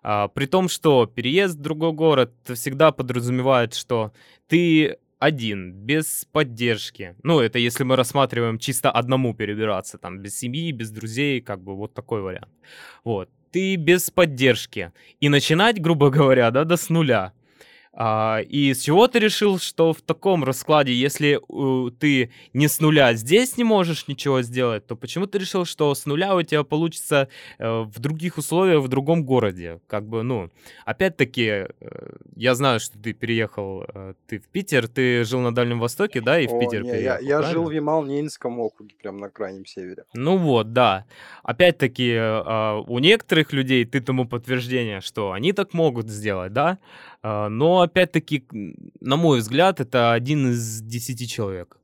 [0.02, 4.12] А, при том, что переезд в другой город всегда подразумевает, что
[4.46, 7.16] ты один, без поддержки.
[7.22, 11.74] Ну, это если мы рассматриваем чисто одному перебираться, там, без семьи, без друзей, как бы
[11.74, 12.52] вот такой вариант.
[13.04, 13.28] Вот.
[13.50, 14.92] Ты без поддержки.
[15.20, 17.32] И начинать, грубо говоря, да, да с нуля.
[17.92, 22.80] А, и с чего ты решил, что в таком раскладе, если э, ты не с
[22.80, 26.64] нуля здесь не можешь ничего сделать, то почему ты решил, что с нуля у тебя
[26.64, 27.28] получится
[27.58, 29.80] э, в других условиях, в другом городе?
[29.86, 30.50] Как бы, ну,
[30.84, 31.66] опять-таки, э,
[32.36, 36.38] я знаю, что ты переехал, э, ты в Питер, ты жил на Дальнем Востоке, да,
[36.38, 37.68] и в О, Питер не, я, переехал, я жил правильно?
[37.68, 40.04] в Ямал-Ненецком округе, прям на крайнем севере.
[40.14, 41.04] Ну вот, да.
[41.42, 46.78] Опять-таки, а, у некоторых людей ты тому подтверждение, что они так могут сделать, да?
[47.22, 48.44] А, Но опять-таки,
[49.00, 51.78] на мой взгляд, это один из десяти человек.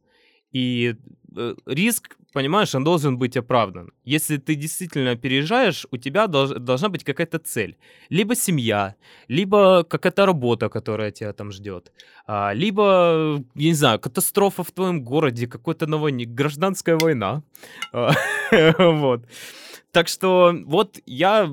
[0.52, 0.94] И
[1.36, 3.90] э, риск, понимаешь, он должен быть оправдан.
[4.04, 7.76] Если ты действительно переезжаешь, у тебя долж- должна быть какая-то цель.
[8.10, 8.94] Либо семья,
[9.28, 11.92] либо какая-то работа, которая тебя там ждет.
[12.26, 17.42] А, либо, я не знаю, катастрофа в твоем городе, какой-то на войне, гражданская война.
[18.78, 19.26] Вот.
[19.94, 21.48] Так что вот я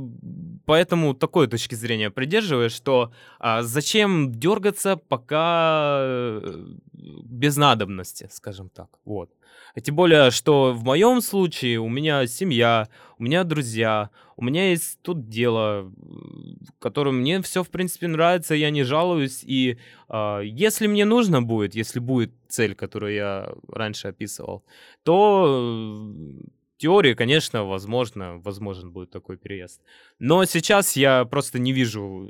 [0.66, 8.88] поэтому такой точки зрения придерживаюсь, что а, зачем дергаться, пока э, без надобности, скажем так.
[9.06, 9.30] Вот.
[9.76, 12.88] А Тем более, что в моем случае у меня семья,
[13.20, 18.56] у меня друзья, у меня есть тут дело, м, которым мне все, в принципе, нравится,
[18.56, 19.44] я не жалуюсь.
[19.44, 19.78] И
[20.10, 24.64] а, если мне нужно будет, если будет цель, которую я раньше описывал,
[25.04, 26.02] то
[26.42, 29.82] э, теории, конечно, возможно, возможен будет такой переезд.
[30.20, 32.28] Но сейчас я просто не вижу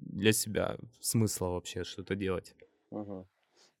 [0.00, 2.54] для себя смысла вообще что-то делать.
[2.90, 3.26] Ага.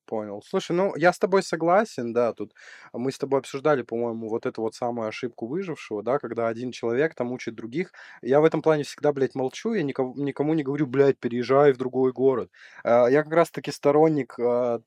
[0.06, 0.42] Понял.
[0.46, 2.52] Слушай, ну я с тобой согласен, да, тут
[2.92, 7.14] мы с тобой обсуждали, по-моему, вот эту вот самую ошибку выжившего, да, когда один человек
[7.14, 7.92] там учит других.
[8.20, 11.78] Я в этом плане всегда, блядь, молчу, я никому, никому не говорю, блядь, переезжай в
[11.78, 12.50] другой город.
[12.84, 14.80] А, Я как раз-таки сторонник а,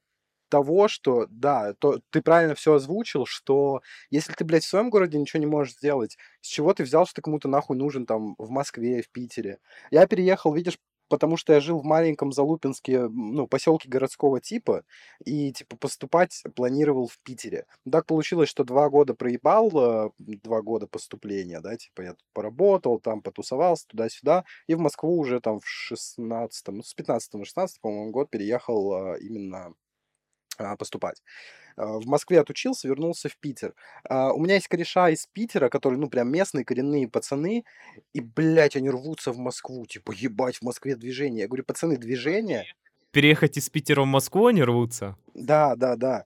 [0.50, 5.18] того, что, да, то, ты правильно все озвучил, что если ты, блядь, в своем городе
[5.18, 8.50] ничего не можешь сделать, с чего ты взял, что ты кому-то нахуй нужен там в
[8.50, 9.60] Москве, в Питере?
[9.92, 10.78] Я переехал, видишь,
[11.10, 14.84] потому что я жил в маленьком Залупинске, ну, поселке городского типа,
[15.24, 17.66] и, типа, поступать планировал в Питере.
[17.90, 19.72] Так получилось, что два года проебал,
[20.08, 25.18] э, два года поступления, да, типа, я тут поработал, там потусовался, туда-сюда, и в Москву
[25.18, 29.74] уже там в шестнадцатом, ну, с 15 на 16, по-моему, год переехал а, именно а,
[30.78, 31.22] поступать.
[31.78, 33.74] А, В Москве отучился, вернулся в Питер.
[34.10, 37.66] А, У меня есть кореша из Питера, которые, ну, прям местные коренные пацаны,
[38.14, 41.42] и, блядь, они рвутся в Москву, типа, ебать, в Москве движение.
[41.42, 42.68] Я говорю, пацаны, движение?
[43.12, 45.18] Переехать из Питера в Москву они рвутся?
[45.34, 46.26] Да, да, да.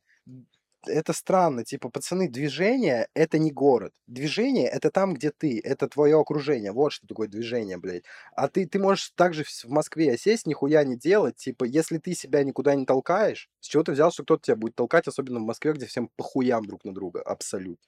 [0.87, 3.93] Это странно, типа, пацаны, движение— это не город.
[4.07, 6.71] Движение— это там, где ты, это твое окружение.
[6.71, 8.03] Вот что такое движение, блядь.
[8.33, 11.35] А ты, ты можешь также в Москве сесть, нихуя не делать.
[11.35, 14.75] Типа, если ты себя никуда не толкаешь, с чего ты взял, что кто-то тебя будет
[14.75, 17.85] толкать, особенно в Москве, где всем похуям друг на друга, абсолютно.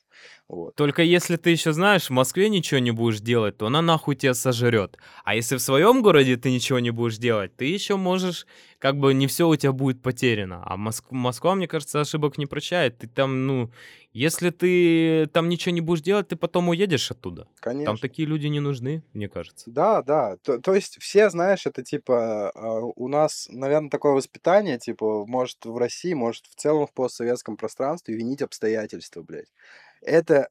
[0.47, 0.75] Вот.
[0.75, 4.33] Только если ты еще знаешь, в Москве ничего не будешь делать, то она нахуй тебя
[4.33, 4.97] сожрет.
[5.23, 8.45] А если в своем городе ты ничего не будешь делать, ты еще можешь
[8.81, 10.63] как бы не все у тебя будет потеряно.
[10.65, 12.97] А Моск- Москва, мне кажется, ошибок не прощает.
[12.97, 13.71] Ты там, ну,
[14.11, 17.43] если ты там ничего не будешь делать, ты потом уедешь оттуда.
[17.43, 17.97] Там Конечно.
[17.97, 19.69] такие люди не нужны, мне кажется.
[19.69, 20.37] Да, да.
[20.37, 25.63] То, то есть все, знаешь, это типа а, у нас, наверное, такое воспитание, типа, может
[25.63, 29.53] в России, может в целом в постсоветском пространстве винить обстоятельства, блядь.
[30.01, 30.49] Это,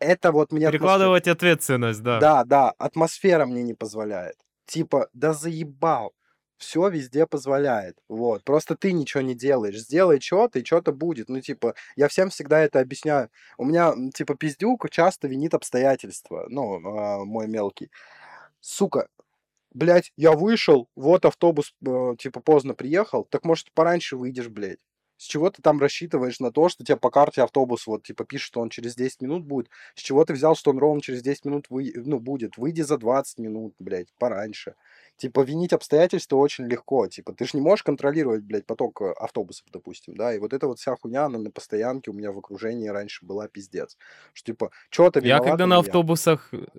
[0.00, 0.72] это вот мне атмосфера...
[0.72, 2.18] Перекладывать ответственность, да.
[2.18, 4.34] Да, да, атмосфера мне не позволяет.
[4.66, 6.12] Типа, да заебал.
[6.60, 7.96] Все везде позволяет.
[8.08, 8.44] Вот.
[8.44, 9.78] Просто ты ничего не делаешь.
[9.78, 11.30] Сделай что-то, и что-то будет.
[11.30, 13.30] Ну, типа, я всем всегда это объясняю.
[13.56, 16.46] У меня, типа, пиздюк часто винит обстоятельства.
[16.50, 17.90] Ну, а, мой мелкий.
[18.60, 19.08] Сука,
[19.72, 24.80] блядь, я вышел, вот автобус, э, типа, поздно приехал, так может пораньше выйдешь, блядь.
[25.20, 28.46] С чего ты там рассчитываешь на то, что тебе по карте автобус вот, типа, пишет,
[28.46, 29.68] что он через 10 минут будет?
[29.94, 31.92] С чего ты взял, что он ровно через 10 минут вы...
[31.94, 32.56] ну, будет?
[32.56, 34.76] Выйди за 20 минут, блядь, пораньше.
[35.18, 37.06] Типа, винить обстоятельства очень легко.
[37.06, 40.34] Типа, ты же не можешь контролировать, блядь, поток э, автобусов, допустим, да?
[40.34, 43.46] И вот эта вот вся хуйня, она на постоянке у меня в окружении раньше была
[43.46, 43.98] пиздец.
[44.32, 45.84] Что, типа, что то Я когда на не
[46.62, 46.72] я.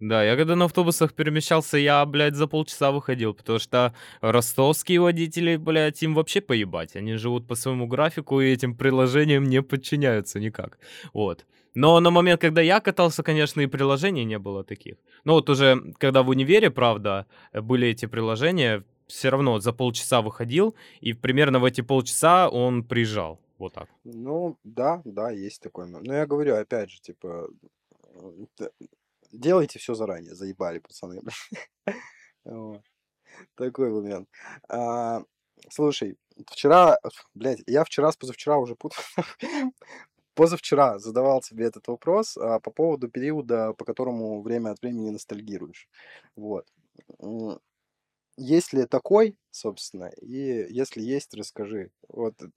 [0.00, 5.56] Да, я когда на автобусах перемещался, я, блядь, за полчаса выходил, потому что ростовские водители,
[5.56, 6.96] блядь, им вообще поебать.
[6.96, 10.78] Они живут по своему графику и этим приложениям не подчиняются никак.
[11.14, 11.46] Вот.
[11.74, 14.96] Но на момент, когда я катался, конечно, и приложений не было таких.
[15.24, 20.20] Но вот уже, когда в универе, правда, э, были эти приложения, все равно за полчаса
[20.20, 23.40] выходил, и примерно в эти полчаса он приезжал.
[23.58, 23.88] Вот так.
[24.04, 26.06] Ну, да, да, есть момент.
[26.06, 27.48] Но я говорю, опять же, типа,
[28.56, 28.70] т-
[29.32, 31.22] делайте все заранее, заебали, пацаны.
[33.56, 34.28] Такой момент.
[34.68, 35.22] А,
[35.70, 36.16] Слушай,
[36.50, 36.98] вчера,
[37.34, 39.02] блядь, я вчера с позавчера уже путал.
[40.34, 45.88] Позавчера задавал тебе этот вопрос а, по поводу периода, по которому время от времени ностальгируешь.
[46.36, 46.66] Вот.
[48.38, 51.90] Есть ли такой, собственно, и если есть, расскажи.
[52.08, 52.48] Вот, э,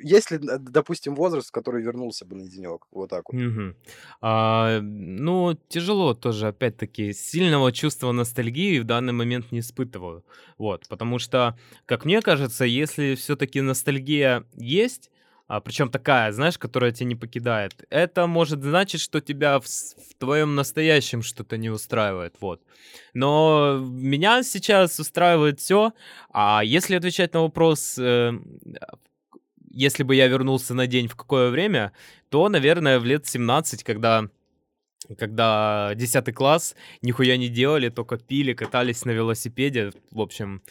[0.00, 2.86] есть ли, допустим, возраст, который вернулся бы на денек?
[2.90, 3.36] Вот так вот.
[3.36, 3.76] Мгм.
[4.20, 10.24] А, ну, тяжело тоже, опять-таки, сильного чувства ностальгии в данный момент не испытываю.
[10.58, 11.56] Вот, потому что,
[11.86, 15.10] как мне кажется, если все-таки ностальгия есть,
[15.50, 20.14] а, причем такая, знаешь, которая тебя не покидает, это может значить, что тебя в, в
[20.16, 22.62] твоем настоящем что-то не устраивает, вот.
[23.14, 25.92] Но меня сейчас устраивает все,
[26.32, 28.32] а если отвечать на вопрос, э,
[29.72, 31.90] если бы я вернулся на день в какое время,
[32.28, 34.28] то, наверное, в лет 17, когда
[35.18, 39.90] когда 10 класс, нихуя не делали, только пили, катались на велосипеде.
[40.12, 40.62] В общем,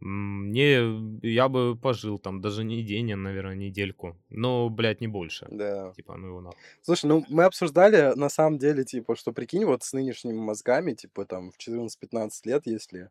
[0.00, 0.78] мне,
[1.22, 4.16] я бы пожил там даже не день, а, наверное, недельку.
[4.28, 5.46] Но, блядь, не больше.
[5.50, 5.92] Да.
[5.96, 6.58] Типа, ну его нахуй.
[6.82, 11.24] Слушай, ну мы обсуждали на самом деле, типа, что прикинь, вот с нынешними мозгами, типа,
[11.24, 13.10] там, в 14-15 лет, если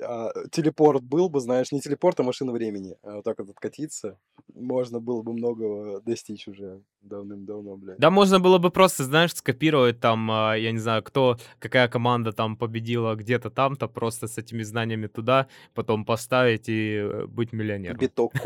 [0.00, 4.18] а, телепорт был бы, знаешь, не телепорт, а машина времени, а вот так вот откатиться,
[4.54, 7.98] можно было бы многого достичь уже давным-давно, блядь.
[7.98, 12.32] Да, можно было бы просто, знаешь, скопировать там, а, я не знаю, кто, какая команда
[12.32, 17.98] там победила где-то там-то, просто с этими знаниями туда, потом поставить и э, быть миллионером.
[17.98, 18.32] Биток.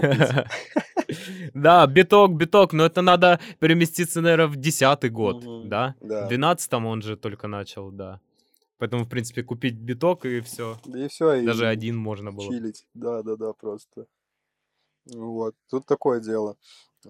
[1.55, 5.69] Да, биток, биток, но это надо переместиться, наверное, в десятый год, Мгм.
[5.69, 5.95] да?
[6.01, 6.29] В Да.
[6.29, 8.21] двенадцатом он же только начал, да.
[8.81, 10.79] Поэтому, в принципе, купить биток и все.
[10.87, 12.49] Да и все, Даже и один можно было.
[12.49, 12.87] чилить.
[12.95, 14.07] Да-да-да, просто.
[15.13, 16.57] Вот, тут такое дело.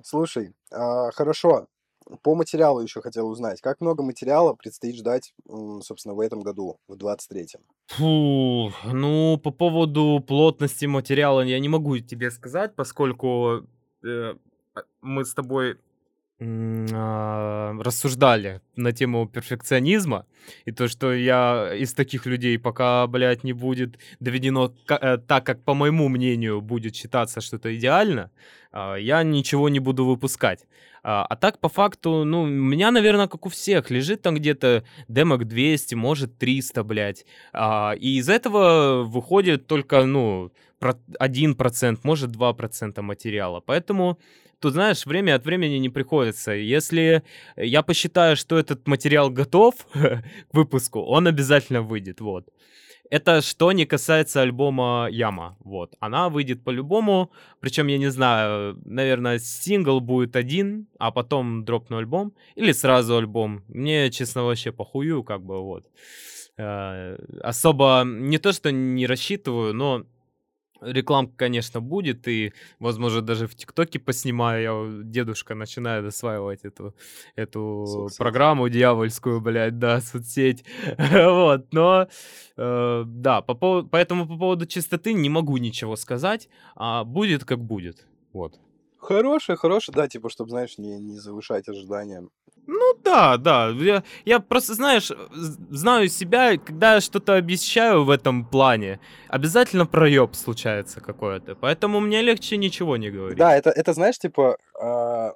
[0.03, 1.69] Слушай, а, хорошо,
[2.23, 3.61] по материалу еще хотел узнать.
[3.61, 5.33] Как много материала предстоит ждать,
[5.83, 7.63] собственно, в этом году, в 23-м?
[7.87, 13.65] Фу, ну, по поводу плотности материала я не могу тебе сказать, поскольку
[14.05, 14.35] э,
[15.03, 15.79] мы с тобой
[16.41, 20.25] рассуждали на тему перфекционизма,
[20.65, 25.63] и то, что я из таких людей, пока, блядь, не будет доведено э, так, как,
[25.65, 28.31] по моему мнению, будет считаться, что это идеально,
[28.73, 30.67] а, я ничего не буду выпускать.
[31.03, 34.85] А а так, по факту, ну, у меня, наверное, как у всех, лежит там где-то
[35.09, 37.25] демок 200, может 300, блядь.
[37.53, 43.61] А, и из этого выходит только, ну, про- 1%, может 2% материала.
[43.61, 44.19] Поэтому
[44.61, 46.53] тут, знаешь, время от времени не приходится.
[46.53, 47.23] Если
[47.57, 50.23] я посчитаю, что этот материал готов к
[50.53, 52.47] выпуску, он обязательно выйдет, вот.
[53.11, 55.97] Это что не касается альбома Яма, вот.
[55.99, 62.33] Она выйдет по-любому, причем, я не знаю, наверное, сингл будет один, а потом дропну альбом,
[62.55, 63.65] или сразу альбом.
[63.69, 65.87] Мне, честно, вообще похую, как бы, вот.
[66.57, 70.05] Э, Особо не то, что не рассчитываю, но
[70.81, 74.63] Рекламка, конечно, будет, и, возможно, даже в ТикТоке поснимаю.
[74.63, 76.95] Я дедушка начинает осваивать эту,
[77.37, 78.19] эту Соцсеть.
[78.19, 80.65] программу дьявольскую, блядь, да, соцсеть.
[81.11, 82.09] Вот, но,
[82.57, 87.63] э, да, по поводу, поэтому по поводу чистоты не могу ничего сказать, а будет как
[87.63, 88.07] будет.
[88.33, 88.59] Вот.
[89.01, 92.29] Хороший, хороший, да, типа, чтобы, знаешь, не, не завышать ожидания.
[92.67, 93.71] Ну да, да.
[93.71, 95.11] Я, я просто, знаешь,
[95.71, 101.55] знаю себя, когда я что-то обещаю в этом плане, обязательно проеб случается какой-то.
[101.55, 103.39] Поэтому мне легче ничего не говорить.
[103.39, 105.35] Да, это, это знаешь, типа, а,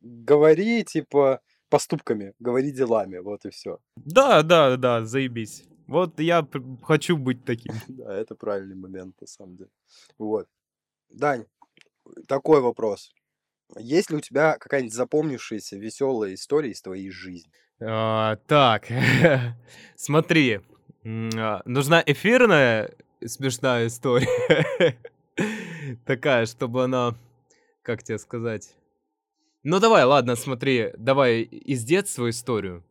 [0.00, 3.78] говори, типа, поступками, говори делами, вот и все.
[3.96, 5.64] Да, да, да, заебись.
[5.86, 6.46] Вот я
[6.82, 7.74] хочу быть таким.
[7.88, 9.70] Да, это правильный момент, на самом деле.
[10.18, 10.48] Вот.
[11.10, 11.44] Дань,
[12.26, 13.12] такой вопрос.
[13.78, 17.52] Есть ли у тебя какая-нибудь запомнившаяся веселая история из твоей жизни?
[17.80, 18.86] А, так,
[19.96, 20.60] смотри,
[21.04, 22.94] а, нужна эфирная
[23.26, 24.96] смешная история.
[26.06, 27.14] Такая, чтобы она,
[27.82, 28.74] как тебе сказать?
[29.62, 32.84] Ну давай, ладно, смотри, давай из детства историю.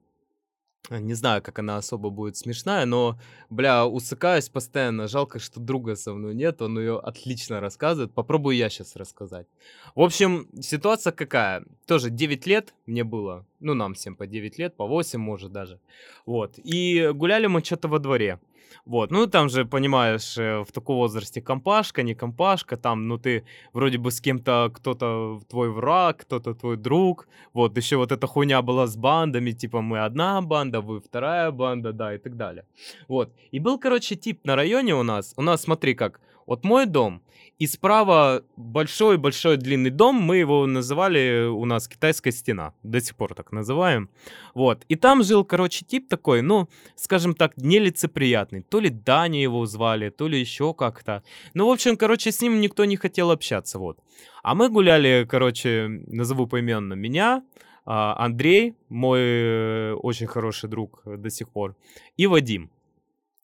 [0.89, 5.07] А, Не знаю, как она особо будет смешная, но, бля, усыкаюсь постоянно.
[5.07, 8.13] Жалко, что друга со мной нет, он ее отлично рассказывает.
[8.13, 9.47] Попробую я сейчас рассказать.
[9.95, 11.63] В общем, ситуация какая?
[11.85, 13.45] Тоже 9 лет мне было.
[13.59, 15.79] Ну, нам всем по 9 лет, по 8, может, даже.
[16.25, 16.57] Вот.
[16.57, 18.39] И гуляли мы что-то во дворе.
[18.85, 23.43] Вот, ну там же, понимаешь, э, в таком возрасте компашка, не компашка, там, ну ты
[23.73, 28.61] вроде бы с кем-то, кто-то твой враг, кто-то твой друг, вот, еще вот эта хуйня
[28.61, 32.65] была с бандами, типа мы одна банда, вы вторая банда, да, и так далее.
[33.07, 36.85] Вот, и был, короче, тип на районе у нас, у нас, смотри как, вот мой
[36.85, 37.22] дом,
[37.61, 43.35] и справа большой-большой длинный дом, мы его называли у нас китайская стена, до сих пор
[43.35, 44.09] так называем.
[44.55, 48.63] Вот, и там жил, короче, тип такой, ну, скажем так, нелицеприятный.
[48.63, 51.22] То ли Даня его звали, то ли еще как-то.
[51.53, 53.99] Ну, в общем, короче, с ним никто не хотел общаться, вот.
[54.41, 57.43] А мы гуляли, короче, назову поименно меня,
[57.85, 61.76] а, Андрей, мой э, очень хороший друг э, до сих пор,
[62.18, 62.72] и Вадим.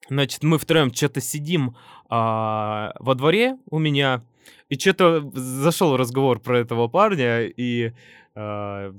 [0.09, 1.75] Значит, мы втроем что-то сидим
[2.09, 4.21] а, во дворе у меня,
[4.69, 7.93] и что-то зашел разговор про этого парня, и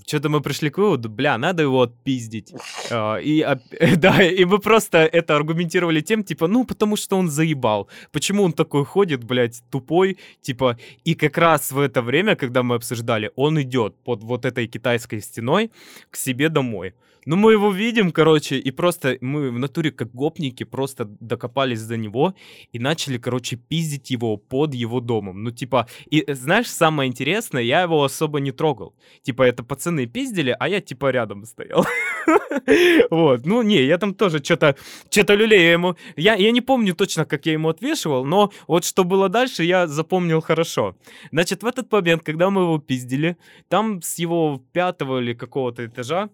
[0.06, 2.52] что-то мы пришли к выводу, бля, надо его отпиздить.
[2.90, 3.60] А, и, оп-
[4.00, 7.88] да, и мы просто это аргументировали тем, типа, ну, потому что он заебал.
[8.10, 12.74] Почему он такой ходит, блядь, тупой, типа, и как раз в это время, когда мы
[12.74, 15.70] обсуждали, он идет под вот этой китайской стеной
[16.10, 16.94] к себе домой.
[17.26, 21.96] Ну, мы его видим, короче, и просто мы в натуре как гопники просто докопались до
[21.96, 22.34] него
[22.72, 25.37] и начали, короче, пиздить его под его домом.
[25.42, 28.94] Ну, типа, и э, знаешь, самое интересное, я его особо не трогал.
[29.22, 31.86] Типа, это пацаны пиздили, а я, типа, рядом стоял.
[33.10, 34.76] Вот, ну, не, я там тоже что-то,
[35.10, 35.96] что-то люлею ему.
[36.16, 39.86] Я, я не помню точно, как я ему отвешивал, но вот что было дальше, я
[39.86, 40.94] запомнил хорошо.
[41.32, 43.36] Значит, в этот момент, когда мы его пиздили,
[43.68, 46.28] там с его пятого или какого-то этажа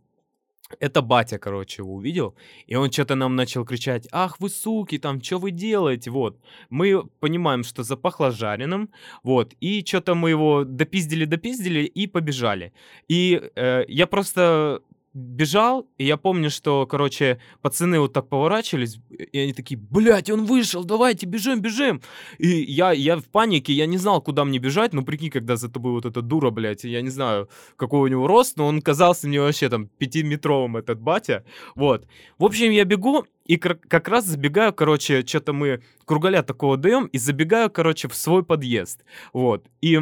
[0.81, 2.35] это батя, короче, его увидел,
[2.67, 6.39] и он что-то нам начал кричать, ах вы суки, там, что вы делаете, вот.
[6.71, 8.91] Мы понимаем, что запахло жареным,
[9.23, 12.73] вот, и что-то мы его допиздили-допиздили и побежали.
[13.09, 14.81] И э, я просто
[15.15, 20.45] бежал, и я помню, что, короче, пацаны вот так поворачивались, и они такие, блядь, он
[20.45, 22.03] вышел, давайте, бежим, бежим.
[22.39, 25.71] И я, я в панике, я не знал, куда мне бежать, ну, прикинь, когда за
[25.71, 29.29] тобой вот эта дура, блядь, я не знаю, какой у него рост, но он казался
[29.29, 31.45] мне вообще там пятиметровым, этот батя,
[31.77, 32.07] вот.
[32.39, 37.19] В общем, я бегу, и как раз забегаю, короче, что-то мы кругаля такого даем, и
[37.19, 39.69] забегаю, короче, в свой подъезд, вот.
[39.81, 40.01] И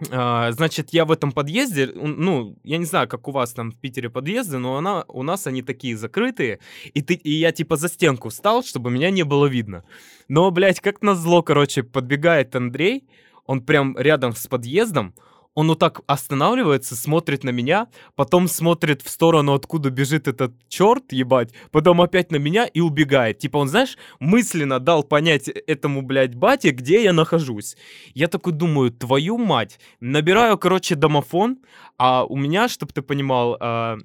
[0.00, 4.08] значит, я в этом подъезде, ну, я не знаю, как у вас там в Питере
[4.08, 6.58] подъезды, но она, у нас они такие закрытые,
[6.94, 9.84] и, ты, и я типа за стенку встал, чтобы меня не было видно.
[10.28, 13.04] Но, блядь, как назло, короче, подбегает Андрей,
[13.46, 15.14] он прям рядом с подъездом,
[15.60, 21.12] он вот так останавливается, смотрит на меня, потом смотрит в сторону, откуда бежит этот черт,
[21.12, 23.38] ебать, потом опять на меня и убегает.
[23.38, 27.76] Типа он, знаешь, мысленно дал понять этому, блядь, бате, где я нахожусь.
[28.14, 29.78] Я такой думаю, твою мать.
[30.00, 31.58] Набираю, короче, домофон,
[31.98, 33.98] а у меня, чтобы ты понимал, а,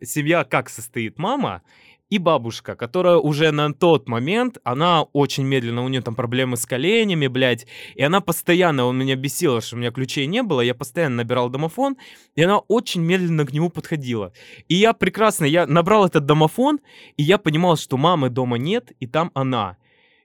[0.00, 1.18] семья как состоит?
[1.18, 1.62] Мама
[2.10, 6.66] и бабушка, которая уже на тот момент, она очень медленно, у нее там проблемы с
[6.66, 10.74] коленями, блядь, и она постоянно, он меня бесила, что у меня ключей не было, я
[10.74, 11.96] постоянно набирал домофон,
[12.34, 14.32] и она очень медленно к нему подходила.
[14.68, 16.80] И я прекрасно, я набрал этот домофон,
[17.16, 19.76] и я понимал, что мамы дома нет, и там она.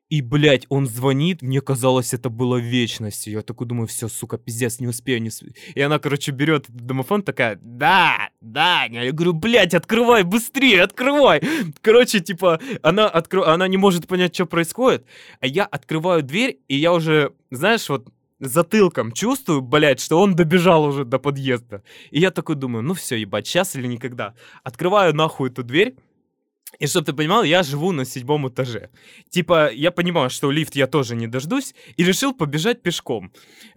[0.10, 3.34] И, блядь, он звонит, мне казалось, это было вечностью.
[3.34, 5.54] Я такой думаю, все, сука, пиздец, не успею, не успею.
[5.74, 8.84] И она, короче, берет домофон, такая, да, да.
[8.84, 11.42] Я говорю, блядь, открывай быстрее, открывай.
[11.82, 13.46] Короче, типа, она, откро...
[13.46, 15.06] она не может понять, что происходит.
[15.40, 18.08] А я открываю дверь, и я уже, знаешь, вот
[18.40, 21.84] затылком чувствую, блядь, что он добежал уже до подъезда.
[22.12, 24.36] И я такой думаю, ну все, ебать, сейчас или никогда.
[24.64, 25.96] Открываю нахуй эту дверь,
[26.80, 28.90] и чтобы ты понимал, я живу на седьмом этаже.
[29.30, 33.32] Типа, я понимаю, что лифт я тоже не дождусь, и решил побежать пешком.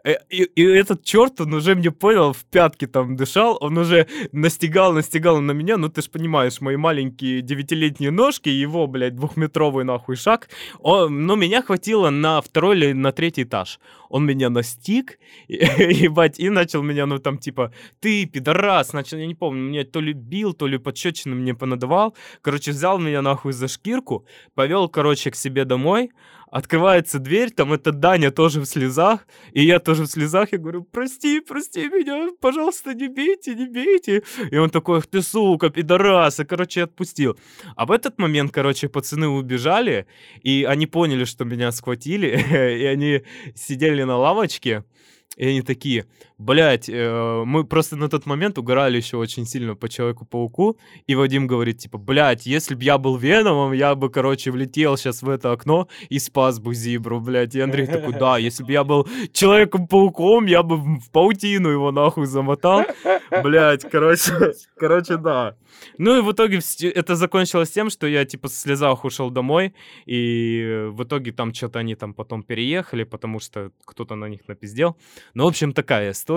[0.04, 4.06] Э, и, и этот черт, он уже мне понял, в пятки там дышал, он уже
[4.32, 9.84] настигал, настигал на меня, ну ты ж понимаешь, мои маленькие девятилетние ножки, его, блядь, двухметровый
[9.84, 10.48] нахуй шаг,
[10.78, 13.78] он, ну меня хватило на второй или на третий этаж.
[14.08, 15.18] Он меня настиг,
[15.48, 20.00] ебать, и начал меня, ну там типа, ты, пидорас, начал, я не помню, меня то
[20.00, 22.16] ли бил, то ли подщечину мне понадавал.
[22.42, 26.10] Короче, взял меня нахуй за шкирку, повел, короче, к себе домой,
[26.50, 30.82] открывается дверь, там это Даня тоже в слезах, и я тоже в слезах, я говорю,
[30.82, 34.22] прости, прости меня, пожалуйста, не бейте, не бейте.
[34.50, 37.38] И он такой, ты сука, пидорас, и, короче, отпустил.
[37.76, 40.06] А в этот момент, короче, пацаны убежали,
[40.42, 42.28] и они поняли, что меня схватили,
[42.80, 43.22] и они
[43.54, 44.84] сидели на лавочке,
[45.36, 46.06] и они такие,
[46.38, 51.46] блядь, э, мы просто на тот момент угорали еще очень сильно по Человеку-пауку, и Вадим
[51.46, 55.52] говорит, типа, блядь, если бы я был Веномом, я бы, короче, влетел сейчас в это
[55.52, 57.54] окно и спас бы Зибру, блядь.
[57.54, 62.26] И Андрей такой, да, если бы я был Человеком-пауком, я бы в паутину его нахуй
[62.26, 62.84] замотал.
[63.42, 65.56] Блядь, короче, короче, да.
[65.98, 69.74] Ну и в итоге это закончилось тем, что я типа в слезах ушел домой,
[70.06, 74.96] и в итоге там что-то они там потом переехали, потому что кто-то на них напиздел.
[75.34, 76.27] Ну, в общем, такая история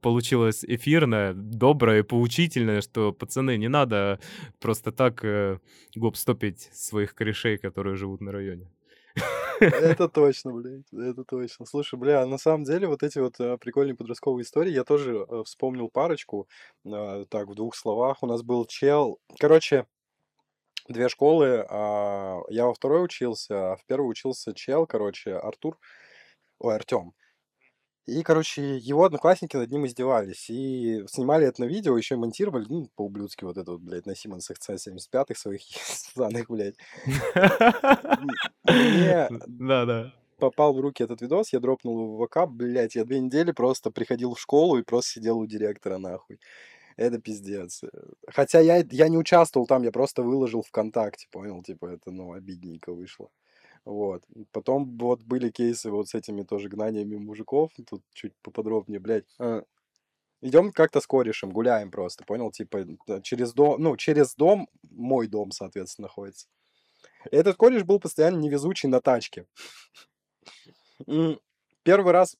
[0.00, 4.20] получилась эфирная, добрая и поучительная, что, пацаны, не надо
[4.60, 5.58] просто так э,
[5.96, 8.70] гоп-стопить своих корешей, которые живут на районе.
[9.60, 11.66] Это точно, блядь, это точно.
[11.66, 15.42] Слушай, бля, на самом деле вот эти вот э, прикольные подростковые истории, я тоже э,
[15.44, 16.48] вспомнил парочку,
[16.84, 18.22] э, так, в двух словах.
[18.22, 19.86] У нас был чел, короче,
[20.88, 25.78] две школы, а, я во второй учился, а в первой учился чел, короче, Артур,
[26.58, 27.12] ой, Артем.
[28.08, 30.48] И, короче, его одноклассники над ним издевались.
[30.48, 34.16] И снимали это на видео, еще и монтировали, ну, по-ублюдски вот это вот, блядь, на
[34.16, 36.76] Симонсах C75 своих ссаных, блядь.
[38.66, 40.14] Мне Да, да.
[40.38, 43.90] попал в руки этот видос, я дропнул его в ВК, блядь, я две недели просто
[43.90, 46.40] приходил в школу и просто сидел у директора, нахуй.
[46.96, 47.82] Это пиздец.
[48.28, 51.62] Хотя я, я не участвовал там, я просто выложил ВКонтакте, понял?
[51.62, 53.30] Типа, это, ну, обидненько вышло.
[53.88, 54.22] Вот.
[54.52, 57.70] Потом вот были кейсы вот с этими тоже гнаниями мужиков.
[57.88, 59.24] Тут чуть поподробнее, блядь.
[59.38, 59.62] А,
[60.42, 62.50] идем как-то с корешем, гуляем просто, понял?
[62.50, 62.84] Типа
[63.22, 66.48] через дом, ну, через дом, мой дом, соответственно, находится.
[67.30, 69.46] Этот кореш был постоянно невезучий на тачке.
[71.82, 72.36] Первый раз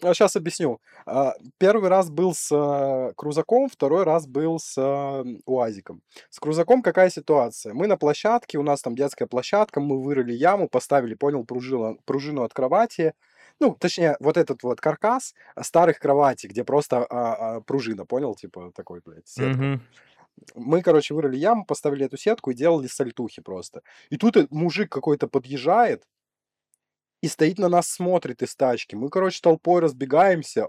[0.00, 0.80] сейчас объясню.
[1.06, 6.02] А, первый раз был с а, крузаком, второй раз был с а, УАЗиком.
[6.30, 7.74] С крузаком какая ситуация?
[7.74, 12.42] Мы на площадке, у нас там детская площадка, мы вырыли яму, поставили, понял, пружину, пружину
[12.42, 13.14] от кровати.
[13.58, 18.72] Ну, точнее, вот этот вот каркас старых кроватей, где просто а, а, пружина, понял, типа
[18.74, 19.62] такой, блядь, сетка.
[19.62, 19.82] Мгм.
[20.54, 23.82] Мы, короче, вырыли яму, поставили эту сетку и делали сальтухи просто.
[24.10, 26.04] И тут э, мужик какой-то подъезжает,
[27.22, 28.94] и стоит на нас, смотрит из тачки.
[28.94, 30.68] Мы, короче, толпой разбегаемся.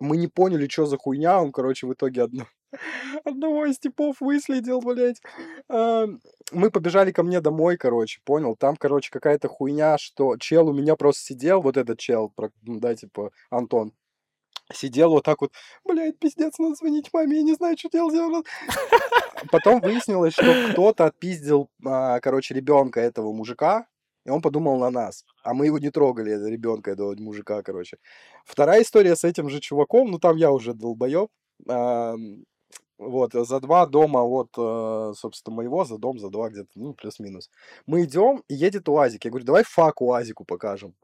[0.00, 1.40] Мы не поняли, что за хуйня.
[1.40, 2.46] Он, короче, в итоге одно...
[3.24, 5.20] одного из типов выследил, блядь.
[5.68, 6.06] А,
[6.52, 8.56] мы побежали ко мне домой, короче, понял.
[8.56, 13.30] Там, короче, какая-то хуйня, что чел у меня просто сидел, вот этот чел, да, типа,
[13.50, 13.92] Антон,
[14.72, 15.52] сидел вот так вот,
[15.84, 18.46] блядь, пиздец, надо звонить маме, я не знаю, что делать.
[19.50, 23.86] Потом выяснилось, что кто-то отпиздил, а, короче, ребенка этого мужика,
[24.24, 25.24] и он подумал на нас.
[25.42, 27.98] А мы его не трогали, ребенка этого мужика, короче.
[28.44, 31.28] Вторая история с этим же чуваком, ну там я уже долбоеб.
[31.68, 32.14] А,
[32.98, 37.50] вот, за два дома вот, э, собственно, моего, за дом, за два где-то, ну, плюс-минус.
[37.86, 39.24] Мы идем, и едет УАЗик.
[39.24, 40.94] Я говорю, давай фак УАЗику покажем.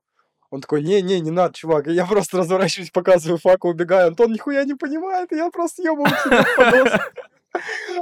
[0.50, 1.86] Он такой, не-не, не надо, чувак.
[1.88, 4.08] Я просто разворачиваюсь, показываю фак, убегаю.
[4.08, 7.00] Антон нихуя не понимает, я просто ебал тебе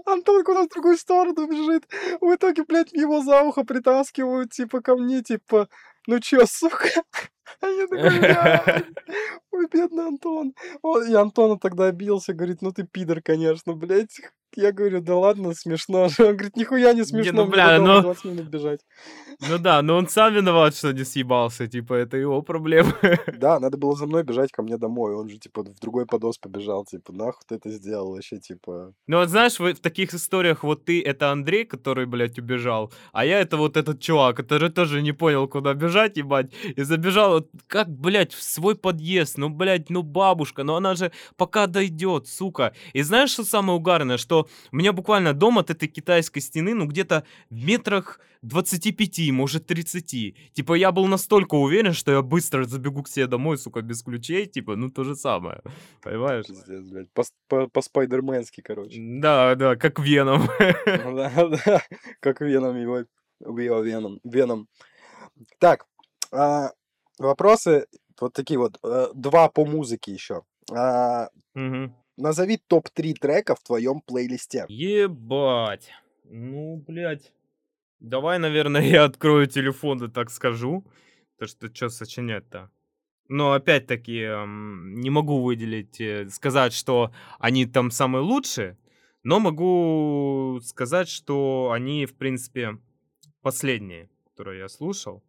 [0.07, 1.87] Антон куда в другую сторону бежит.
[2.21, 5.69] В итоге, блядь, его за ухо притаскивают, типа, ко мне, типа,
[6.07, 6.89] ну чё, сука?
[7.61, 8.87] А я такой, блядь,
[9.53, 10.55] ой, бедный Антон.
[11.09, 14.21] И Антона тогда обиделся, говорит, ну ты пидор, конечно, блядь.
[14.57, 16.09] Я говорю, да ладно, смешно.
[16.19, 18.81] Он говорит, нихуя не Не, смешно, ну, мне бля, ну, 20 минут бежать.
[19.49, 22.93] ну да, но он сам виноват, что не съебался, типа, это его проблема.
[23.39, 25.15] Да, надо было за мной бежать ко мне домой.
[25.15, 26.85] Он же, типа, в другой подос побежал.
[26.85, 28.93] Типа, нахуй ты это сделал вообще, типа...
[29.07, 33.25] Ну вот знаешь, в, в таких историях вот ты это Андрей, который, блядь, убежал, а
[33.25, 37.49] я это вот этот чувак, который тоже не понял, куда бежать, ебать, и забежал, вот
[37.67, 42.73] как, блядь, в свой подъезд, ну, блядь, ну, бабушка, ну, она же пока дойдет, сука.
[42.93, 44.38] И знаешь, что самое угарное, что
[44.73, 50.53] у меня буквально дом от этой китайской стены, ну, где-то в метрах 25, может, 30.
[50.53, 54.47] Типа, я был настолько уверен, что я быстро забегу к себе домой, сука, без ключей,
[54.47, 55.63] типа, ну, то же самое,
[56.03, 56.47] понимаешь?
[56.47, 57.11] Пиздец, блядь.
[57.13, 58.97] По, по, по-спайдерменски, короче.
[59.01, 60.43] Да, да, как Веном.
[60.87, 61.83] Да, да.
[62.21, 63.05] Как Веном его...
[63.41, 64.21] Его Веном.
[64.25, 64.69] Веном.
[65.59, 65.87] Так,
[66.33, 66.73] а,
[67.19, 67.87] вопросы
[68.21, 68.79] вот такие вот.
[68.83, 70.43] э, Два по музыке еще.
[70.73, 71.95] А, Мгм.
[72.19, 74.67] Назови топ-3 трека в твоем плейлисте.
[74.69, 75.91] Ебать.
[76.25, 77.33] Ну, блядь.
[78.01, 80.85] Давай, наверное, я открою телефон и так скажу.
[81.39, 82.71] То что что сочинять-то?
[83.29, 84.27] Но опять-таки
[85.01, 88.77] не могу выделить, э, сказать, что они там самые лучшие,
[89.23, 92.79] но могу сказать, что они, в принципе,
[93.43, 95.23] последние, которые я слушал.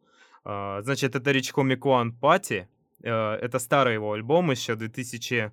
[0.43, 2.65] А, Значит, это Rich Comic One Party.
[3.03, 5.51] Э, Это старый его альбом еще 2000,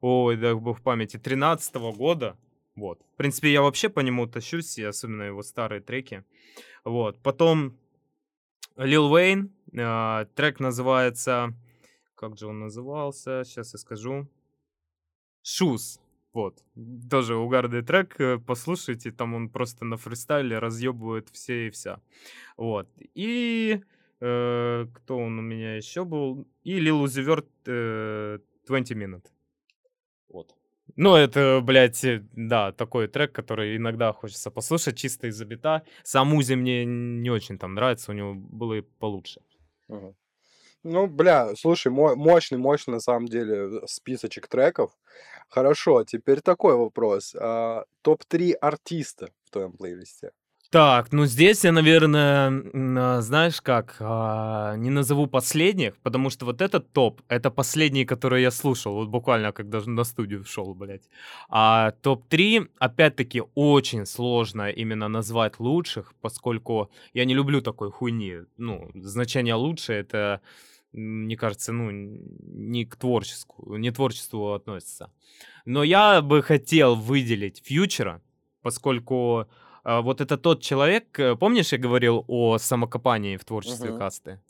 [0.00, 2.36] ой, дай бог памяти, 13 года.
[2.74, 3.00] Вот.
[3.14, 6.24] В принципе, я вообще по нему тащусь, и особенно его старые треки.
[6.84, 7.18] Вот.
[7.22, 7.76] Потом
[8.76, 9.50] Лил Уэйн.
[9.72, 11.54] э, Трек называется...
[12.14, 13.42] Как же он назывался?
[13.44, 14.26] Сейчас я скажу.
[15.44, 16.00] Shoes.
[16.32, 16.62] Вот.
[17.10, 18.20] Тоже угарный трек.
[18.20, 22.00] э, Послушайте, там он просто на фристайле разъебывает все и вся.
[22.56, 22.88] Вот.
[23.14, 23.80] И
[24.20, 26.46] э, кто он у меня еще был?
[26.62, 29.26] И Lil Uzi Vert э, 20 Minute.
[30.28, 30.54] Вот.
[30.94, 35.82] Ну, это, блядь, э, да, такой трек, который иногда хочется послушать, чисто из-за бита.
[36.04, 39.40] Сам Узи мне не очень там нравится, у него было и получше.
[39.88, 40.14] Ага.
[40.82, 44.92] Ну, бля, слушай, мо- мощный, мощный на самом деле списочек треков.
[45.48, 47.34] Хорошо, теперь такой вопрос.
[47.34, 50.30] А, топ-3 артиста в твоем плейлисте.
[50.70, 56.60] Так, ну здесь я, наверное, а, знаешь как, а, не назову последних, потому что вот
[56.60, 61.08] этот топ, это последний, который я слушал, вот буквально когда на студию шел, блядь.
[61.48, 68.38] А топ-3, опять-таки, очень сложно именно назвать лучших, поскольку я не люблю такой хуйни.
[68.56, 70.40] Ну, значение лучше, это,
[70.92, 75.12] мне кажется, ну, не к творчеству, не творчеству относится.
[75.64, 78.20] Но я бы хотел выделить Фьючера,
[78.62, 79.46] поскольку
[80.00, 83.98] вот это тот человек, э, помнишь, я говорил о самокопании в творчестве Мгм.
[83.98, 84.40] касты?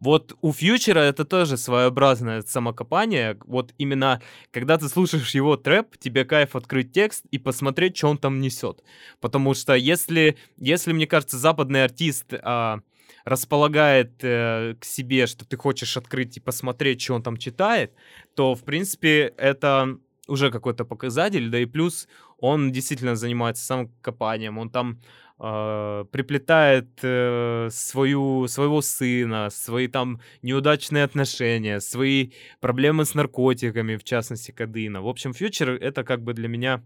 [0.00, 3.36] Вот у Фьючера это тоже своеобразное самокопание.
[3.44, 4.22] Вот именно,
[4.52, 8.84] когда ты слушаешь его трэп, тебе кайф открыть текст и посмотреть, что он там несет.
[9.20, 12.78] Потому что если, если мне кажется, западный артист а,
[13.24, 17.92] располагает э, к себе, что ты хочешь открыть и посмотреть, что он там читает,
[18.36, 19.98] то, в принципе, это
[20.28, 25.00] уже какой-то показатель, да и плюс он действительно занимается самокопанием, он там
[25.40, 32.30] э, приплетает э, свою, своего сына, свои там неудачные отношения, свои
[32.60, 35.02] проблемы с наркотиками, в частности, кадына.
[35.02, 36.84] В общем, фьючер это как бы для меня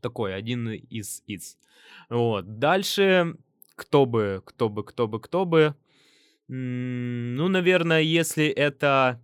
[0.00, 1.56] такой один из из.
[2.08, 2.58] Вот.
[2.58, 3.36] Дальше
[3.76, 5.74] кто бы, кто бы, кто бы, кто бы.
[6.48, 9.22] Ну, наверное, если это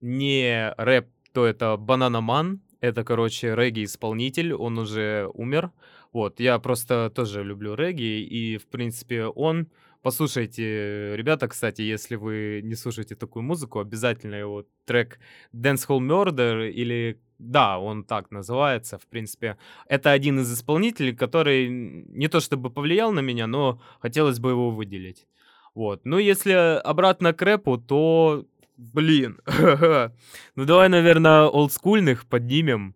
[0.00, 1.06] не рэп,
[1.36, 2.62] то это Банана Ман.
[2.80, 5.70] Это, короче, регги-исполнитель, он уже умер.
[6.14, 9.66] Вот, я просто тоже люблю регги, и, в принципе, он...
[10.00, 15.18] Послушайте, ребята, кстати, если вы не слушаете такую музыку, обязательно его трек
[15.54, 17.20] Dancehall Murder или...
[17.38, 19.58] Да, он так называется, в принципе.
[19.88, 24.70] Это один из исполнителей, который не то чтобы повлиял на меня, но хотелось бы его
[24.70, 25.26] выделить.
[25.74, 26.06] Вот.
[26.06, 28.46] Ну, если обратно к рэпу, то,
[28.76, 29.40] блин,
[30.56, 32.94] ну давай, наверное, олдскульных поднимем.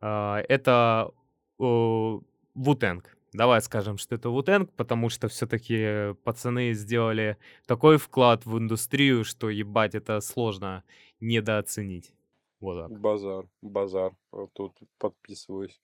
[0.00, 1.10] А, Это
[1.58, 3.16] Вутенг.
[3.32, 9.48] Давай скажем, что это Вутенг, потому что все-таки пацаны сделали такой вклад в индустрию, что
[9.48, 10.84] ебать, это сложно
[11.20, 12.12] недооценить.
[12.60, 13.00] Вот так.
[13.00, 14.12] Базар, базар.
[14.30, 15.80] Вот тут подписываюсь.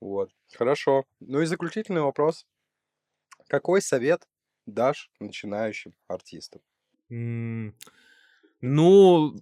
[0.00, 0.30] Вот.
[0.54, 1.04] Хорошо.
[1.20, 2.46] Ну и заключительный вопрос.
[3.48, 4.26] Какой совет
[4.66, 6.62] дашь начинающим артистам?
[8.60, 9.34] Ну,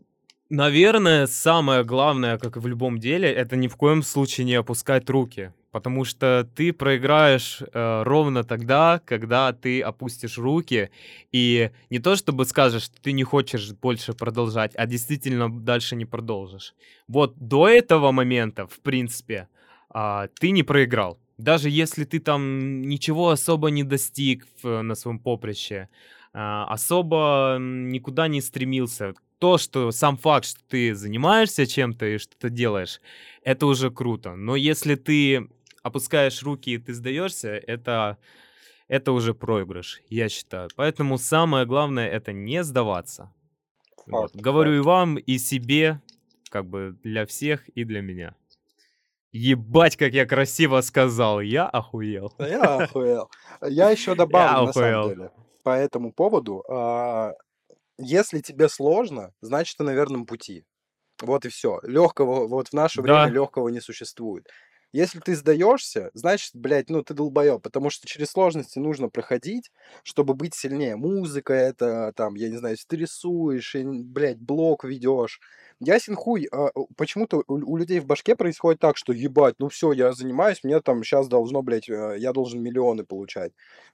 [0.50, 5.08] наверное, самое главное, как и в любом деле, это ни в коем случае не опускать
[5.10, 5.52] руки.
[5.70, 10.90] Потому что ты проиграешь э, ровно тогда, когда ты опустишь руки
[11.32, 16.04] и не то чтобы скажешь, что ты не хочешь больше продолжать, а действительно дальше не
[16.04, 16.74] продолжишь.
[17.08, 19.48] Вот до этого момента, в принципе,
[19.90, 21.18] а, ты не проиграл.
[21.38, 25.88] Даже если ты там ничего особо не достиг в- на своем поприще,
[26.34, 29.14] особо м, никуда не стремился.
[29.38, 33.00] То, что сам факт, что ты занимаешься чем-то и что-то делаешь,
[33.42, 34.34] это уже круто.
[34.36, 35.48] Но если ты
[35.82, 38.18] опускаешь руки и ты сдаешься, это,
[38.88, 40.70] это уже проигрыш, я считаю.
[40.76, 43.32] Поэтому самое главное это не сдаваться.
[44.06, 44.32] Вот.
[44.32, 44.86] Факт, Говорю и факт.
[44.86, 46.00] вам, и себе,
[46.50, 48.34] как бы для всех и для меня.
[49.32, 52.32] Ебать, как я красиво сказал, я охуел.
[52.38, 53.30] Я охуел.
[53.62, 55.08] Я еще Я добавлю, на самом охуел.
[55.08, 55.30] деле,
[55.64, 56.64] по этому поводу.
[56.70, 57.34] а,
[57.98, 60.64] Если тебе сложно, значит, ты на верном пути.
[61.22, 61.80] Вот и все.
[61.84, 64.48] Легкого, вот в наше время Да, легкого не существует.
[64.92, 69.72] Если ты сдаешься, значит, блядь, ну ты долбоеб, потому что через сложности нужно проходить,
[70.04, 70.96] чтобы быть сильнее.
[70.96, 75.40] Музыка это, там, я не знаю, если ты рисуешь, и, блядь, блог ведешь.
[75.80, 79.92] Ясен хуй, а, почему-то у, у людей в башке происходит так, что ебать, ну все,
[79.92, 83.52] я занимаюсь, мне там сейчас должно, блядь, э, я должен миллионы получать.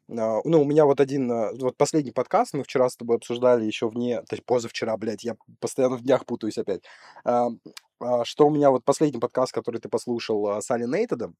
[0.09, 3.65] А, Ну, у меня вот один, а, вот последний подкаст мы вчера с тобой обсуждали
[3.65, 6.83] еще вне, то есть позавчера, блядь, я постоянно в днях путаюсь опять.
[7.25, 7.49] А,
[8.01, 11.37] а, Что у меня вот последний подкаст, который ты послушал а, с Али Нейтедом,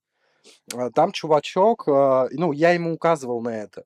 [0.95, 3.85] там чувачок, ну, я ему указывал на это,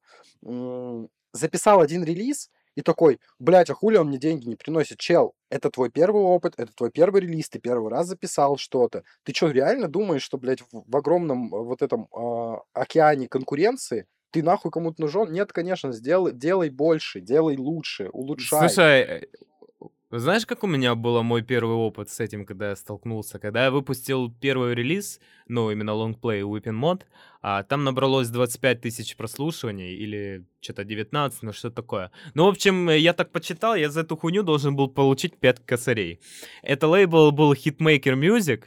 [1.33, 4.99] записал один релиз и такой, блядь, а хули он мне деньги не приносит?
[4.99, 9.05] Чел, это твой первый опыт, это твой первый релиз, ты первый раз записал что-то.
[9.23, 14.07] Ты что, реально думаешь, что, блядь, в, в огромном а, вот этом а, океане конкуренции
[14.35, 15.31] ты нахуй кому-то нужен?
[15.33, 18.69] Нет, конечно, сделай, делай больше, делай лучше, улучшай.
[18.69, 19.23] слушай, э,
[20.19, 23.39] знаешь, как у меня был мой первый опыт с этим, когда я столкнулся?
[23.39, 27.03] Когда я выпустил первый релиз, ну, именно лонгплей Whipping Mod,
[27.43, 32.11] а, там набралось 25 тысяч прослушиваний или что-то 19, ну что такое.
[32.35, 36.21] Ну, в общем, я так почитал, я за эту хуйню должен был получить 5 косарей.
[36.63, 38.65] Это лейбл был Hitmaker Music,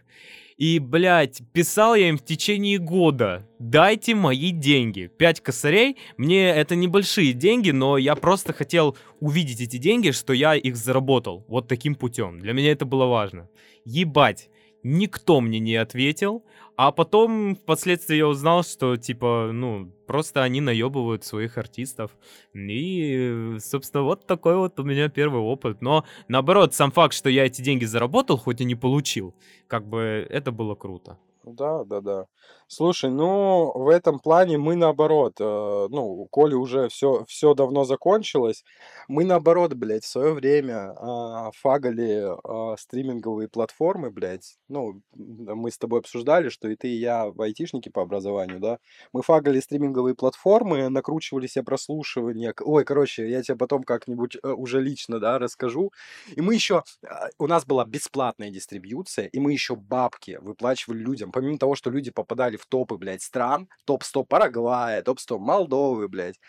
[0.58, 3.48] и, блядь, писал я им в течение года.
[3.60, 5.06] Дайте мои деньги.
[5.06, 5.98] Пять косарей.
[6.18, 11.46] Мне это небольшие деньги, но я просто хотел увидеть эти деньги, что я их заработал.
[11.48, 12.40] Вот таким путем.
[12.40, 13.48] Для меня это было важно.
[13.86, 14.50] Ебать.
[14.82, 16.44] Никто мне не ответил.
[16.78, 22.12] А потом впоследствии я узнал, что, типа, ну, просто они наебывают своих артистов.
[22.54, 25.82] И, собственно, вот такой вот у меня первый опыт.
[25.82, 29.34] Но, наоборот, сам факт, что я эти деньги заработал, хоть и не получил,
[29.68, 31.18] как бы это было круто.
[31.44, 32.26] Да, да, да.
[32.70, 35.44] Слушай, ну, в этом плане мы наоборот, э,
[35.90, 38.66] ну, у Коли уже все, все давно закончилось.
[39.08, 44.58] Мы наоборот, блядь, в свое время а, фагали а, стриминговые платформы, блядь.
[44.68, 48.80] Ну, мы с тобой обсуждали, что и ты, и я айтишники по образованию, да.
[49.14, 52.54] Мы фагали стриминговые платформы, накручивали себе прослушивания.
[52.60, 55.94] Ой, короче, я тебе потом как-нибудь э, уже лично, да, расскажу.
[56.36, 61.32] И мы еще, а, у нас была бесплатная дистрибьюция, и мы еще бабки выплачивали людям.
[61.32, 66.40] Помимо того, что люди попадали в топы, блядь, стран, топ-100 Парагвая, топ-100 Молдовы, блядь,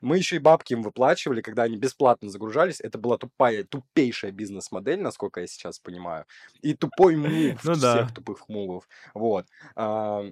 [0.00, 2.80] мы еще и бабки им выплачивали, когда они бесплатно загружались.
[2.80, 6.26] Это была тупая, тупейшая бизнес-модель, насколько я сейчас понимаю.
[6.62, 8.06] И тупой мув Ну да.
[8.06, 8.88] всех тупых мувов.
[9.14, 9.46] Вот.
[9.76, 10.24] А,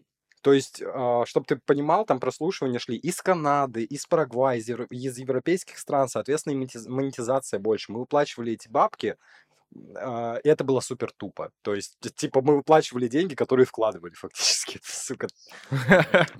[0.42, 0.76] То есть,
[1.24, 6.08] чтобы ты понимал, там прослушивания шли из Канады, из Парагвая, из евро- из европейских стран,
[6.08, 7.92] соответственно, и монетизация больше.
[7.92, 11.50] Мы выплачивали эти бабки, а, и это было супер тупо.
[11.62, 15.28] То есть, типа, мы выплачивали деньги, которые вкладывали фактически, сука.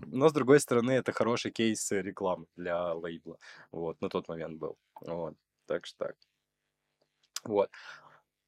[0.07, 3.39] Но, с другой стороны, это хороший кейс рекламы для лейбла.
[3.71, 4.77] Вот, на тот момент был.
[5.01, 5.35] Вот,
[5.67, 6.17] так что так.
[7.45, 7.71] Вот.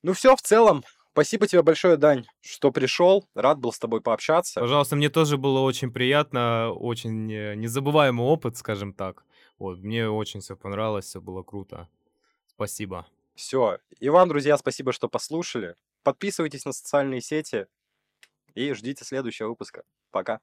[0.03, 3.27] Ну все, в целом, спасибо тебе большое, Дань, что пришел.
[3.35, 4.61] Рад был с тобой пообщаться.
[4.61, 9.25] Пожалуйста, мне тоже было очень приятно, очень э, незабываемый опыт, скажем так.
[9.59, 11.89] Вот, мне очень все понравилось, все было круто.
[12.47, 13.07] Спасибо.
[13.35, 13.79] Все.
[13.99, 15.77] И вам, друзья, спасибо, что послушали.
[16.03, 17.67] Подписывайтесь на социальные сети
[18.55, 19.83] и ждите следующего выпуска.
[20.11, 20.41] Пока.